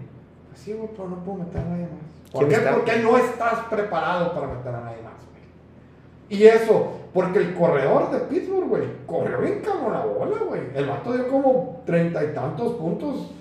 Pues 0.50 0.60
sí, 0.62 0.74
güey, 0.74 0.89
pero 0.96 1.10
no 1.10 1.24
puedo 1.24 1.39
meter 1.39 1.62
a 1.62 1.66
nadie 1.66 1.84
más. 1.84 2.32
¿Por 2.32 2.48
¿Quién 2.48 2.50
qué? 2.50 2.66
está? 2.66 2.76
Porque 2.76 3.00
no 3.00 3.18
estás 3.18 3.60
preparado 3.70 4.34
para 4.34 4.48
meter 4.48 4.76
a 4.76 4.82
nadie 4.82 5.02
más, 5.02 5.14
güey. 5.32 6.39
Y 6.39 6.44
eso, 6.46 6.99
porque 7.14 7.39
el 7.39 7.55
corredor 7.55 8.12
de 8.12 8.20
Pittsburgh, 8.20 8.68
güey, 8.68 8.84
corrió 9.05 9.39
bien 9.39 9.62
cabrón 9.62 9.93
la 9.93 10.05
bola, 10.05 10.38
güey. 10.47 10.62
El 10.76 10.86
vato 10.86 11.14
dio 11.14 11.28
como 11.28 11.82
treinta 11.86 12.24
y 12.24 12.34
tantos 12.34 12.74
puntos. 12.74 13.32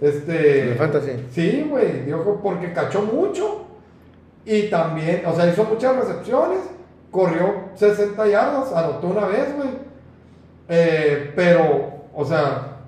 Este. 0.00 0.66
De 0.66 0.74
fantasy. 0.74 1.26
Sí, 1.30 1.66
güey, 1.68 2.04
dio 2.04 2.22
porque 2.42 2.72
cachó 2.72 3.02
mucho. 3.02 3.64
Y 4.44 4.68
también, 4.68 5.22
o 5.26 5.34
sea, 5.34 5.46
hizo 5.50 5.64
muchas 5.64 5.96
recepciones, 5.96 6.60
corrió 7.10 7.70
60 7.74 8.26
yardas, 8.26 8.72
anotó 8.72 9.06
una 9.06 9.26
vez, 9.26 9.56
güey. 9.56 9.70
Eh, 10.68 11.32
pero, 11.34 11.92
o 12.14 12.24
sea, 12.24 12.78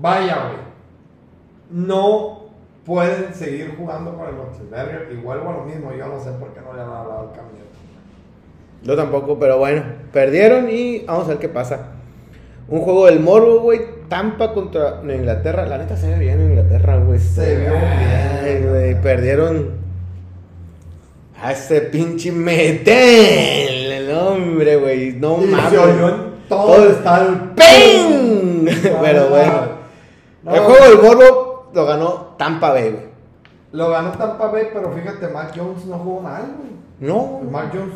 vaya, 0.00 0.48
güey. 0.48 0.64
No 1.70 2.44
pueden 2.84 3.32
seguir 3.34 3.76
jugando 3.76 4.16
con 4.16 4.28
el 4.28 4.36
Roethlisberger. 4.36 5.12
Y 5.12 5.16
vuelvo 5.16 5.50
a 5.50 5.52
lo 5.52 5.64
mismo, 5.64 5.92
yo 5.92 6.06
no 6.06 6.20
sé 6.20 6.32
por 6.32 6.52
qué 6.52 6.60
no 6.60 6.72
le 6.72 6.82
han 6.82 6.88
hablado 6.88 7.20
al 7.20 7.32
cambio. 7.32 7.63
Yo 8.84 8.96
tampoco, 8.96 9.38
pero 9.38 9.58
bueno, 9.58 9.82
perdieron 10.12 10.68
y 10.70 11.00
vamos 11.00 11.24
a 11.26 11.28
ver 11.30 11.38
qué 11.38 11.48
pasa. 11.48 11.88
Un 12.68 12.80
juego 12.80 13.06
del 13.06 13.20
morbo, 13.20 13.60
güey. 13.60 13.80
Tampa 14.08 14.52
contra 14.52 15.00
Inglaterra. 15.02 15.66
La 15.66 15.78
neta 15.78 15.96
se 15.96 16.10
ve 16.10 16.18
bien 16.18 16.40
Inglaterra, 16.40 16.98
güey. 16.98 17.18
Se 17.18 17.66
Ay, 17.66 18.56
bien. 18.60 18.68
güey. 18.70 19.00
Perdieron 19.02 19.70
a 21.42 21.52
ese 21.52 21.80
pinche 21.82 22.30
metel. 22.32 23.92
El 23.92 24.10
hombre, 24.12 24.76
güey. 24.76 25.12
No 25.12 25.42
Y 25.42 25.46
mames. 25.46 25.70
se 25.70 25.78
oyó 25.78 26.08
en 26.08 26.14
todo, 26.48 26.66
Todo 26.66 26.84
el 26.84 26.90
el-. 26.90 27.50
¡Ping! 27.54 28.68
Pero 29.02 29.28
bueno. 29.28 29.62
No, 30.42 30.54
el 30.54 30.60
juego 30.60 30.84
del 30.84 31.02
morbo 31.02 31.70
lo 31.74 31.86
ganó 31.86 32.34
Tampa 32.38 32.70
Bay, 32.72 32.90
güey. 32.90 33.04
Lo 33.72 33.90
ganó 33.90 34.10
Tampa 34.12 34.46
Bay, 34.48 34.66
pero 34.72 34.92
fíjate, 34.92 35.28
Mac 35.28 35.52
Jones 35.56 35.84
no 35.86 35.98
jugó 35.98 36.20
mal, 36.20 36.42
güey. 36.58 36.70
No. 37.00 37.40
Mac 37.50 37.70
Jones 37.72 37.94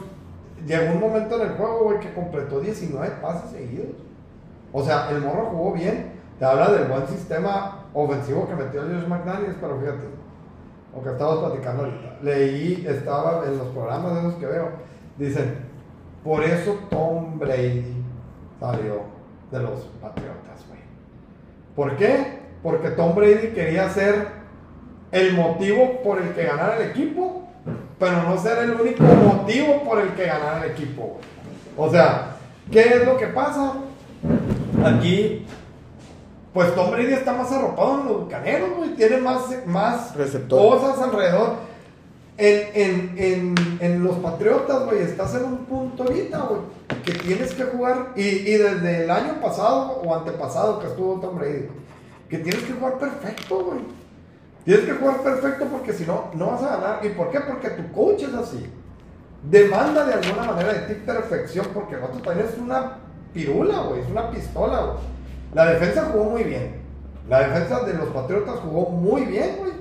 llegó 0.69 0.93
un 0.93 1.01
momento 1.01 1.41
en 1.41 1.49
el 1.49 1.57
juego, 1.57 1.85
güey, 1.85 2.01
que 2.01 2.13
completó 2.13 2.61
19 2.61 3.09
pases 3.21 3.51
seguidos. 3.51 3.97
O 4.73 4.85
sea, 4.85 5.11
el 5.11 5.21
morro 5.23 5.47
jugó 5.47 5.73
bien. 5.73 6.13
Te 6.39 6.45
habla 6.45 6.71
del 6.71 6.87
buen 6.87 7.07
sistema 7.09 7.87
ofensivo 7.93 8.47
que 8.47 8.55
metió 8.55 8.83
Josh 8.83 9.09
McDaniels, 9.09 9.57
pero 9.61 9.81
fíjate, 9.81 10.05
lo 10.95 11.03
que 11.03 11.11
estabas 11.11 11.39
platicando 11.39 11.85
ahorita. 11.85 12.19
Leí, 12.23 12.87
estaba 12.89 13.45
en 13.47 13.59
los 13.59 13.67
programas 13.69 14.15
de 14.15 14.21
esos 14.21 14.35
que 14.35 14.47
veo, 14.47 14.69
dicen, 15.17 15.57
por 16.23 16.45
eso 16.45 16.79
Tom 16.91 17.39
Brady 17.39 18.05
salió 18.61 19.03
de 19.51 19.61
los 19.61 19.81
Patriotas, 20.01 20.65
güey. 20.69 20.81
¿Por 21.75 21.97
qué? 21.97 22.39
Porque 22.63 22.91
Tom 22.91 23.15
Brady 23.15 23.49
quería 23.49 23.89
ser 23.89 24.29
el 25.11 25.35
motivo 25.35 26.03
por 26.03 26.21
el 26.21 26.35
que 26.35 26.45
ganara 26.45 26.77
el 26.77 26.91
equipo, 26.91 27.48
pero 27.99 28.23
no 28.23 28.39
ser 28.41 28.59
el 28.59 28.73
único 28.73 29.03
motivo 29.03 29.83
por 29.85 30.01
el 30.01 30.15
que 30.15 30.27
ganara 30.27 30.65
el 30.65 30.71
equipo. 30.71 31.19
O 31.77 31.91
sea, 31.91 32.37
¿qué 32.71 32.81
es 32.81 33.05
lo 33.05 33.17
que 33.17 33.27
pasa? 33.29 33.75
Aquí, 34.85 35.45
pues 36.53 36.75
Tom 36.75 36.91
Brady 36.91 37.13
está 37.13 37.33
más 37.33 37.51
arropado 37.53 38.01
en 38.01 38.07
los 38.07 38.21
bucaneros, 38.23 38.71
güey. 38.77 38.95
Tiene 38.95 39.19
más, 39.19 39.43
más 39.67 40.15
Receptor. 40.15 40.79
cosas 40.81 40.99
alrededor. 41.03 41.69
En, 42.37 42.69
en, 42.75 43.15
en, 43.19 43.55
en 43.81 44.05
los 44.05 44.15
Patriotas, 44.19 44.85
güey, 44.85 45.03
estás 45.03 45.35
en 45.35 45.45
un 45.45 45.57
punto 45.65 46.05
ahorita, 46.05 46.39
güey, 46.39 46.61
que 47.05 47.13
tienes 47.13 47.53
que 47.53 47.65
jugar. 47.65 48.13
Y, 48.15 48.23
y 48.23 48.57
desde 48.59 49.05
el 49.05 49.11
año 49.11 49.41
pasado 49.43 50.01
o 50.05 50.15
antepasado 50.15 50.79
que 50.79 50.87
estuvo 50.87 51.21
Tom 51.21 51.37
Brady, 51.37 51.67
que 52.31 52.39
tienes 52.39 52.63
que 52.63 52.75
jugar 52.75 52.99
perfecto, 52.99 53.65
güey. 53.65 53.81
Tienes 54.69 54.85
que 54.85 54.93
jugar 54.93 55.23
perfecto 55.23 55.65
porque 55.65 55.95
si 55.95 56.05
no, 56.05 56.25
no 56.35 56.49
vas 56.49 56.63
a 56.63 56.77
ganar. 56.77 57.01
¿Y 57.03 57.09
por 57.09 57.31
qué? 57.31 57.41
Porque 57.41 57.71
tu 57.71 57.91
coach 57.91 58.25
es 58.25 58.35
así. 58.35 58.71
Demanda 59.43 60.05
de 60.05 60.13
alguna 60.13 60.43
manera 60.43 60.75
de 60.75 60.81
ti 60.81 61.01
perfección 61.07 61.69
porque 61.73 61.95
el 61.95 62.03
otro 62.03 62.21
también 62.21 62.47
es 62.47 62.59
una 62.59 62.99
pirula, 63.33 63.81
güey. 63.85 64.03
Es 64.03 64.11
una 64.11 64.31
pistola, 64.31 64.81
güey. 64.81 64.99
La 65.55 65.65
defensa 65.73 66.11
jugó 66.13 66.25
muy 66.25 66.43
bien. 66.43 66.83
La 67.31 67.49
defensa 67.49 67.81
de 67.87 67.95
los 67.95 68.11
Patriotas 68.11 68.57
jugó 68.57 68.91
muy 68.91 69.23
bien, 69.23 69.57
güey. 69.59 69.73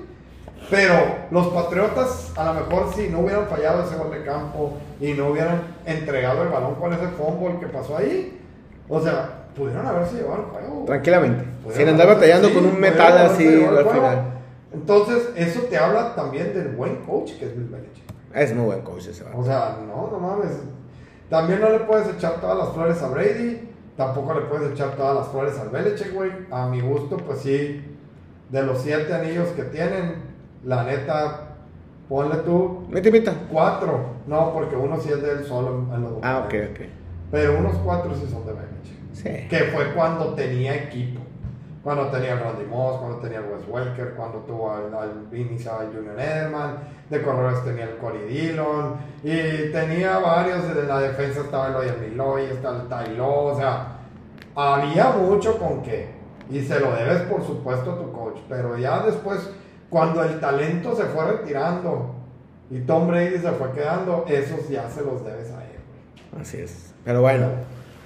Pero 0.70 0.94
los 1.32 1.48
Patriotas, 1.48 2.32
a 2.34 2.44
lo 2.46 2.54
mejor 2.54 2.90
si 2.94 3.08
no 3.10 3.18
hubieran 3.18 3.46
fallado 3.46 3.84
ese 3.84 3.94
gol 3.94 4.10
de 4.10 4.24
campo 4.24 4.72
y 5.02 5.12
no 5.12 5.28
hubieran 5.28 5.64
entregado 5.84 6.44
el 6.44 6.48
balón 6.48 6.76
con 6.76 6.94
ese 6.94 7.08
fumble 7.08 7.60
que 7.60 7.66
pasó 7.66 7.94
ahí, 7.94 8.40
o 8.88 8.98
sea, 9.02 9.48
pudieron 9.54 9.86
haberse 9.86 10.16
llevado 10.16 10.44
el 10.44 10.48
juego. 10.48 10.84
Tranquilamente. 10.86 11.44
Sin 11.72 11.88
andar 11.88 12.06
batallando 12.06 12.48
sí, 12.48 12.54
con 12.54 12.64
un 12.64 12.80
metal 12.80 13.18
así 13.18 13.46
al 13.46 13.86
final. 13.86 14.37
Entonces, 14.72 15.30
eso 15.36 15.60
te 15.62 15.76
habla 15.78 16.14
también 16.14 16.52
del 16.54 16.68
buen 16.68 16.96
coach 17.04 17.32
que 17.38 17.46
es 17.46 17.56
Bill 17.56 17.68
Belichick. 17.68 18.04
Es 18.34 18.54
muy 18.54 18.66
buen 18.66 18.82
coach 18.82 19.06
ese. 19.06 19.24
O 19.34 19.42
sea, 19.44 19.78
no, 19.86 20.10
no 20.10 20.18
mames. 20.18 20.50
También 21.30 21.60
no 21.60 21.70
le 21.70 21.80
puedes 21.80 22.08
echar 22.14 22.40
todas 22.40 22.58
las 22.58 22.68
flores 22.74 23.02
a 23.02 23.08
Brady. 23.08 23.68
Tampoco 23.96 24.34
le 24.34 24.42
puedes 24.42 24.72
echar 24.72 24.94
todas 24.96 25.14
las 25.16 25.28
flores 25.28 25.58
al 25.58 25.70
Belichick, 25.70 26.12
güey. 26.14 26.30
A 26.50 26.66
mi 26.68 26.80
gusto, 26.80 27.16
pues 27.16 27.40
sí. 27.40 27.84
De 28.50 28.62
los 28.62 28.80
siete 28.82 29.12
anillos 29.12 29.48
que 29.50 29.62
tienen, 29.64 30.22
la 30.64 30.84
neta, 30.84 31.48
ponle 32.08 32.36
tú 32.36 32.86
Mita, 32.88 33.10
mita. 33.10 33.34
cuatro. 33.50 34.16
No, 34.26 34.52
porque 34.52 34.76
uno 34.76 34.98
sí 35.00 35.10
es 35.10 35.20
de 35.22 35.32
él 35.32 35.44
solo 35.44 35.86
en 35.94 36.02
los 36.02 36.12
Ah, 36.22 36.44
ok, 36.46 36.54
ok. 36.72 36.80
Pero 37.30 37.58
unos 37.58 37.76
cuatro 37.78 38.14
sí 38.14 38.26
son 38.30 38.46
de 38.46 38.52
Belichick. 38.52 39.14
Sí. 39.14 39.48
Que 39.48 39.70
fue 39.72 39.92
cuando 39.94 40.34
tenía 40.34 40.74
equipo. 40.76 41.17
Cuando 41.88 42.08
tenía 42.08 42.34
el 42.34 42.40
Randy 42.40 42.66
Moss, 42.66 42.98
cuando 42.98 43.16
tenía 43.16 43.38
el 43.38 43.46
Wes 43.46 43.62
Welker, 43.66 44.12
cuando 44.12 44.40
tuvo 44.40 44.70
al, 44.70 44.92
al 44.92 45.26
Vinny 45.30 45.56
al 45.64 45.86
Junior 45.86 46.20
Edelman, 46.20 46.80
de 47.08 47.22
corredores 47.22 47.64
tenía 47.64 47.84
el 47.84 47.96
Cory 47.96 48.26
Dillon, 48.28 48.96
y 49.22 49.72
tenía 49.72 50.18
varios, 50.18 50.74
de 50.74 50.82
la 50.82 51.00
defensa 51.00 51.40
estaba 51.40 51.68
el 51.68 51.76
Oyer 51.76 51.96
Miloy, 51.98 52.44
estaba 52.44 52.82
el 52.82 52.88
Taylor, 52.88 53.54
o 53.54 53.56
sea, 53.56 54.00
había 54.54 55.12
mucho 55.12 55.58
con 55.58 55.80
qué. 55.80 56.10
Y 56.50 56.60
se 56.60 56.78
lo 56.78 56.92
debes, 56.92 57.22
por 57.22 57.42
supuesto, 57.42 57.92
a 57.92 57.96
tu 57.96 58.12
coach. 58.12 58.36
Pero 58.50 58.76
ya 58.76 59.00
después, 59.06 59.50
cuando 59.88 60.22
el 60.22 60.38
talento 60.40 60.94
se 60.94 61.04
fue 61.04 61.24
retirando 61.24 62.16
y 62.70 62.80
Tom 62.80 63.08
Brady 63.08 63.38
se 63.38 63.52
fue 63.52 63.72
quedando, 63.72 64.26
esos 64.28 64.68
ya 64.68 64.90
se 64.90 65.00
los 65.00 65.24
debes 65.24 65.50
a 65.52 65.64
él. 65.64 65.80
Así 66.38 66.58
es. 66.58 66.92
Pero 67.02 67.22
bueno. 67.22 67.46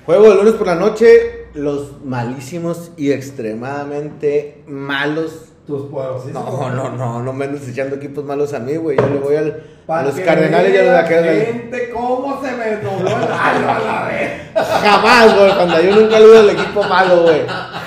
Juego 0.06 0.28
de 0.28 0.36
lunes 0.36 0.54
por 0.54 0.68
la 0.68 0.76
noche. 0.76 1.41
Los 1.54 2.04
malísimos 2.04 2.92
y 2.96 3.12
extremadamente 3.12 4.64
malos. 4.66 5.48
Tus 5.66 5.82
poderosísimos. 5.90 6.44
No, 6.44 6.70
no, 6.70 6.90
no, 6.90 7.22
no 7.22 7.32
me 7.32 7.44
andes 7.44 7.68
echando 7.68 7.96
equipos 7.96 8.24
malos 8.24 8.52
a 8.52 8.58
mí, 8.58 8.74
güey. 8.76 8.96
Yo 8.96 9.06
le 9.06 9.18
voy 9.20 9.36
al, 9.36 9.62
a 9.86 10.02
los 10.02 10.14
Cardenales 10.14 10.74
y 10.74 10.78
a 10.78 10.82
los 10.82 10.92
Vaqueros. 10.92 11.46
gente 11.46 11.90
cómo 11.90 12.42
se 12.42 12.52
me 12.52 12.76
dobló 12.76 13.08
el 13.08 13.32
a 13.32 13.78
la 13.78 14.08
vez. 14.08 14.42
Jamás, 14.54 15.38
güey. 15.38 15.54
Cuando 15.54 15.82
yo 15.82 16.00
nunca 16.00 16.18
le 16.18 16.38
al 16.38 16.50
equipo 16.50 16.82
malo, 16.82 17.22
güey. 17.22 17.42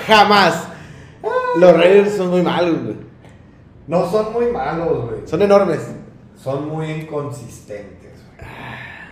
Jamás. 0.06 0.68
Los 1.58 1.76
Raiders 1.76 2.16
son 2.16 2.30
muy 2.30 2.42
malos, 2.42 2.82
güey. 2.82 2.96
No 3.86 4.10
son 4.10 4.32
muy 4.32 4.46
malos, 4.46 5.10
güey. 5.10 5.26
Son 5.26 5.42
enormes. 5.42 5.80
Son 6.42 6.68
muy 6.68 6.90
inconsistentes, 6.90 8.12
güey. 8.36 8.48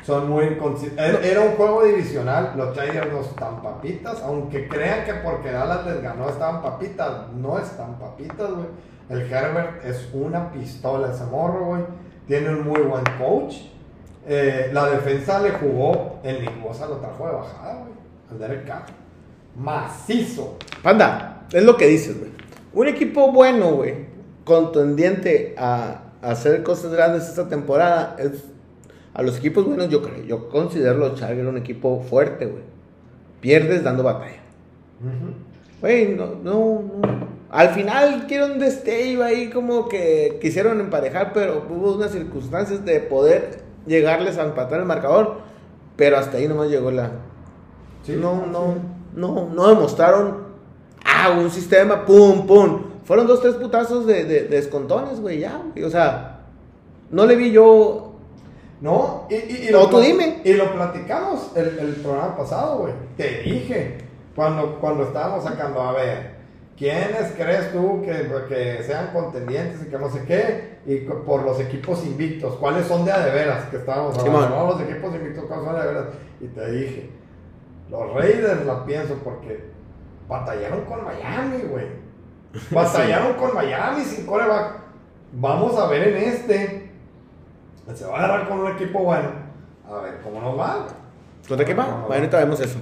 Son 0.05 0.29
muy 0.29 0.45
inconsistentes. 0.45 1.25
Era 1.25 1.41
un 1.41 1.53
juego 1.53 1.85
divisional. 1.85 2.53
Los 2.57 2.75
Tigers 2.75 3.11
no 3.11 3.21
están 3.21 3.63
papitas. 3.63 4.23
Aunque 4.23 4.69
crean 4.69 5.05
que 5.05 5.15
porque 5.15 5.51
Dallas 5.51 5.87
les 5.87 6.03
ganó 6.03 6.29
estaban 6.29 6.61
papitas. 6.61 7.33
No 7.35 7.59
están 7.59 7.99
papitas, 7.99 8.51
güey. 8.51 8.67
El 9.09 9.21
Herbert 9.23 9.85
es 9.85 10.09
una 10.13 10.53
pistola 10.53 11.11
ese 11.13 11.25
morro, 11.25 11.67
güey. 11.67 11.83
Tiene 12.27 12.51
un 12.51 12.67
muy 12.67 12.81
buen 12.83 13.05
coach. 13.19 13.57
Eh, 14.27 14.71
la 14.73 14.91
defensa 14.91 15.41
le 15.41 15.53
jugó. 15.53 16.21
El 16.23 16.45
Lingosa 16.45 16.87
lo 16.87 16.97
trajo 16.97 17.27
de 17.27 17.33
bajada, 17.33 17.75
güey. 17.75 17.93
Al 18.31 18.39
Derek 18.39 18.67
Carr. 18.67 18.85
Macizo. 19.57 20.57
Panda, 20.83 21.47
es 21.51 21.63
lo 21.63 21.77
que 21.77 21.87
dices, 21.87 22.19
güey. 22.19 22.31
Un 22.75 22.89
equipo 22.89 23.31
bueno, 23.31 23.71
güey, 23.73 24.07
contendiente 24.45 25.55
a, 25.57 26.01
a 26.21 26.31
hacer 26.31 26.63
cosas 26.65 26.93
grandes 26.93 27.29
esta 27.29 27.49
temporada, 27.49 28.17
es 28.19 28.45
a 29.15 29.23
los 29.23 29.39
equipos 29.39 29.65
buenos, 29.65 29.89
yo 29.89 30.03
creo. 30.03 30.25
Yo 30.25 30.49
considero 30.49 30.99
los 30.99 31.15
Chargers 31.19 31.49
un 31.49 31.57
equipo 31.57 32.01
fuerte, 32.01 32.47
güey. 32.47 32.65
Pierdes 33.41 33.83
dando 33.85 34.03
batalla. 34.03 34.41
Güey, 35.81 36.09
no, 36.15 36.35
no, 36.43 36.83
no. 36.83 37.35
Al 37.51 37.69
final 37.71 38.27
quiero 38.27 38.47
un 38.47 38.59
destello 38.59 39.23
ahí 39.23 39.51
como 39.51 39.89
que 39.89 40.39
quisieron 40.43 40.81
emparejar, 40.81 41.33
pero 41.33 41.65
hubo 41.71 41.95
unas 41.95 42.11
circunstancias 42.11 42.85
de 42.85 42.99
poder 43.01 43.63
llegarles 43.87 44.39
a 44.39 44.45
empatar 44.45 44.81
el 44.81 44.87
marcador, 44.87 45.37
pero 45.95 46.17
hasta 46.17 46.39
ahí 46.39 46.49
nomás 46.49 46.69
llegó 46.69 46.91
la, 46.91 47.13
Sí, 48.03 48.17
no, 48.21 48.43
sí. 48.45 48.51
no, 48.51 48.75
no, 49.15 49.49
no 49.55 49.69
demostraron, 49.69 50.39
ah, 51.05 51.31
un 51.39 51.51
sistema, 51.51 52.05
pum, 52.05 52.47
pum. 52.47 52.83
Fueron 53.05 53.27
dos, 53.27 53.41
tres 53.41 53.55
putazos 53.55 54.07
de, 54.07 54.25
de, 54.25 54.43
de 54.43 54.49
descontones, 54.49 55.21
güey, 55.21 55.41
ya. 55.41 55.63
O 55.85 55.91
sea, 55.91 56.41
no 57.11 57.27
le 57.27 57.37
vi 57.37 57.53
yo. 57.53 58.04
No, 58.85 59.27
y, 59.31 59.35
y, 59.35 59.69
y 59.69 59.73
No, 59.73 59.89
tú 59.89 59.99
dime. 59.99 60.43
Y 60.45 60.53
lo 60.53 60.71
platicamos 60.75 61.53
el, 61.57 61.79
el 61.79 61.95
programa 62.03 62.37
pasado, 62.37 62.81
güey. 62.81 62.93
Te 63.17 63.41
dije, 63.41 63.97
cuando, 64.37 64.79
cuando 64.79 65.05
estábamos 65.05 65.43
sacando, 65.43 65.81
a 65.81 65.93
ver, 65.93 66.35
¿quiénes 66.77 67.33
crees 67.35 67.73
tú 67.73 68.03
que, 68.03 68.29
que 68.47 68.83
sean 68.83 69.07
contendientes 69.15 69.81
y 69.87 69.91
que 69.91 69.97
no 69.97 70.11
sé 70.11 70.25
qué? 70.27 70.81
Y 70.85 70.97
por 70.99 71.45
los 71.45 71.59
equipos 71.61 72.05
invictos, 72.05 72.57
¿cuáles 72.57 72.87
son 72.87 73.07
de 73.07 73.13
a 73.13 73.21
de 73.21 73.31
veras 73.31 73.65
que 73.71 73.79
estábamos 73.79 74.19
hablando? 74.19 74.43
Simón. 74.43 74.59
¿no? 74.59 74.73
Los 74.73 74.81
equipos 74.83 75.15
invictos, 75.15 75.45
¿cuáles 75.47 75.65
son 75.65 75.75
de 75.75 75.81
a 75.81 75.85
de 75.87 75.95
veras? 75.95 76.07
Y 76.43 76.47
te 76.49 76.71
dije, 76.73 77.11
los 77.91 78.13
Raiders 78.13 78.67
la 78.67 78.85
pienso 78.85 79.15
porque 79.25 79.65
batallaron 80.29 80.83
con 80.83 81.07
Miami, 81.07 81.63
güey. 81.71 81.87
Batallaron 82.71 83.33
con 83.33 83.55
Miami 83.55 84.05
sin 84.05 84.27
coreback. 84.27 84.81
Vamos 85.33 85.75
a 85.79 85.89
ver 85.89 86.09
en 86.09 86.17
este 86.17 86.84
Se 87.95 88.05
va 88.07 88.15
a 88.15 88.25
agarrar 88.25 88.49
con 88.49 88.61
un 88.61 88.73
equipo 88.73 89.01
bueno. 89.01 89.29
A 89.91 90.01
ver 90.01 90.21
cómo 90.23 90.41
nos 90.41 90.59
va. 90.59 90.87
¿Contra 91.47 91.67
qué 91.67 91.75
va? 91.75 91.85
No, 91.85 91.91
no, 91.91 91.97
Bueno, 91.97 92.09
no. 92.09 92.15
ahorita 92.15 92.39
vemos 92.39 92.61
eso. 92.61 92.79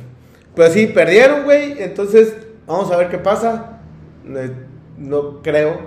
Pues 0.54 0.72
sí, 0.72 0.86
perdieron, 0.86 1.44
güey. 1.44 1.82
Entonces, 1.82 2.36
vamos 2.66 2.90
a 2.92 2.96
ver 2.96 3.08
qué 3.08 3.18
pasa. 3.18 3.78
Eh, 4.26 4.52
No 4.98 5.42
creo. 5.42 5.80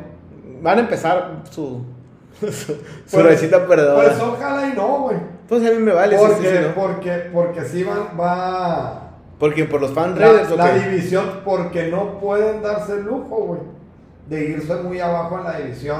Van 0.62 0.78
a 0.80 0.82
empezar 0.82 1.44
su. 1.50 1.86
su, 2.42 2.48
su 2.52 2.76
Pues- 3.12 3.26
rachita 3.26 3.66
perdedora. 3.66 4.10
Pues 4.10 4.20
ojalá 4.22 4.68
y 4.68 4.74
no, 4.76 5.00
güey. 5.04 5.18
Pues 5.48 5.62
a 5.66 5.72
mí 5.72 5.78
me 5.80 5.94
vale. 5.94 6.18
Porque, 6.18 6.36
sí, 6.36 6.48
sí, 6.48 6.64
¿no? 6.68 6.74
porque, 6.76 7.12
porque 7.32 7.62
sí 7.66 7.84
va, 7.84 8.12
va 8.20 9.12
Porque 9.40 9.64
por 9.66 9.80
los 9.80 9.92
fan 9.92 10.20
la, 10.20 10.26
raiders, 10.28 10.52
¿o 10.52 10.56
la 10.58 10.74
división, 10.74 11.42
porque 11.46 11.88
no 11.92 12.20
pueden 12.20 12.62
darse 12.64 12.94
el 12.94 13.04
lujo, 13.06 13.36
güey, 13.46 13.60
de 14.28 14.44
irse 14.50 14.74
muy 14.78 15.00
abajo 15.00 15.38
en 15.38 15.44
la 15.44 15.58
división. 15.60 16.00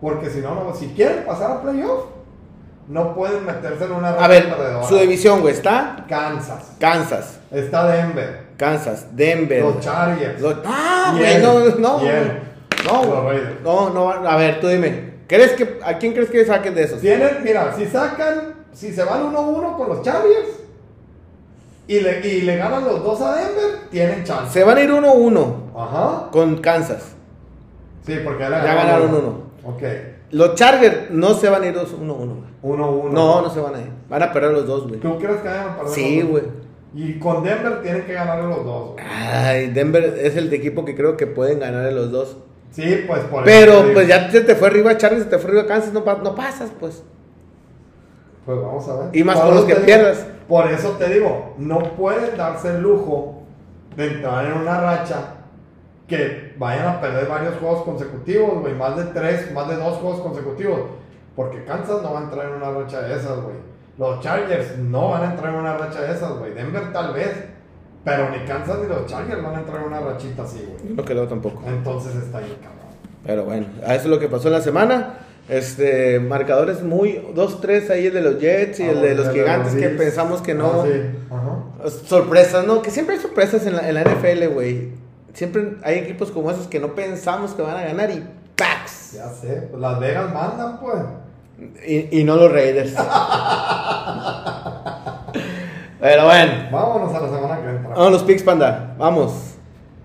Porque 0.00 0.28
si 0.28 0.40
no, 0.40 0.54
no, 0.56 0.74
si 0.74 0.88
quieren 0.88 1.24
pasar 1.24 1.52
a 1.52 1.62
playoff, 1.62 2.06
no 2.88 3.14
pueden 3.14 3.44
meterse 3.44 3.84
en 3.84 3.92
una 3.92 4.10
A 4.10 4.12
racha 4.14 4.28
ver, 4.28 4.48
perdedora. 4.48 4.86
su 4.86 4.96
división, 4.96 5.40
güey, 5.40 5.54
está 5.54 6.04
Kansas, 6.08 6.72
Kansas, 6.78 7.38
está 7.50 7.86
Denver, 7.88 8.42
Kansas, 8.56 9.06
Denver. 9.16 9.62
los 9.62 9.80
Chargers, 9.80 10.40
Los- 10.40 10.56
Ah, 10.64 11.14
güey, 11.16 11.42
no, 11.42 11.60
no. 11.78 12.00
No, 12.84 13.22
güey. 13.22 13.40
No, 13.64 13.90
no. 13.90 14.10
A 14.10 14.36
ver, 14.36 14.60
tú 14.60 14.68
dime. 14.68 15.14
¿Crees 15.26 15.52
que, 15.52 15.80
¿A 15.84 15.98
quién 15.98 16.12
crees 16.12 16.30
que 16.30 16.44
saquen 16.44 16.74
de 16.74 16.84
esos? 16.84 17.00
Tienen, 17.00 17.42
mira, 17.42 17.72
si 17.76 17.84
sacan, 17.86 18.54
si 18.72 18.92
se 18.92 19.02
van 19.02 19.24
1-1 19.24 19.76
con 19.76 19.88
los 19.88 20.02
Chargers 20.02 20.48
y 21.88 21.98
le, 22.00 22.20
y 22.28 22.42
le 22.42 22.56
ganan 22.56 22.84
los 22.84 23.02
dos 23.02 23.20
a 23.22 23.34
Denver, 23.34 23.78
tienen 23.90 24.22
chance. 24.22 24.52
Se 24.52 24.62
van 24.62 24.76
a 24.78 24.80
ir 24.82 24.90
1-1 24.92 25.72
Ajá. 25.76 26.28
con 26.30 26.58
Kansas. 26.58 27.02
Sí, 28.06 28.20
porque 28.22 28.44
ya, 28.44 28.50
Ya 28.50 28.74
ganaron 28.74 29.08
uno. 29.14 29.40
Ok. 29.64 29.82
Los 30.30 30.54
Chargers 30.54 31.10
no 31.10 31.34
se 31.34 31.48
van 31.48 31.62
a 31.62 31.66
ir 31.66 31.74
2-1. 31.74 32.36
1-1. 32.62 33.10
No, 33.12 33.42
no 33.42 33.50
se 33.50 33.60
van 33.60 33.74
a 33.76 33.80
ir. 33.80 33.90
Van 34.08 34.22
a 34.22 34.32
perder 34.32 34.52
los 34.52 34.66
dos, 34.66 34.88
güey. 34.88 35.00
¿Tú 35.00 35.18
crees 35.18 35.36
que 35.40 35.48
vayan 35.48 35.68
a 35.68 35.76
perder 35.76 35.92
Sí, 35.94 36.20
los 36.20 36.22
dos? 36.22 36.30
güey. 36.30 36.66
Y 36.94 37.18
con 37.18 37.44
Denver 37.44 37.82
tienen 37.82 38.06
que 38.06 38.12
ganar 38.14 38.42
los 38.42 38.64
dos, 38.64 38.92
güey. 38.92 39.04
Ay, 39.08 39.68
Denver 39.68 40.02
es 40.20 40.36
el 40.36 40.52
equipo 40.52 40.84
que 40.84 40.96
creo 40.96 41.16
que 41.16 41.26
pueden 41.26 41.60
ganar 41.60 41.92
los 41.92 42.10
dos. 42.10 42.38
Sí, 42.70 43.04
pues 43.06 43.20
por 43.24 43.44
Pero 43.44 43.92
pues 43.92 44.08
ya 44.08 44.30
se 44.30 44.40
te 44.40 44.54
fue 44.54 44.68
arriba 44.68 44.96
Chargers, 44.96 45.24
se 45.24 45.30
te 45.30 45.38
fue 45.38 45.50
arriba 45.50 45.66
Kansas, 45.66 45.92
no, 45.92 46.00
no 46.04 46.34
pasas, 46.34 46.70
pues. 46.80 47.02
Pues 48.44 48.58
vamos 48.60 48.88
a 48.88 48.96
ver. 48.96 49.16
Y 49.16 49.24
más 49.24 49.36
Por 49.36 49.46
con 49.46 49.54
los 49.56 49.64
que 49.64 49.74
digo- 49.74 49.86
pierdas. 49.86 50.26
Por 50.48 50.66
eso 50.70 50.90
te 50.90 51.08
digo, 51.12 51.54
no 51.58 51.78
pueden 51.96 52.36
darse 52.36 52.68
el 52.70 52.80
lujo 52.82 53.42
de 53.96 54.06
entrar 54.06 54.46
en 54.46 54.52
una 54.52 54.80
racha 54.80 55.34
que 56.06 56.45
vayan 56.58 56.86
a 56.86 57.00
perder 57.00 57.26
varios 57.26 57.54
juegos 57.56 57.82
consecutivos, 57.82 58.60
güey. 58.60 58.74
Más 58.74 58.96
de 58.96 59.04
tres, 59.04 59.52
más 59.52 59.68
de 59.68 59.76
dos 59.76 59.96
juegos 59.98 60.20
consecutivos. 60.20 60.80
Porque 61.34 61.64
Kansas 61.64 62.02
no 62.02 62.12
va 62.12 62.20
a 62.20 62.24
entrar 62.24 62.46
en 62.46 62.52
una 62.54 62.70
racha 62.70 63.02
de 63.02 63.14
esas, 63.14 63.40
güey. 63.40 63.56
Los 63.98 64.20
Chargers 64.20 64.78
no 64.78 65.10
van 65.10 65.22
a 65.22 65.30
entrar 65.32 65.52
en 65.52 65.60
una 65.60 65.76
racha 65.76 66.00
de 66.02 66.12
esas, 66.12 66.32
güey. 66.38 66.52
Denver 66.54 66.92
tal 66.92 67.12
vez. 67.14 67.32
Pero 68.04 68.30
ni 68.30 68.38
Kansas 68.46 68.78
ni 68.80 68.88
los 68.88 69.06
Chargers 69.06 69.42
van 69.42 69.56
a 69.56 69.58
entrar 69.58 69.80
en 69.80 69.86
una 69.88 70.00
rachita 70.00 70.44
así, 70.44 70.64
güey. 70.66 70.94
No 70.94 71.04
creo 71.04 71.26
tampoco. 71.26 71.62
Entonces 71.66 72.14
está 72.14 72.38
ahí, 72.38 72.56
cabrón. 72.62 72.86
Pero 73.24 73.44
bueno, 73.44 73.66
a 73.84 73.94
eso 73.94 74.04
es 74.04 74.10
lo 74.10 74.18
que 74.18 74.28
pasó 74.28 74.46
en 74.48 74.54
la 74.54 74.60
semana. 74.60 75.14
Este, 75.48 76.18
marcadores 76.20 76.82
muy 76.82 77.20
2-3 77.34 77.90
ahí 77.90 78.06
el 78.06 78.14
de 78.14 78.20
los 78.20 78.40
Jets 78.40 78.80
y 78.80 78.82
Ah, 78.84 78.90
el 78.90 79.00
de 79.02 79.14
los 79.14 79.30
gigantes 79.30 79.74
que 79.74 79.88
pensamos 79.90 80.40
que 80.40 80.54
no. 80.54 80.82
Ah, 80.82 80.86
sí. 80.86 81.00
Ajá. 81.30 81.90
Sorpresas, 82.06 82.66
¿no? 82.66 82.82
Que 82.82 82.90
siempre 82.90 83.16
hay 83.16 83.20
sorpresas 83.20 83.66
en 83.66 83.76
la, 83.76 83.88
en 83.88 83.94
la 83.94 84.02
NFL, 84.02 84.46
güey. 84.52 84.90
Siempre 85.36 85.76
hay 85.84 85.98
equipos 85.98 86.30
como 86.30 86.50
esos 86.50 86.66
que 86.66 86.80
no 86.80 86.94
pensamos 86.94 87.52
que 87.52 87.60
van 87.60 87.76
a 87.76 87.82
ganar 87.82 88.10
y 88.10 88.26
¡pax! 88.56 89.12
Ya 89.12 89.28
sé, 89.28 89.68
pues 89.70 89.78
Las 89.82 90.00
Vegas 90.00 90.32
mandan, 90.32 90.80
pues. 90.80 91.02
Y, 91.86 92.20
y 92.20 92.24
no 92.24 92.36
los 92.36 92.50
Raiders. 92.50 92.94
Pero 96.00 96.24
bueno, 96.24 96.52
Vámonos 96.72 97.14
a 97.14 97.20
la 97.20 97.28
semana 97.28 97.60
que 97.60 97.68
entra. 97.68 97.90
vamos 97.94 98.12
los 98.12 98.22
picks, 98.22 98.42
panda. 98.44 98.94
Vamos. 98.96 99.56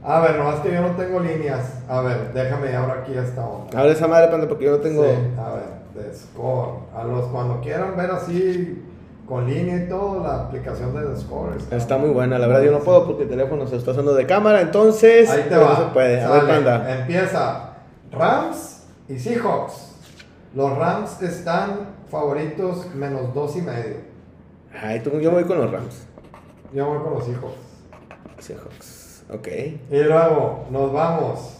A 0.03 0.19
ver, 0.19 0.35
nomás 0.35 0.59
que 0.59 0.73
yo 0.73 0.81
no 0.81 0.89
tengo 0.97 1.21
líneas. 1.21 1.75
A 1.87 2.01
ver, 2.01 2.33
déjame 2.33 2.75
abro 2.75 2.99
aquí 3.01 3.13
esta 3.17 3.45
onda. 3.45 3.79
Abre 3.79 3.93
esa 3.93 4.07
madre, 4.09 4.27
panda, 4.27 4.49
porque 4.49 4.65
yo 4.65 4.71
no 4.71 4.77
tengo. 4.79 5.03
Sí, 5.05 5.11
a 5.39 5.49
ver, 5.53 5.63
de 6.09 6.13
Score. 6.13 6.71
A 6.93 7.05
los 7.05 7.27
cuando 7.27 7.61
quieran 7.61 7.95
ver 7.95 8.11
así 8.11 8.83
con 9.31 9.47
línea 9.49 9.77
y 9.77 9.87
todo, 9.87 10.21
la 10.21 10.41
aplicación 10.41 10.93
de 10.93 11.07
The 11.07 11.21
Score. 11.21 11.55
Está 11.71 11.97
muy 11.97 12.09
buena, 12.09 12.37
la 12.37 12.47
verdad 12.47 12.63
yo 12.63 12.71
no 12.73 12.79
puedo 12.79 13.05
porque 13.07 13.23
el 13.23 13.29
teléfono 13.29 13.65
se 13.65 13.77
está 13.77 13.91
usando 13.91 14.13
de 14.13 14.25
cámara, 14.25 14.59
entonces 14.59 15.29
Ahí 15.29 15.45
te 15.47 15.55
va. 15.55 15.69
no 15.69 15.75
se 15.77 15.93
puede. 15.93 16.19
A 16.21 16.31
ver, 16.31 16.47
panda. 16.47 16.99
Empieza 16.99 17.69
Rams 18.11 18.83
y 19.07 19.17
Seahawks. 19.17 19.95
Los 20.53 20.77
Rams 20.77 21.21
están 21.21 21.91
favoritos 22.09 22.93
menos 22.93 23.33
dos 23.33 23.55
y 23.55 23.61
medio. 23.61 23.95
Ay, 24.83 24.99
tú- 24.99 25.17
yo 25.21 25.31
voy 25.31 25.45
con 25.45 25.59
los 25.59 25.71
Rams. 25.71 26.05
Yo 26.73 26.87
voy 26.87 26.97
con 27.01 27.13
los 27.13 27.23
Seahawks. 27.23 27.55
Seahawks. 28.39 29.23
Ok. 29.33 29.47
Y 29.91 30.03
luego 30.03 30.65
nos 30.71 30.91
vamos. 30.91 31.59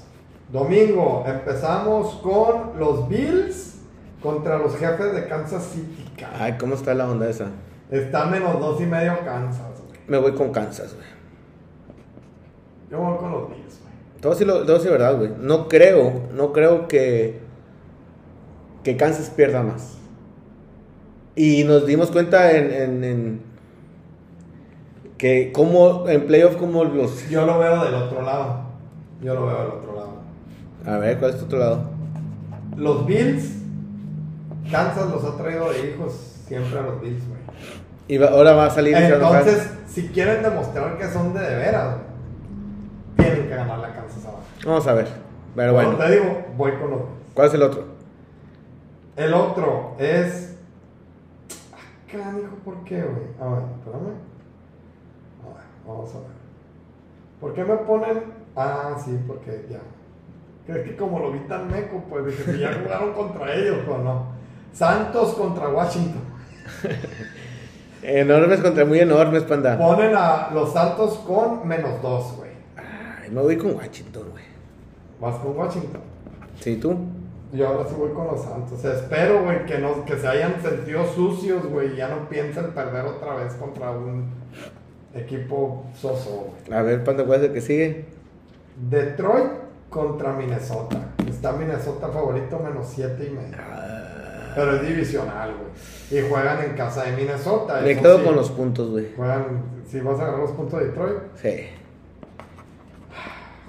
Domingo 0.52 1.24
empezamos 1.26 2.16
con 2.16 2.78
los 2.78 3.08
Bills 3.08 3.76
contra 4.22 4.58
los 4.58 4.76
jefes 4.76 5.14
de 5.14 5.26
Kansas 5.30 5.64
City. 5.64 6.11
Ay, 6.40 6.58
¿cómo 6.60 6.76
está 6.76 6.94
la 6.94 7.10
onda 7.10 7.30
esa? 7.30 7.48
Está 7.90 8.26
menos 8.26 8.60
dos 8.60 8.80
y 8.82 8.86
medio 8.86 9.20
Kansas, 9.26 9.82
güey. 9.88 10.00
Me 10.08 10.18
voy 10.18 10.34
con 10.34 10.52
Kansas, 10.52 10.94
güey. 10.96 11.08
Yo 12.90 13.00
voy 13.00 13.18
con 13.18 13.32
los 13.32 13.50
Bills, 13.50 13.80
güey. 13.82 14.26
A 14.26 14.30
decir, 14.30 14.48
lo- 14.48 14.56
a 14.62 14.66
decir 14.66 14.92
verdad, 14.92 15.18
güey. 15.18 15.32
No 15.40 15.68
creo, 15.68 16.22
no 16.34 16.52
creo 16.54 16.88
que, 16.88 17.40
que 18.84 18.98
Kansas 18.98 19.30
pierda 19.30 19.64
más. 19.64 19.98
Y 21.36 21.64
nos 21.64 21.86
dimos 21.86 22.12
cuenta 22.12 22.52
en, 22.52 22.72
en, 22.72 23.04
en 23.04 23.42
que 25.18 25.52
como 25.54 26.08
en 26.10 26.26
playoff 26.28 26.56
como 26.58 26.84
los... 26.84 27.30
Yo 27.30 27.46
lo 27.46 27.58
veo 27.60 27.84
del 27.84 27.94
otro 27.94 28.22
lado. 28.22 28.62
Yo 29.22 29.34
lo 29.36 29.46
veo 29.48 29.58
del 29.60 29.68
otro 29.68 29.96
lado. 29.96 30.12
A 30.86 30.98
ver, 30.98 31.18
¿cuál 31.20 31.32
es 31.32 31.38
tu 31.38 31.46
otro 31.46 31.60
lado? 31.60 31.84
Los 32.76 33.06
Bills, 33.06 33.61
Kansas 34.72 35.10
los 35.10 35.24
ha 35.24 35.38
traído 35.38 35.72
de 35.72 35.90
hijos 35.92 36.14
siempre 36.48 36.80
a 36.80 36.84
los 36.84 37.02
Bills, 37.02 37.28
güey. 37.28 37.40
Y 38.08 38.18
va- 38.18 38.28
ahora 38.30 38.54
va 38.54 38.66
a 38.66 38.70
salir... 38.70 38.96
Entonces, 38.96 39.70
si 39.88 40.08
quieren 40.10 40.42
demostrar 40.44 40.98
que 40.98 41.08
son 41.08 41.34
de 41.34 41.40
de 41.42 41.56
veras, 41.56 41.96
tienen 43.18 43.44
que 43.44 43.50
ganar 43.56 43.80
la 43.80 43.94
Kansas 43.94 44.24
abajo. 44.26 44.44
Vamos 44.66 44.88
a 44.88 44.94
ver. 44.94 45.08
Pero 45.56 45.74
Como 45.74 45.86
bueno, 45.92 46.04
te 46.06 46.12
digo, 46.12 46.46
voy 46.58 46.72
con 46.74 46.90
los 46.92 47.00
Bills. 47.00 47.12
¿cuál 47.34 47.48
es 47.48 47.54
el 47.54 47.64
otro? 47.64 47.86
El 49.16 49.34
otro 49.34 49.96
es. 50.00 50.56
Ah, 51.74 51.78
canijo, 52.12 52.56
¿por 52.66 52.84
qué, 52.86 53.02
güey? 53.02 53.26
A 53.40 53.54
ver, 53.54 53.64
espérame. 53.78 54.16
A 55.44 55.48
ver, 55.54 55.64
vamos 55.88 56.10
a 56.16 56.20
ver. 56.20 56.28
¿Por 57.40 57.54
qué 57.54 57.64
me 57.64 57.76
ponen.? 57.78 58.24
Ah, 58.56 58.96
sí, 59.04 59.18
porque 59.28 59.66
ya. 59.70 59.80
Creo 60.66 60.84
que 60.84 60.96
como 60.96 61.20
lo 61.20 61.32
vi 61.32 61.40
tan 61.42 61.70
meco, 61.70 62.04
pues 62.10 62.26
dije, 62.26 62.54
si 62.54 62.60
ya 62.60 62.74
jugaron 62.84 63.14
contra 63.14 63.54
ellos, 63.54 63.78
pues 63.86 64.00
no. 64.00 64.41
Santos 64.74 65.34
contra 65.34 65.70
Washington. 65.70 66.22
Enormes 68.04 68.62
contra 68.62 68.84
muy 68.86 69.00
enormes, 69.00 69.44
panda. 69.44 69.78
Ponen 69.78 70.16
a 70.16 70.50
los 70.54 70.74
Santos 70.74 71.20
con 71.20 71.68
menos 71.68 72.02
dos, 72.02 72.36
güey. 72.38 72.50
Ay, 72.76 73.30
me 73.30 73.42
voy 73.42 73.58
con 73.58 73.76
Washington, 73.76 74.24
güey. 74.32 74.44
Vas 75.20 75.36
con 75.36 75.56
Washington. 75.56 76.02
¿Sí, 76.60 76.78
tú? 76.78 76.96
Yo 77.54 77.68
ahora 77.68 77.88
sí 77.88 77.96
voy 77.98 78.12
con 78.12 78.28
los 78.28 78.42
Santos. 78.42 78.84
Espero, 78.84 79.44
güey, 79.44 79.66
que, 79.66 79.78
no, 79.78 80.04
que 80.06 80.18
se 80.18 80.28
hayan 80.28 80.60
sentido 80.62 81.06
sucios, 81.06 81.66
güey, 81.68 81.94
y 81.94 81.98
ya 81.98 82.08
no 82.08 82.28
piensen 82.28 82.72
perder 82.72 83.06
otra 83.06 83.36
vez 83.36 83.54
contra 83.54 83.92
un 83.92 84.32
equipo 85.14 85.86
soso, 85.94 86.48
güey. 86.68 86.80
A 86.80 86.82
ver, 86.82 87.04
panda, 87.04 87.24
¿cuál 87.26 87.42
es 87.42 87.48
el 87.48 87.54
que 87.54 87.62
sigue? 87.62 88.06
Detroit 88.90 89.52
contra 89.90 90.34
Minnesota. 90.34 90.98
Está 91.28 91.52
Minnesota 91.52 92.08
favorito 92.08 92.58
menos 92.58 92.88
7 92.96 93.28
y 93.28 93.30
medio. 93.30 93.58
Ah, 93.60 93.91
Pero 94.56 94.76
es 94.76 94.82
divisional, 94.88 95.54
güey. 95.56 95.72
Y 96.24 96.30
juegan 96.30 96.64
en 96.64 96.74
casa 96.76 97.04
de 97.04 97.14
Minnesota. 97.16 97.80
me 97.82 97.98
quedo 97.98 98.20
sí. 98.20 98.24
con 98.26 98.36
los 98.36 98.50
puntos, 98.52 98.90
güey. 98.90 99.14
Juegan, 99.16 99.64
si 99.90 100.00
vas 100.02 100.20
a 100.20 100.24
agarrar 100.24 100.42
los 100.42 100.52
puntos 100.52 100.80
de 100.80 100.88
Detroit, 100.88 101.18
Sí. 101.42 101.68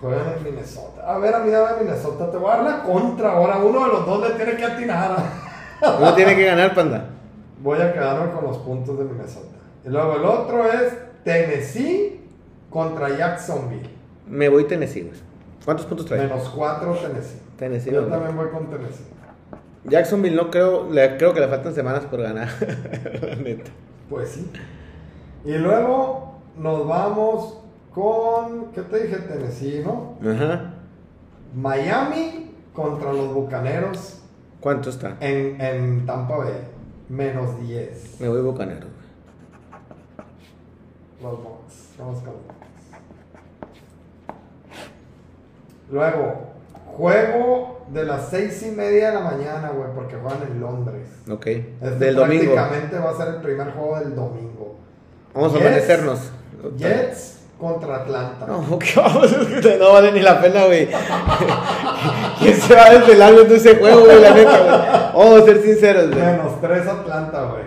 juegan 0.00 0.34
en 0.38 0.44
Minnesota. 0.44 1.02
A 1.14 1.18
ver, 1.18 1.34
a 1.34 1.38
mí 1.40 1.50
dame 1.50 1.82
Minnesota. 1.84 2.30
Te 2.30 2.36
voy 2.36 2.50
a 2.50 2.56
dar 2.56 2.64
la 2.64 2.82
contra 2.82 3.32
ahora. 3.32 3.58
Uno 3.58 3.84
de 3.84 3.88
los 3.92 4.06
dos 4.06 4.28
le 4.28 4.34
tiene 4.34 4.56
que 4.56 4.64
atinar. 4.64 5.16
Uno 6.00 6.14
tiene 6.14 6.34
que 6.36 6.44
ganar, 6.46 6.74
panda. 6.74 7.08
Voy 7.60 7.80
a 7.80 7.92
quedarme 7.92 8.32
con 8.32 8.44
los 8.44 8.58
puntos 8.58 8.98
de 8.98 9.04
Minnesota. 9.04 9.56
Y 9.84 9.88
luego 9.88 10.16
el 10.16 10.24
otro 10.24 10.64
es 10.66 10.94
Tennessee 11.24 12.20
contra 12.70 13.10
Jacksonville. 13.16 13.88
Me 14.26 14.48
voy 14.48 14.64
Tennessee, 14.64 15.02
güey. 15.02 15.20
¿Cuántos 15.64 15.86
puntos 15.86 16.06
trae? 16.06 16.22
Menos 16.22 16.48
4 16.48 16.94
Tennessee. 16.94 17.38
Tennessee, 17.56 17.92
Yo 17.92 18.02
¿no? 18.02 18.08
también 18.08 18.36
voy 18.36 18.48
con 18.48 18.66
Tennessee. 18.68 19.04
Jacksonville 19.84 20.36
no 20.36 20.50
creo, 20.50 20.90
le, 20.90 21.16
creo 21.16 21.34
que 21.34 21.40
le 21.40 21.48
faltan 21.48 21.74
semanas 21.74 22.04
por 22.04 22.20
ganar. 22.22 22.48
La 23.22 23.36
neta. 23.36 23.70
Pues 24.08 24.28
sí. 24.30 24.50
Y 25.44 25.54
luego 25.54 26.34
nos 26.56 26.86
vamos 26.86 27.58
con. 27.92 28.72
¿Qué 28.72 28.82
te 28.82 29.04
dije? 29.04 29.16
Tennessee, 29.18 29.82
¿no? 29.84 30.16
Ajá. 30.30 30.74
Miami 31.54 32.54
contra 32.72 33.12
los 33.12 33.34
bucaneros 33.34 34.22
¿Cuánto 34.60 34.88
está? 34.90 35.16
en, 35.20 35.60
en 35.60 36.06
Tampa 36.06 36.36
Bay. 36.38 36.52
menos 37.08 37.60
10. 37.60 38.20
Me 38.20 38.28
voy 38.28 38.40
bucanero. 38.40 38.86
Los 41.22 41.32
Bucks. 41.42 41.94
Vamos 41.98 42.18
con 42.20 42.32
los 42.32 42.42
Bucks. 42.46 42.56
Luego, 45.90 46.34
juego 46.96 47.81
de 47.92 48.04
las 48.04 48.30
seis 48.30 48.62
y 48.62 48.70
media 48.70 49.08
de 49.08 49.14
la 49.14 49.20
mañana, 49.20 49.70
güey, 49.70 49.90
porque 49.94 50.16
juegan 50.16 50.42
en 50.50 50.60
Londres. 50.60 51.06
Ok. 51.30 51.46
Este 51.46 51.90
Del 51.98 52.14
domingo. 52.14 52.54
Prácticamente 52.54 52.98
va 52.98 53.10
a 53.10 53.16
ser 53.16 53.28
el 53.34 53.42
primer 53.42 53.70
juego 53.72 53.98
del 53.98 54.14
domingo. 54.14 54.76
Vamos 55.34 55.54
a 55.54 55.58
amanecernos. 55.58 56.20
Jets 56.76 57.40
contra 57.58 57.96
Atlanta. 57.96 58.46
No, 58.46 58.78
¿qué 58.78 58.92
vamos? 58.96 59.30
No 59.78 59.92
vale 59.92 60.12
ni 60.12 60.20
la 60.20 60.40
pena, 60.40 60.64
güey. 60.64 60.88
¿Quién 62.38 62.54
se 62.54 62.74
va 62.74 62.86
a 62.86 62.94
desvelar 62.94 63.34
viendo 63.34 63.54
ese 63.54 63.76
juego, 63.76 64.04
güey? 64.04 64.20
La 64.20 64.30
neta, 64.30 64.58
güey. 64.58 65.24
Vamos 65.26 65.42
a 65.42 65.44
ser 65.44 65.62
sinceros, 65.62 66.10
güey. 66.10 66.22
Menos 66.22 66.60
3 66.60 66.86
Atlanta, 66.86 67.44
güey. 67.44 67.64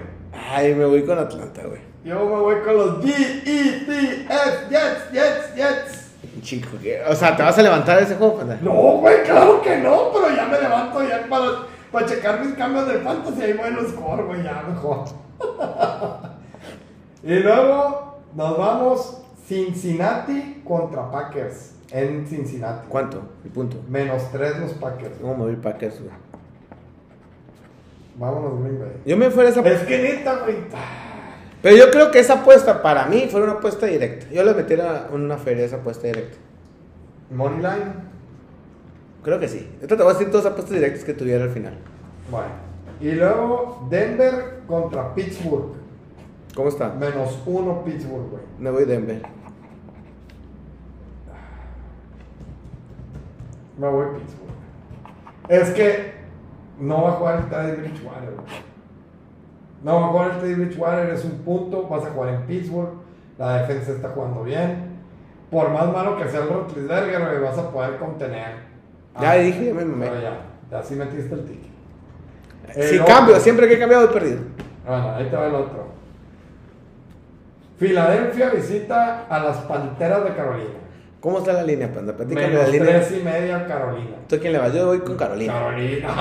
Ay, 0.52 0.74
me 0.74 0.86
voy 0.86 1.04
con 1.04 1.20
Atlanta, 1.20 1.62
güey. 1.68 1.82
Yo 2.04 2.26
me 2.26 2.36
voy 2.40 2.56
con 2.62 2.78
los 2.78 3.04
G-E-T-S, 3.04 4.70
Jets, 4.70 5.12
Jets, 5.12 5.56
Jets. 5.56 6.05
Chico. 6.46 6.78
O 7.10 7.16
sea, 7.16 7.36
¿te 7.36 7.42
vas 7.42 7.58
a 7.58 7.62
levantar 7.64 7.98
de 7.98 8.04
ese 8.04 8.16
juego, 8.16 8.38
panda? 8.38 8.60
No, 8.62 8.72
güey, 8.72 9.24
claro 9.24 9.62
que 9.64 9.78
no, 9.78 10.12
pero 10.14 10.36
ya 10.36 10.46
me 10.46 10.62
levanto 10.62 11.02
ya 11.02 11.26
para, 11.28 11.46
para 11.92 12.06
checar 12.06 12.46
mis 12.46 12.56
cambios 12.56 12.88
de 12.88 13.00
fantasy. 13.00 13.42
Ahí 13.42 13.54
voy 13.54 13.72
los 13.72 13.92
score, 13.92 14.24
güey, 14.26 14.44
ya 14.44 14.64
mejor. 14.70 15.06
y 17.24 17.40
luego 17.40 18.20
nos 18.36 18.58
vamos 18.58 19.24
Cincinnati 19.48 20.62
contra 20.64 21.10
Packers 21.10 21.74
en 21.92 22.28
Cincinnati. 22.28 22.86
¿Cuánto? 22.90 23.22
El 23.44 23.50
punto. 23.50 23.78
Menos 23.90 24.32
3 24.32 24.60
los 24.60 24.74
Packers. 24.74 25.18
¿Cómo 25.20 25.36
me 25.36 25.44
voy 25.46 25.56
Packers, 25.56 26.00
güey? 26.00 26.14
Vámonos, 28.18 28.62
Green 28.62 28.80
Bay. 28.80 29.02
Yo 29.04 29.18
me 29.18 29.32
fuera 29.32 29.50
esa 29.50 29.62
Es 29.62 29.82
que 29.82 29.98
neta, 29.98 30.36
güey. 30.44 30.58
Pero 31.66 31.78
yo 31.78 31.90
creo 31.90 32.12
que 32.12 32.20
esa 32.20 32.42
apuesta 32.42 32.84
para 32.84 33.08
mí 33.08 33.28
fue 33.28 33.42
una 33.42 33.54
apuesta 33.54 33.88
directa. 33.88 34.28
Yo 34.30 34.44
le 34.44 34.54
metiera 34.54 35.08
una 35.12 35.36
feria 35.36 35.66
esa 35.66 35.78
apuesta 35.78 36.06
directa. 36.06 36.38
Money 37.32 37.58
line. 37.58 37.92
Creo 39.24 39.40
que 39.40 39.48
sí. 39.48 39.68
Esto 39.82 39.98
te 39.98 40.04
voy 40.04 40.12
a 40.12 40.14
decir 40.14 40.30
todas 40.30 40.44
las 40.44 40.54
apuestas 40.54 40.76
directas 40.76 41.04
que 41.04 41.16
tuviera 41.16 41.44
al 41.44 41.50
final. 41.50 41.74
Bueno. 42.30 42.50
Y 43.02 43.14
luego 43.14 43.88
Denver 43.90 44.60
contra 44.68 45.16
Pittsburgh. 45.16 45.72
¿Cómo 46.54 46.70
está? 46.70 46.90
Menos 46.90 47.42
1 47.48 47.84
Pittsburgh, 47.84 48.30
güey. 48.30 48.44
Me 48.60 48.70
voy 48.70 48.86
Denver. 48.86 49.24
Me 53.80 53.90
voy 53.90 54.06
Pittsburgh. 54.20 55.50
Es 55.50 55.72
que 55.72 56.14
no 56.80 57.02
va 57.02 57.10
a 57.10 57.14
jugar 57.14 57.40
el 57.40 57.50
Teddy 57.50 57.82
Bridgewater. 57.82 58.36
güey. 58.36 58.75
No 59.84 60.00
va 60.02 60.06
a 60.06 60.10
jugar 60.10 60.32
el 60.32 60.40
Teddy 60.40 60.54
Bridgewater, 60.56 61.10
es 61.14 61.24
un 61.26 61.40
punto. 61.40 61.88
Vas 61.88 62.04
a 62.06 62.10
jugar 62.12 62.34
en 62.34 62.42
Pittsburgh. 62.44 62.90
La 63.38 63.62
defensa 63.62 63.92
está 63.92 64.10
jugando 64.10 64.44
bien. 64.44 64.96
Por 65.52 65.70
más 65.70 65.92
malo 65.92 66.18
que 66.18 66.28
sea 66.28 66.42
el 66.42 66.50
Rotlisberger, 66.50 67.40
vas 67.42 67.58
a 67.58 67.70
poder 67.70 67.98
contener. 67.98 68.56
Ya 69.22 69.32
Ah, 69.32 69.36
dije, 69.36 69.74
me 69.74 69.86
mamé. 69.86 70.08
pero 70.08 70.22
ya, 70.22 70.38
ya 70.72 70.84
sí 70.84 70.96
metiste 70.96 71.34
el 71.36 71.46
ticket. 71.46 71.72
Si 72.74 72.96
El 72.96 73.06
cambio, 73.06 73.34
otro- 73.36 73.40
siempre 73.44 73.68
que 73.68 73.76
he 73.76 73.80
cambiado 73.80 74.06
he 74.06 74.08
perdido. 74.14 74.40
Bueno, 74.86 75.12
ahí 75.16 75.26
te 75.30 75.36
va 75.36 75.48
el 75.48 75.56
otro. 75.56 75.86
Filadelfia 77.78 78.50
visita 78.50 79.26
a 79.30 79.40
las 79.40 79.58
Panteras 79.58 80.24
de 80.24 80.34
Carolina. 80.34 80.70
¿Cómo 81.20 81.40
está 81.40 81.54
la 81.54 81.64
línea, 81.64 81.92
panda? 81.92 82.14
Platícame 82.16 82.48
Menos 82.48 82.64
la 82.64 82.70
línea. 82.70 82.90
tres 83.00 83.20
y 83.20 83.24
media 83.24 83.66
Carolina. 83.68 84.16
¿Tú 84.30 84.38
quién 84.40 84.54
le 84.54 84.60
vas? 84.60 84.74
Yo 84.74 84.88
voy 84.88 85.00
con 85.00 85.18
Carolina. 85.18 85.54
Carolina. 85.54 86.08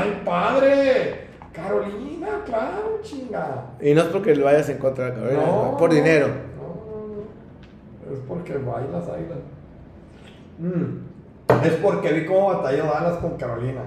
¡Ay, 0.00 0.22
padre! 0.24 1.25
Carolina, 1.56 2.28
claro, 2.44 3.00
chinga. 3.02 3.64
Y 3.80 3.94
no 3.94 4.02
es 4.02 4.08
porque 4.08 4.36
le 4.36 4.44
vayas 4.44 4.68
en 4.68 4.76
contra 4.76 5.06
de 5.06 5.14
Carolina, 5.14 5.42
No, 5.46 5.76
por 5.78 5.90
dinero. 5.90 6.26
No, 6.28 8.12
es 8.12 8.20
porque 8.28 8.58
bailas 8.58 9.08
águilas. 9.08 9.38
Mm. 10.58 11.64
Es 11.66 11.72
porque 11.76 12.12
vi 12.12 12.26
cómo 12.26 12.48
batalló 12.48 12.84
Dallas 12.84 13.16
con 13.18 13.38
Carolina. 13.38 13.80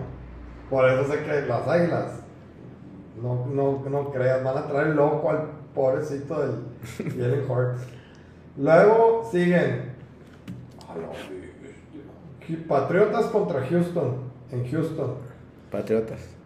Por 0.69 0.89
eso 0.89 1.11
sé 1.11 1.23
que 1.23 1.41
las 1.47 1.67
águilas. 1.67 2.21
No, 3.21 3.45
no, 3.45 3.83
no 3.87 4.11
creas, 4.11 4.43
van 4.43 4.57
a 4.57 4.67
traer 4.67 4.95
loco 4.95 5.29
al 5.29 5.49
pobrecito 5.75 6.39
del 6.39 6.55
Jalen 6.97 7.49
Hurts. 7.49 7.81
Luego 8.57 9.29
siguen. 9.31 9.93
A. 10.87 10.95
Patriotas 12.67 13.25
contra 13.27 13.61
Houston. 13.61 14.15
En 14.51 14.71
Houston. 14.71 15.13
Patriotas. 15.71 16.38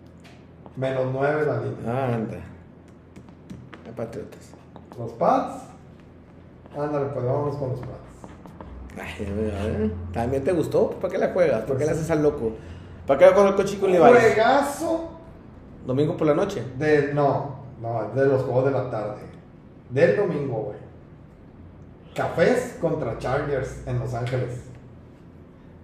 Menos 0.75 1.05
9 1.11 1.45
la 1.45 1.57
línea. 1.57 1.77
Ah, 1.87 2.13
anda. 2.15 2.37
Patriotas. 3.95 4.51
Los 4.97 5.11
Pats. 5.13 5.63
Ándale, 6.75 7.05
pues 7.07 7.25
vámonos 7.25 7.55
con 7.57 7.69
los 7.69 7.79
Pats. 7.79 7.99
Ay, 8.95 9.25
a 9.27 9.65
ver, 9.65 9.91
También 10.11 10.43
te 10.43 10.51
gustó. 10.51 10.91
¿Para 10.91 11.11
qué 11.11 11.17
la 11.19 11.29
juegas? 11.31 11.63
¿Para 11.63 11.77
qué 11.79 11.85
le 11.85 11.91
haces 11.91 12.09
al 12.09 12.23
loco? 12.23 12.53
¿Para 13.05 13.19
qué 13.19 13.25
la 13.27 13.33
juegas 13.33 13.53
con 13.53 13.65
Chico 13.65 13.87
Levi? 13.87 13.99
Juegazo 13.99 15.09
Domingo 15.85 16.15
por 16.17 16.27
la 16.27 16.33
noche. 16.33 16.63
de. 16.77 17.13
No, 17.13 17.55
no, 17.81 18.09
de 18.15 18.25
los 18.25 18.41
juegos 18.43 18.65
de 18.65 18.71
la 18.71 18.89
tarde. 18.89 19.21
Del 19.89 20.15
domingo, 20.15 20.55
güey. 20.63 20.77
Cafés 22.15 22.77
contra 22.79 23.17
Chargers 23.17 23.85
en 23.87 23.99
Los 23.99 24.13
Ángeles. 24.13 24.63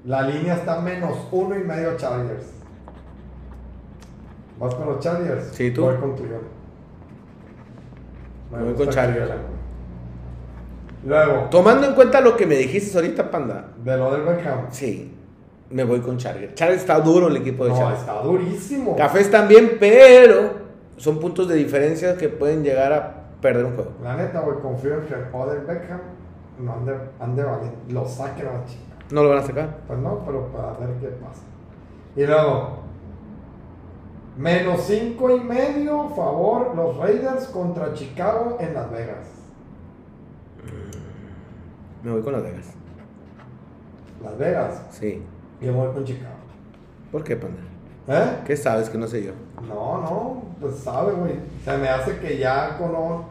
La 0.06 0.22
línea 0.22 0.56
está 0.56 0.80
menos 0.80 1.16
uno 1.32 1.56
y 1.58 1.64
medio 1.64 1.98
Chargers. 1.98 2.46
¿Vas 4.60 4.76
con 4.76 4.88
los 4.88 5.00
Chargers? 5.00 5.48
Sí, 5.54 5.72
tú. 5.72 5.84
Voy 5.84 5.96
con 5.96 6.16
tu 6.16 6.24
yo. 6.24 6.38
Me 8.52 8.64
voy 8.64 8.74
con 8.74 8.90
Chargers. 8.90 9.32
Luego, 11.06 11.48
Tomando 11.50 11.88
en 11.88 11.94
cuenta 11.96 12.20
lo 12.20 12.36
que 12.36 12.46
me 12.46 12.56
dijiste 12.56 12.98
ahorita, 12.98 13.32
panda. 13.32 13.68
de 13.84 13.98
lo 13.98 14.12
del 14.12 14.24
Beckham. 14.24 14.66
Sí, 14.70 15.16
me 15.70 15.84
voy 15.86 16.02
con 16.02 16.18
Chargers. 16.18 16.56
Chargers 16.56 16.82
está 16.82 17.00
duro 17.00 17.28
el 17.28 17.38
equipo 17.38 17.64
de 17.64 17.70
No, 17.72 17.78
Chargers. 17.78 18.00
está 18.02 18.22
durísimo. 18.22 18.96
Cafés 18.98 19.32
también, 19.32 19.78
pero 19.80 20.52
son 20.98 21.20
puntos 21.20 21.48
de 21.48 21.56
diferencia 21.56 22.18
que 22.18 22.28
pueden 22.28 22.64
llegar 22.64 22.92
a 22.92 23.16
perder 23.42 23.64
un 23.66 23.76
juego. 23.76 23.92
La 24.04 24.18
neta, 24.18 24.42
güey, 24.42 24.60
confío 24.60 24.96
en 24.96 25.02
que 25.06 25.16
Odell 25.32 25.62
Beckham 25.66 26.02
no 26.60 26.74
ande, 26.74 26.94
ande 27.22 27.44
valiente. 27.44 27.78
Lo 27.94 28.06
saquen 28.06 28.48
a 28.48 28.54
la 28.54 28.66
chica. 28.66 28.82
No 29.12 29.24
lo 29.24 29.30
van 29.30 29.38
a 29.38 29.44
sacar. 29.44 29.78
Pues 29.88 30.00
no, 30.00 30.22
pero 30.26 30.48
para 30.48 30.74
ver 30.74 30.90
qué 31.00 31.08
pasa. 31.08 31.44
Y 32.18 32.26
luego, 32.26 32.79
menos 34.40 34.82
cinco 34.84 35.30
y 35.36 35.40
medio, 35.42 36.10
favor, 36.16 36.74
los 36.76 36.98
Raiders 36.98 37.48
contra 37.48 37.94
Chicago 37.94 38.58
en 38.62 38.74
Las 38.74 38.90
Vegas. 38.90 39.28
Me 42.04 42.12
voy 42.12 42.22
con 42.22 42.32
Las 42.34 42.44
Vegas. 42.44 42.66
Las 44.24 44.38
Vegas, 44.38 44.82
Sí. 44.92 45.22
yo 45.62 45.74
voy 45.74 45.92
con 45.94 46.06
Chicago. 46.06 46.36
¿Por 47.12 47.24
qué, 47.24 47.36
panda? 47.36 47.58
¿Eh? 48.08 48.40
¿Qué 48.46 48.56
sabes 48.56 48.90
que 48.90 48.98
no 48.98 49.08
sé 49.08 49.24
yo? 49.24 49.32
No, 49.68 50.02
no, 50.02 50.42
pues 50.62 50.76
sabe, 50.78 51.12
güey. 51.14 51.34
Se 51.66 51.78
me 51.78 51.90
hace 51.90 52.18
que 52.20 52.38
ya 52.38 52.78
con 52.78 52.96
un, 52.96 53.24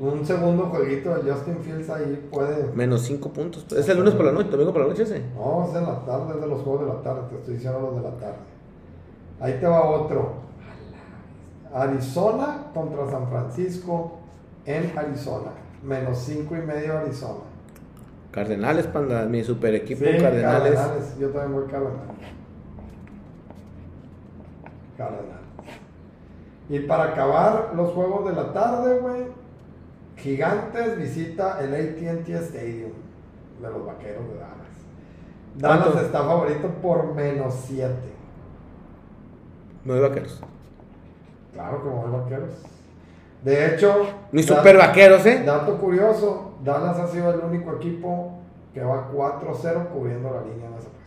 un 0.00 0.24
segundo 0.26 0.64
jueguito 0.66 1.14
de 1.16 1.30
Justin 1.30 1.58
Fields 1.58 1.90
ahí 1.90 2.28
puede. 2.32 2.72
Menos 2.74 3.02
5 3.02 3.28
puntos. 3.30 3.66
Es 3.72 3.88
el 3.88 3.98
lunes 3.98 4.14
por 4.14 4.24
la 4.24 4.32
noche, 4.32 4.48
domingo 4.50 4.72
por 4.72 4.82
la 4.82 4.88
noche 4.88 5.02
ese. 5.02 5.22
No, 5.36 5.64
es 5.66 5.74
de 5.74 5.80
la 5.82 6.00
tarde, 6.04 6.34
es 6.34 6.40
de 6.40 6.46
los 6.46 6.62
juegos 6.62 6.86
de 6.86 6.94
la 6.94 7.02
tarde, 7.02 7.20
te 7.30 7.36
estoy 7.36 7.54
diciendo 7.54 7.80
los 7.80 7.96
de 7.96 8.02
la 8.02 8.16
tarde. 8.16 8.36
Ahí 9.40 9.54
te 9.60 9.66
va 9.66 9.84
otro. 9.84 10.34
Arizona 11.74 12.66
contra 12.72 13.10
San 13.10 13.28
Francisco 13.28 14.18
en 14.64 14.96
Arizona. 14.96 15.50
Menos 15.82 16.18
cinco 16.18 16.56
y 16.56 16.60
medio 16.60 16.98
Arizona. 16.98 17.40
Cardenales, 18.30 18.86
panda. 18.86 19.26
Mi 19.26 19.44
super 19.44 19.74
equipo 19.74 20.04
Sí, 20.04 20.18
Cardenales. 20.18 21.18
Yo 21.18 21.28
también 21.30 21.52
voy 21.52 21.70
Cardenales. 21.70 22.16
Cardenales. 24.96 25.34
Y 26.68 26.78
para 26.80 27.04
acabar 27.04 27.72
los 27.76 27.92
juegos 27.92 28.24
de 28.26 28.32
la 28.32 28.52
tarde, 28.52 28.98
güey. 29.00 29.24
Gigantes 30.16 30.96
visita 30.96 31.60
el 31.60 31.74
ATT 31.74 32.28
Stadium 32.28 32.92
de 33.60 33.70
los 33.70 33.84
vaqueros 33.84 34.26
de 34.28 34.34
Dallas. 34.34 34.54
Dallas 35.56 35.82
¿Cuánto? 35.82 36.00
está 36.00 36.18
favorito 36.20 36.68
por 36.80 37.14
menos 37.14 37.54
7. 37.66 37.92
Me 39.84 39.92
voy 39.92 40.00
vaqueros. 40.00 40.40
Claro 41.52 41.82
que 41.82 41.88
voy 41.88 42.10
vaqueros. 42.10 42.50
De 43.44 43.74
hecho, 43.74 43.94
Mis 44.32 44.46
da- 44.46 44.56
super 44.56 44.76
vaqueros, 44.78 45.24
¿eh? 45.26 45.42
dato 45.44 45.76
curioso: 45.78 46.52
Dallas 46.64 46.98
ha 46.98 47.06
sido 47.06 47.32
el 47.32 47.40
único 47.40 47.72
equipo 47.76 48.38
que 48.72 48.82
va 48.82 49.08
4-0 49.12 49.88
cubriendo 49.88 50.30
la 50.30 50.40
línea 50.40 50.66
en 50.66 50.72
las 50.72 50.80
apuestas. 50.86 51.04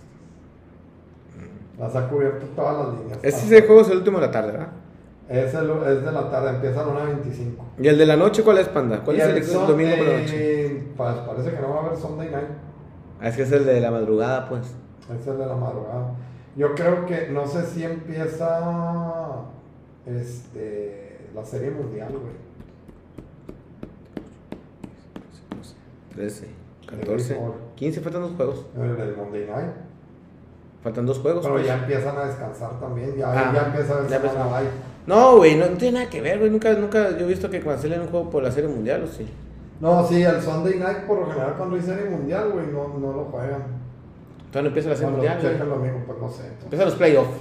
Las 1.80 1.95
ha 1.95 2.07
cubierto 2.09 2.45
todas 2.55 2.88
las 2.88 2.97
líneas. 2.99 3.19
Este 3.23 3.45
es 3.45 3.51
el 3.51 3.65
juego 3.67 3.82
es 3.82 3.89
el 3.89 3.97
último 3.97 4.19
de 4.19 4.25
la 4.28 4.32
tarde, 4.32 4.51
¿verdad? 4.51 4.69
Es, 5.30 5.53
el- 5.53 5.69
es 5.88 6.05
de 6.05 6.11
la 6.11 6.30
tarde, 6.30 6.49
empieza 6.51 6.82
a 6.82 6.86
la 6.86 6.91
1.25. 6.93 7.63
¿Y 7.80 7.88
el 7.88 7.97
de 7.97 8.05
la 8.05 8.15
noche 8.15 8.43
cuál 8.43 8.59
es, 8.59 8.69
panda? 8.69 9.01
¿Cuál 9.03 9.17
es 9.19 9.25
el, 9.28 9.43
Son- 9.43 9.67
domingo 9.67 9.97
por 9.97 10.07
la 10.07 10.19
noche? 10.19 10.84
pues, 10.95 11.13
parece 11.15 11.51
que 11.51 11.59
no 11.61 11.69
va 11.71 11.75
a 11.82 11.86
haber 11.88 11.97
Sunday 11.97 12.30
night. 12.30 12.47
Ah, 13.19 13.28
Es 13.28 13.36
que 13.36 13.41
es 13.41 13.51
el 13.51 13.65
de 13.65 13.82
la 13.82 13.91
madrugada, 13.91 14.47
pues. 14.47 14.61
Es 15.19 15.28
el 15.28 15.38
de 15.38 15.45
la 15.45 15.55
madrugada. 15.55 16.11
Yo 16.58 16.74
creo 16.74 17.05
que, 17.05 17.30
no 17.30 17.45
sé 17.47 17.66
si 17.68 17.84
empieza 17.84 19.43
este, 20.08 21.20
la 21.36 21.45
Serie 21.45 21.70
Mundial, 21.70 22.10
güey. 22.10 22.47
13, 26.16 26.47
14, 26.88 27.38
15, 27.76 28.01
faltan 28.01 28.22
dos 28.24 28.32
juegos. 28.36 28.66
El 28.76 28.97
del 28.97 29.16
Monday 29.16 29.45
Night. 29.45 29.72
Faltan 30.82 31.05
dos 31.05 31.20
juegos. 31.20 31.43
Pero 31.43 31.55
pues. 31.55 31.68
ya 31.68 31.78
empiezan 31.78 32.18
a 32.18 32.26
descansar 32.26 32.80
también. 32.80 33.16
Ya, 33.16 33.32
Ah, 33.32 33.51
ya 33.53 33.68
empieza 33.68 33.93
a 33.93 34.01
ver 34.01 34.12
empieza. 34.12 34.60
live. 34.62 34.72
No, 35.05 35.38
güey, 35.38 35.55
no, 35.58 35.68
no 35.70 35.78
tiene 35.78 35.99
nada 35.99 36.10
que 36.10 36.22
ver, 36.22 36.39
güey. 36.39 36.49
Nunca, 36.49 36.74
nunca 36.74 37.12
yo 37.12 37.26
he 37.26 37.28
visto 37.28 37.51
que 37.51 37.62
cancelen 37.62 38.01
un 38.01 38.08
juego 38.08 38.32
por 38.32 38.41
la 38.41 38.51
serie 38.51 38.70
mundial, 38.70 39.03
¿o 39.03 39.08
sí? 39.08 39.30
No, 39.80 40.03
sí, 40.08 40.24
el 40.24 40.41
Sunday 40.41 40.80
Night 40.80 41.05
por 41.05 41.20
lo 41.20 41.28
general 41.28 41.53
cuando 41.55 41.76
hay 41.76 41.84
Serie 41.84 42.10
Mundial, 42.10 42.49
güey, 42.51 42.66
no, 42.68 42.97
no 42.97 43.14
lo 43.14 43.26
juegan. 43.26 43.76
Todavía 44.52 44.62
no 44.62 44.68
empieza 44.68 44.89
la 44.89 44.95
serie 44.95 45.12
mundial, 45.12 45.38
pues 45.39 46.20
no 46.20 46.30
sé. 46.30 46.43
entonces. 46.43 46.64
Empiezan 46.64 46.86
los 46.88 46.95
playoffs. 46.95 47.38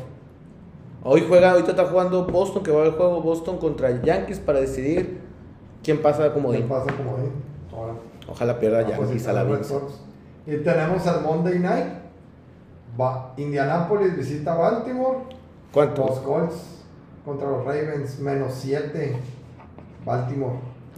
Hoy 1.05 1.25
juega, 1.29 1.53
ahorita 1.53 1.71
está 1.71 1.87
jugando 1.87 2.27
Boston, 2.27 2.63
que 2.65 2.71
va 2.73 2.79
a 2.79 2.81
haber 2.83 2.95
juego 2.95 3.23
Boston 3.23 3.59
contra 3.59 4.03
Yankees 4.03 4.41
para 4.41 4.61
decidir 4.61 5.21
quién 5.85 6.03
pasa 6.03 6.33
como 6.33 6.51
¿Qué 6.51 6.61
pasa 6.63 6.87
como. 6.97 7.17
Ojalá 8.29 8.59
pierda 8.59 8.81
Ah, 8.81 8.85
pues, 8.97 8.99
Yankees 8.99 9.29
a 9.29 9.33
la 9.33 9.45
vez. 9.45 9.73
Y 10.47 10.57
tenemos 10.57 11.07
el 11.07 11.21
Monday 11.23 11.59
Night. 11.61 11.87
Va, 13.01 13.35
Indianapolis 13.37 14.17
visita 14.17 14.55
Baltimore. 14.55 15.19
Los 15.19 15.73
¿Cuánto? 15.73 16.07
Colts 16.25 16.85
contra 17.25 17.51
los 17.51 17.65
Ravens, 17.65 18.19
menos 18.19 18.53
7. 18.55 19.17
Baltimore. 20.05 20.55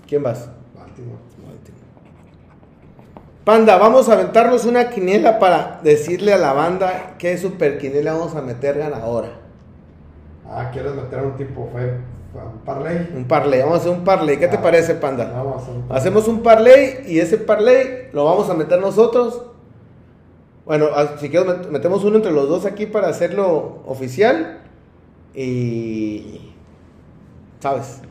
¿Quién 0.06 0.22
vas? 0.22 0.48
Baltimore. 0.74 1.18
Panda, 3.48 3.78
vamos 3.78 4.10
a 4.10 4.12
aventarnos 4.12 4.66
una 4.66 4.90
quiniela 4.90 5.38
para 5.38 5.80
decirle 5.82 6.34
a 6.34 6.36
la 6.36 6.52
banda 6.52 7.14
qué 7.16 7.38
super 7.38 7.78
quiniela 7.78 8.12
vamos 8.12 8.34
a 8.36 8.42
meter 8.42 8.76
ganadora. 8.76 9.30
Ah, 10.46 10.68
¿quieres 10.70 10.92
meter 10.94 11.22
un 11.22 11.34
tipo 11.34 11.66
fe, 11.72 11.94
un 12.34 12.58
parlay? 12.62 13.08
Un 13.16 13.24
parlay, 13.24 13.60
vamos 13.60 13.76
a 13.76 13.80
hacer 13.80 13.92
un 13.92 14.04
parlay. 14.04 14.38
¿Qué 14.38 14.48
te 14.48 14.58
Ah, 14.58 14.60
parece, 14.60 14.96
Panda? 14.96 15.32
Vamos 15.34 15.54
a 15.54 15.62
hacer 15.64 15.74
un 15.76 15.84
Hacemos 15.96 16.28
un 16.28 16.42
parlay 16.42 17.04
y 17.06 17.20
ese 17.20 17.38
parlay 17.38 18.10
lo 18.12 18.26
vamos 18.26 18.50
a 18.50 18.52
meter 18.54 18.78
nosotros. 18.80 19.40
Bueno, 20.66 20.88
a- 20.94 21.16
si 21.16 21.30
quieres 21.30 21.48
met- 21.48 21.68
metemos 21.70 22.04
uno 22.04 22.16
entre 22.16 22.32
los 22.32 22.50
dos 22.50 22.66
aquí 22.66 22.84
para 22.84 23.08
hacerlo 23.08 23.78
oficial. 23.86 24.58
Y... 25.34 26.52
¿Sabes? 27.60 28.02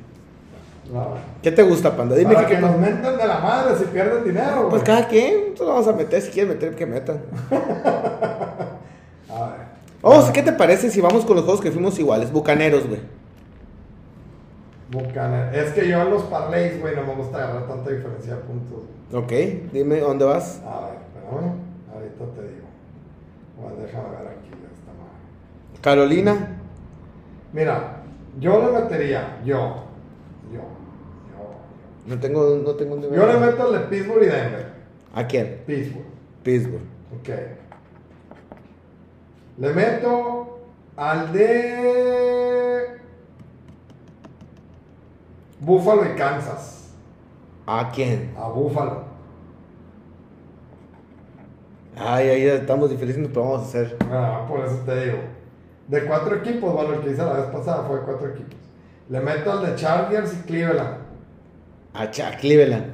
No, 0.94 1.16
¿Qué 1.42 1.52
te 1.52 1.64
gusta, 1.64 1.96
Panda? 1.96 2.16
Dime 2.16 2.34
Para 2.34 2.48
qué 2.48 2.56
que 2.56 2.62
nos 2.62 2.78
menten 2.78 3.18
de 3.18 3.28
la 3.28 3.40
madre 3.40 3.76
si 3.78 3.86
pierden 3.86 4.24
dinero. 4.24 4.70
Pues 4.70 4.84
güey. 4.84 4.84
cada 4.84 5.08
quien, 5.08 5.52
nosotros 5.52 5.68
lo 5.68 5.74
vamos 5.74 5.88
a 5.88 5.94
meter, 5.94 6.22
si 6.22 6.32
quieren 6.32 6.54
meter, 6.54 6.76
que 6.76 6.86
metan. 6.86 7.22
A 9.30 9.42
ver. 9.42 9.68
Vamos, 10.02 10.30
¿qué 10.32 10.42
te 10.42 10.54
parece 10.54 10.90
si 10.90 11.02
vamos 11.02 11.26
con 11.26 11.36
los 11.36 11.44
juegos 11.44 11.62
que 11.62 11.72
fuimos 11.72 12.00
iguales? 12.00 12.32
Bucaneros, 12.32 12.88
güey. 12.88 13.02
Bucaner. 14.90 15.54
Es 15.54 15.72
que 15.74 15.90
yo 15.90 16.02
en 16.02 16.12
los 16.12 16.24
parlays, 16.24 16.80
güey, 16.80 16.96
no 16.96 17.04
me 17.04 17.16
gusta 17.16 17.38
agarrar 17.38 17.68
tanta 17.68 17.90
diferencia 17.90 18.36
de 18.36 18.42
puntos. 18.42 18.80
Ok, 19.12 19.32
dime 19.74 20.00
dónde 20.00 20.24
vas. 20.24 20.62
A 20.66 20.88
ver, 20.88 20.98
espérame. 21.08 21.54
Ahorita 21.94 22.26
te 22.36 22.48
digo. 22.48 22.68
Bueno, 23.60 23.76
déjame 23.82 24.10
ver 24.10 24.28
aquí 24.28 24.50
esta 24.52 24.92
madre. 24.94 25.82
Carolina, 25.82 26.58
Mira, 27.54 28.04
yo 28.40 28.60
le 28.62 28.80
metería, 28.80 29.40
yo. 29.44 29.87
No 32.08 32.20
tengo, 32.20 32.62
no 32.64 32.72
tengo 32.76 32.96
dónde 32.96 33.16
Yo 33.16 33.28
le 33.28 33.38
meto 33.38 33.64
al 33.64 33.74
de 33.74 33.80
Pittsburgh 33.80 34.24
y 34.24 34.28
Denver. 34.28 34.66
¿A 35.14 35.28
quién? 35.28 35.62
Pittsburgh. 35.66 36.06
Pittsburgh. 36.42 36.82
Ok. 37.20 37.30
Le 39.58 39.74
meto 39.74 40.60
al 40.96 41.34
de 41.34 42.98
Buffalo 45.60 46.06
y 46.06 46.16
Kansas. 46.16 46.94
¿A 47.66 47.92
quién? 47.94 48.34
A 48.38 48.48
Buffalo. 48.48 49.04
Ay, 51.98 52.30
ahí 52.30 52.44
estamos 52.44 52.90
diferentes, 52.90 53.28
pero 53.28 53.44
vamos 53.44 53.62
a 53.62 53.66
hacer. 53.66 53.98
Ah, 54.10 54.46
por 54.48 54.64
eso 54.64 54.78
te 54.86 55.06
digo. 55.06 55.18
De 55.88 56.06
cuatro 56.06 56.36
equipos, 56.36 56.72
bueno, 56.72 56.94
el 56.94 57.00
que 57.02 57.12
hice 57.12 57.24
la 57.24 57.34
vez 57.34 57.46
pasada 57.48 57.84
fue 57.84 57.98
de 58.00 58.06
cuatro 58.06 58.30
equipos. 58.30 58.56
Le 59.10 59.20
meto 59.20 59.52
al 59.52 59.66
de 59.66 59.76
Chargers 59.76 60.34
y 60.34 60.38
Cleveland. 60.44 61.07
A 61.98 62.12
Cha- 62.12 62.38
Cleveland. 62.38 62.94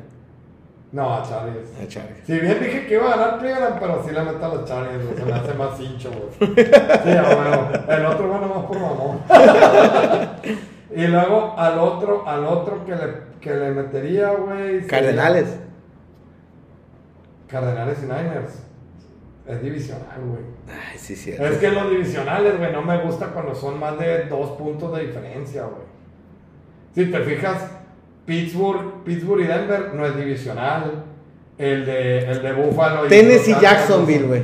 No, 0.92 1.12
a 1.16 1.24
Chargers. 1.24 1.70
A 1.82 1.88
Chargers. 1.88 2.26
Si 2.26 2.40
bien 2.40 2.60
dije 2.60 2.86
que 2.86 2.94
iba 2.94 3.12
a 3.12 3.18
ganar 3.18 3.40
Cleveland, 3.40 3.80
pero 3.80 4.04
sí 4.06 4.12
le 4.14 4.22
meto 4.22 4.46
a 4.46 4.50
los 4.56 4.66
Chargers, 4.66 5.04
se 5.18 5.26
me 5.26 5.34
hace 5.34 5.54
más 5.56 5.80
hincho, 5.80 6.12
güey. 6.12 6.56
Sí, 6.56 7.12
a 7.12 7.24
huevo. 7.24 7.70
El 7.90 8.06
otro 8.06 8.30
va 8.30 8.40
nomás 8.40 8.66
por 8.66 8.80
mamón. 8.80 9.20
y 10.96 11.08
luego 11.08 11.56
al 11.58 11.80
otro, 11.80 12.28
al 12.28 12.46
otro 12.46 12.86
que 12.86 12.96
le, 12.96 13.14
que 13.42 13.54
le 13.56 13.72
metería, 13.72 14.30
güey. 14.32 14.86
Cardenales. 14.86 15.58
Cardenales 17.48 17.98
y 18.02 18.06
Niners. 18.06 18.64
Es 19.48 19.62
divisional, 19.62 20.22
güey. 20.26 20.44
Ay, 20.70 20.98
sí, 20.98 21.16
cierto. 21.16 21.44
Es 21.46 21.58
que 21.58 21.70
los 21.72 21.90
divisionales, 21.90 22.58
güey, 22.58 22.72
no 22.72 22.82
me 22.82 22.98
gusta 23.04 23.28
cuando 23.28 23.54
son 23.54 23.80
más 23.80 23.98
de 24.00 24.26
dos 24.26 24.52
puntos 24.58 24.96
de 24.96 25.08
diferencia, 25.08 25.64
güey. 25.64 25.84
Si 26.96 27.12
te 27.12 27.20
fijas, 27.22 27.70
Pittsburgh, 28.26 29.04
Pittsburgh 29.04 29.42
y 29.42 29.48
Denver 29.48 29.92
no 29.94 30.06
es 30.06 30.16
divisional. 30.16 31.04
El 31.58 31.86
de, 31.86 32.20
el 32.30 32.42
de 32.42 32.54
Buffalo 32.54 33.06
y 33.06 33.10
Tennessee, 33.10 33.52
los 33.52 33.62
Jacksonville, 33.62 34.26
güey. 34.26 34.44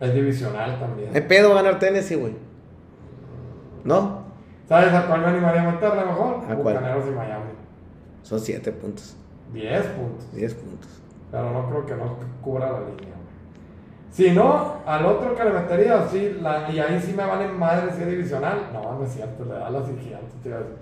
Es 0.00 0.14
divisional 0.14 0.78
también. 0.80 1.10
¿Hay 1.14 1.20
pedo 1.22 1.50
va 1.50 1.60
a 1.60 1.62
ganar 1.62 1.78
Tennessee, 1.78 2.14
güey? 2.14 2.34
¿No? 3.84 4.24
¿Sabes 4.68 4.92
a 4.94 5.06
cuál 5.06 5.20
me 5.20 5.26
animaría 5.26 5.62
a 5.62 5.72
meterle 5.72 6.04
mejor? 6.04 6.40
¿A? 6.48 6.54
Bucaneros 6.54 7.04
y 7.06 7.10
Miami. 7.10 7.50
Son 8.22 8.40
7 8.40 8.72
puntos. 8.72 9.16
10 9.52 9.86
puntos. 9.86 10.32
10 10.32 10.54
puntos. 10.54 10.88
Pero 11.30 11.50
no 11.50 11.68
creo 11.68 11.86
que 11.86 11.94
no 11.94 12.16
cubra 12.40 12.72
la 12.72 12.78
línea, 12.80 12.94
güey. 12.94 13.30
Si 14.10 14.30
no, 14.30 14.76
al 14.86 15.04
otro 15.06 15.34
que 15.34 15.44
le 15.44 15.50
metería, 15.50 16.06
sí, 16.08 16.38
la, 16.40 16.70
y 16.70 16.78
ahí 16.78 17.00
sí 17.00 17.12
me 17.12 17.24
valen 17.26 17.58
madre 17.58 17.92
si 17.92 18.02
es 18.02 18.08
divisional. 18.08 18.70
No, 18.72 18.98
no 18.98 19.04
es 19.04 19.12
cierto, 19.12 19.44
le 19.44 19.52
da 19.52 19.70
las 19.70 19.88
y 19.88 19.96
gigantes, 20.02 20.34
te 20.42 20.48
iba 20.48 20.58
a 20.58 20.60
decir, 20.60 20.76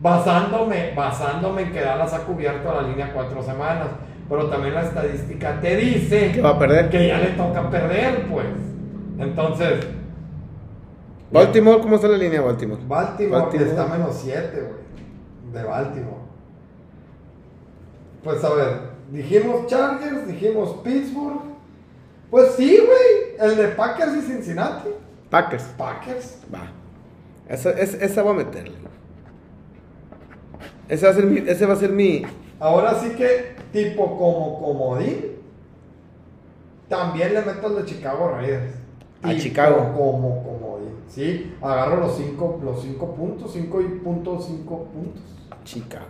Basándome, 0.00 0.92
basándome 0.94 1.62
en 1.62 1.72
que 1.72 1.80
Dallas 1.80 2.12
ha 2.14 2.20
cubierto 2.20 2.72
la 2.72 2.82
línea 2.88 3.12
cuatro 3.12 3.42
semanas. 3.42 3.88
Pero 4.28 4.48
también 4.48 4.74
la 4.74 4.82
estadística 4.82 5.58
te 5.60 5.76
dice 5.76 6.32
¿Qué 6.32 6.40
va 6.42 6.50
a 6.50 6.58
perder? 6.58 6.90
que 6.90 7.08
ya 7.08 7.18
le 7.18 7.30
toca 7.30 7.70
perder, 7.70 8.26
pues. 8.30 8.46
Entonces, 9.18 9.86
Baltimore, 11.32 11.80
¿cómo 11.80 11.96
está 11.96 12.08
la 12.08 12.16
línea 12.18 12.40
Baltimore? 12.42 12.80
Baltimore, 12.86 13.40
Baltimore. 13.42 13.70
está 13.70 13.86
menos 13.86 14.14
7, 14.22 14.50
güey. 14.60 15.52
De 15.52 15.62
Baltimore. 15.68 16.16
Pues 18.22 18.44
a 18.44 18.54
ver, 18.54 18.80
dijimos 19.10 19.66
Chargers, 19.66 20.26
dijimos 20.26 20.76
Pittsburgh. 20.84 21.40
Pues 22.30 22.52
sí, 22.56 22.76
güey. 22.78 23.50
El 23.50 23.56
de 23.56 23.68
Packers 23.68 24.14
y 24.16 24.20
Cincinnati. 24.20 24.88
Packers. 25.30 25.64
Packers. 25.78 26.38
Va. 26.54 26.70
Esa, 27.48 27.70
es- 27.70 27.94
esa 27.94 28.22
va 28.22 28.32
a 28.32 28.34
meterle. 28.34 28.76
Ese 30.88 31.06
va 31.06 31.12
a 31.12 31.14
ser 31.14 31.26
mi. 31.26 31.38
Ese 31.48 31.66
va 31.66 31.74
a 31.74 31.76
ser 31.76 31.90
mi. 31.90 32.22
Ahora 32.60 32.94
sí 33.00 33.10
que, 33.10 33.54
tipo 33.72 34.18
como 34.18 34.58
comodín, 34.60 35.36
también 36.88 37.34
le 37.34 37.42
meto 37.42 37.66
el 37.68 37.76
de 37.76 37.84
Chicago 37.84 38.30
Raiders. 38.30 38.74
A 39.22 39.28
Tipo 39.30 39.40
Chicago. 39.40 39.92
Como 39.96 40.42
comodín. 40.42 40.94
Sí, 41.08 41.54
agarro 41.62 42.00
los 42.00 42.16
5 42.16 42.60
los 42.64 42.82
cinco 42.82 43.14
puntos, 43.14 43.52
5 43.52 43.80
y 43.80 43.84
punto 44.00 44.40
5 44.40 44.84
puntos. 44.84 45.22
Chicago. 45.64 46.04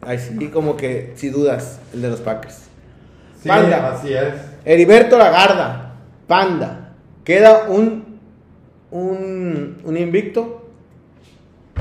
Ay, 0.00 0.18
sí, 0.18 0.48
como 0.48 0.76
que, 0.76 1.12
si 1.14 1.30
dudas, 1.30 1.80
el 1.92 2.02
de 2.02 2.10
los 2.10 2.20
Packers. 2.20 2.66
Sí, 3.40 3.48
Panda. 3.48 3.92
así 3.92 4.12
es. 4.12 4.34
Heriberto 4.64 5.16
Lagarda, 5.16 5.94
Panda. 6.26 6.94
Queda 7.24 7.68
un, 7.68 8.18
un, 8.90 9.80
un 9.84 9.96
invicto, 9.96 10.66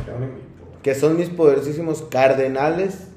Qué 0.06 0.12
un 0.12 0.24
invicto. 0.24 0.51
Que 0.84 0.96
son 0.96 1.18
mis 1.18 1.30
poderosísimos 1.30 2.04
Cardenales. 2.04 3.08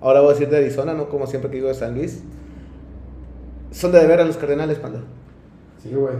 Ahora 0.00 0.20
voy 0.20 0.30
a 0.30 0.32
decir 0.32 0.48
de 0.48 0.58
Arizona, 0.58 0.94
no 0.94 1.08
como 1.08 1.26
siempre 1.26 1.50
que 1.50 1.56
digo 1.56 1.68
de 1.68 1.74
San 1.74 1.94
Luis. 1.94 2.22
Son 3.70 3.92
de 3.92 4.00
de 4.00 4.06
veras 4.06 4.26
los 4.26 4.36
Cardenales, 4.36 4.78
Panda. 4.78 5.00
Sí, 5.82 5.94
güey. 5.94 6.14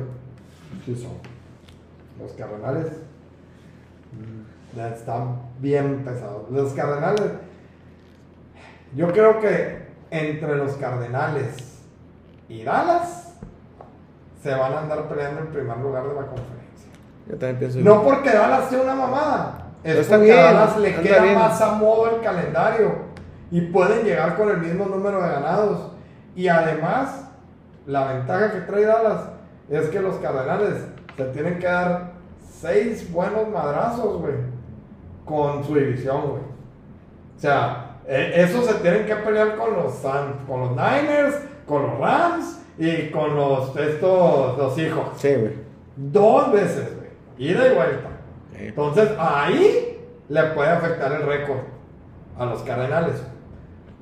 Sí 0.84 0.94
son. 0.94 1.12
Los 2.20 2.32
cardenales 2.32 2.86
mm, 4.12 4.80
están 4.80 5.40
bien 5.58 6.04
pesados. 6.04 6.50
Los 6.50 6.72
cardenales. 6.72 7.32
Yo 8.94 9.10
creo 9.12 9.40
que 9.40 9.90
entre 10.10 10.56
los 10.56 10.72
cardenales 10.74 11.80
y 12.48 12.62
Dallas 12.62 13.34
se 14.42 14.54
van 14.54 14.72
a 14.72 14.80
andar 14.80 15.08
peleando 15.08 15.40
en 15.40 15.46
primer 15.48 15.78
lugar 15.78 16.02
de 16.02 16.14
la 16.14 16.26
conferencia. 16.26 16.90
Yo 17.28 17.36
también 17.36 17.58
pienso. 17.58 17.78
No 17.80 18.02
porque 18.02 18.30
Dallas 18.30 18.68
sea 18.68 18.82
una 18.82 18.94
mamada. 18.94 19.69
Es 19.84 19.96
está 19.96 20.16
porque 20.16 20.32
bien, 20.32 20.38
a 20.38 20.52
Dallas 20.52 20.76
le 20.78 20.94
queda 20.96 21.22
bien. 21.22 21.34
más 21.34 21.60
a 21.60 21.72
modo 21.74 22.10
el 22.16 22.20
calendario. 22.22 23.10
Y 23.50 23.60
pueden 23.62 24.04
llegar 24.04 24.36
con 24.36 24.48
el 24.50 24.58
mismo 24.58 24.86
número 24.86 25.22
de 25.22 25.28
ganados. 25.28 25.90
Y 26.36 26.48
además, 26.48 27.24
la 27.86 28.12
ventaja 28.12 28.52
que 28.52 28.60
trae 28.60 28.84
Dallas 28.84 29.22
es 29.68 29.88
que 29.88 30.00
los 30.00 30.16
cardenales 30.16 30.84
se 31.16 31.24
tienen 31.26 31.58
que 31.58 31.66
dar 31.66 32.12
seis 32.60 33.10
buenos 33.12 33.48
madrazos, 33.48 34.20
güey. 34.20 34.34
con 35.24 35.62
su 35.64 35.74
división, 35.76 36.22
güey. 36.22 36.42
O 37.36 37.40
sea, 37.40 37.98
eh, 38.06 38.32
eso 38.36 38.62
se 38.62 38.74
tienen 38.74 39.06
que 39.06 39.14
pelear 39.16 39.56
con 39.56 39.74
los 39.74 39.94
San- 39.94 40.44
con 40.46 40.60
los 40.60 40.70
Niners, 40.70 41.36
con 41.66 41.82
los 41.82 41.98
Rams 42.00 42.60
y 42.78 43.10
con 43.10 43.36
los 43.36 43.76
estos 43.76 44.58
los 44.58 44.78
hijos. 44.78 45.04
Sí, 45.16 45.28
güey. 45.34 45.54
Dos 45.96 46.52
veces, 46.52 46.96
güey. 46.96 47.50
Ida 47.50 47.68
y 47.68 47.74
vuelta. 47.74 48.08
Entonces, 48.68 49.10
ahí 49.18 49.98
le 50.28 50.42
puede 50.44 50.68
afectar 50.70 51.12
el 51.12 51.22
récord 51.26 51.58
a 52.38 52.44
los 52.46 52.62
Cardenales. 52.62 53.16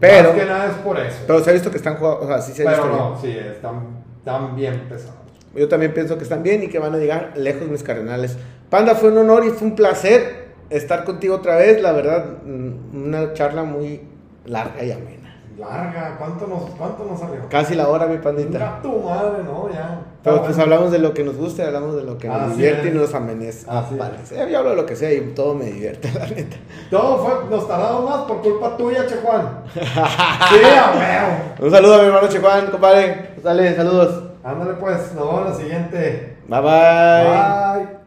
Pero- 0.01 0.31
Más 0.33 0.39
que 0.41 0.47
nada 0.47 0.67
es 0.67 0.75
por 0.77 0.99
eso. 0.99 1.19
Pero 1.27 1.41
se 1.41 1.51
ha 1.51 1.53
visto 1.53 1.71
que 1.71 1.77
están 1.79 1.97
jugando, 1.97 2.21
o 2.25 2.27
sea, 2.29 2.41
sí 2.41 2.53
se 2.53 2.63
ha 2.67 2.71
Pero 2.71 2.83
visto 2.85 2.97
no, 2.99 3.21
sí, 3.21 3.37
están, 3.37 4.05
están 4.19 4.55
bien 4.57 4.87
pesados. 4.89 5.17
Yo 5.55 5.69
también 5.69 5.93
pienso 5.93 6.17
que 6.17 6.23
están 6.25 6.43
bien 6.43 6.63
y 6.63 6.69
que 6.69 6.79
van 6.79 6.95
a 6.95 6.99
llegar 6.99 7.33
lejos 7.37 7.67
mis 7.69 7.83
cardenales. 7.83 8.37
Panda, 8.71 8.95
fue 8.95 9.11
un 9.11 9.19
honor 9.19 9.45
y 9.45 9.51
fue 9.51 9.67
un 9.69 9.75
placer 9.75 10.49
estar 10.71 11.03
contigo 11.05 11.37
otra 11.37 11.57
vez. 11.57 11.81
La 11.83 11.93
verdad, 11.93 12.25
mm, 12.45 13.07
una 13.07 13.33
charla 13.33 13.65
muy 13.65 14.03
larga 14.45 14.85
y 14.85 14.93
amena. 14.93 15.28
Larga, 15.59 16.17
¿cuánto 16.19 16.47
nos, 16.47 16.63
cuánto 16.77 17.05
nos 17.05 17.19
salió? 17.19 17.49
Casi 17.49 17.75
la 17.75 17.89
hora, 17.89 18.07
mi 18.07 18.19
pandita. 18.19 18.79
Tu 18.81 19.01
madre, 19.01 19.43
¿no? 19.43 19.69
Ya. 19.69 20.01
Pero 20.23 20.37
pues 20.43 20.57
bueno. 20.57 20.63
hablamos 20.63 20.93
de 20.93 21.01
lo 21.01 21.13
que 21.15 21.25
nos 21.25 21.37
gusta 21.37 21.63
y 21.63 21.67
hablamos 21.67 21.97
de 21.97 22.05
lo 22.05 22.17
que 22.17 22.29
nos 22.29 22.43
Así 22.43 22.51
divierte 22.53 22.89
es. 22.89 22.95
y 22.95 22.97
nos. 22.99 23.67
Vale. 23.99 24.19
Sí, 24.25 24.35
Yo 24.51 24.59
hablo 24.59 24.71
de 24.71 24.77
lo 24.77 24.87
que 24.87 24.95
sea 24.95 25.13
y 25.13 25.21
todo 25.35 25.55
me 25.55 25.65
divierte, 25.65 26.13
la 26.19 26.27
neta. 26.27 26.57
Todo 26.91 27.19
fue, 27.19 27.51
nos 27.51 27.67
tardamos 27.67 28.09
más 28.09 28.21
por 28.23 28.41
culpa 28.41 28.77
tuya, 28.77 29.05
Che 29.07 29.17
Juan. 29.17 29.63
sí, 29.75 29.81
a. 31.01 31.55
Un 31.61 31.71
saludo 31.71 31.95
a 31.95 31.99
mi 31.99 32.05
hermano 32.07 32.29
Chejuan, 32.29 32.67
compadre. 32.71 33.31
Dale, 33.43 33.75
saludos. 33.75 34.25
Ándale 34.45 34.75
pues, 34.75 35.13
nos 35.15 35.27
vemos 35.27 35.41
en 35.41 35.51
la 35.51 35.55
siguiente. 35.55 36.37
Bye 36.47 36.61
bye. 36.61 37.85
Bye. 37.85 37.98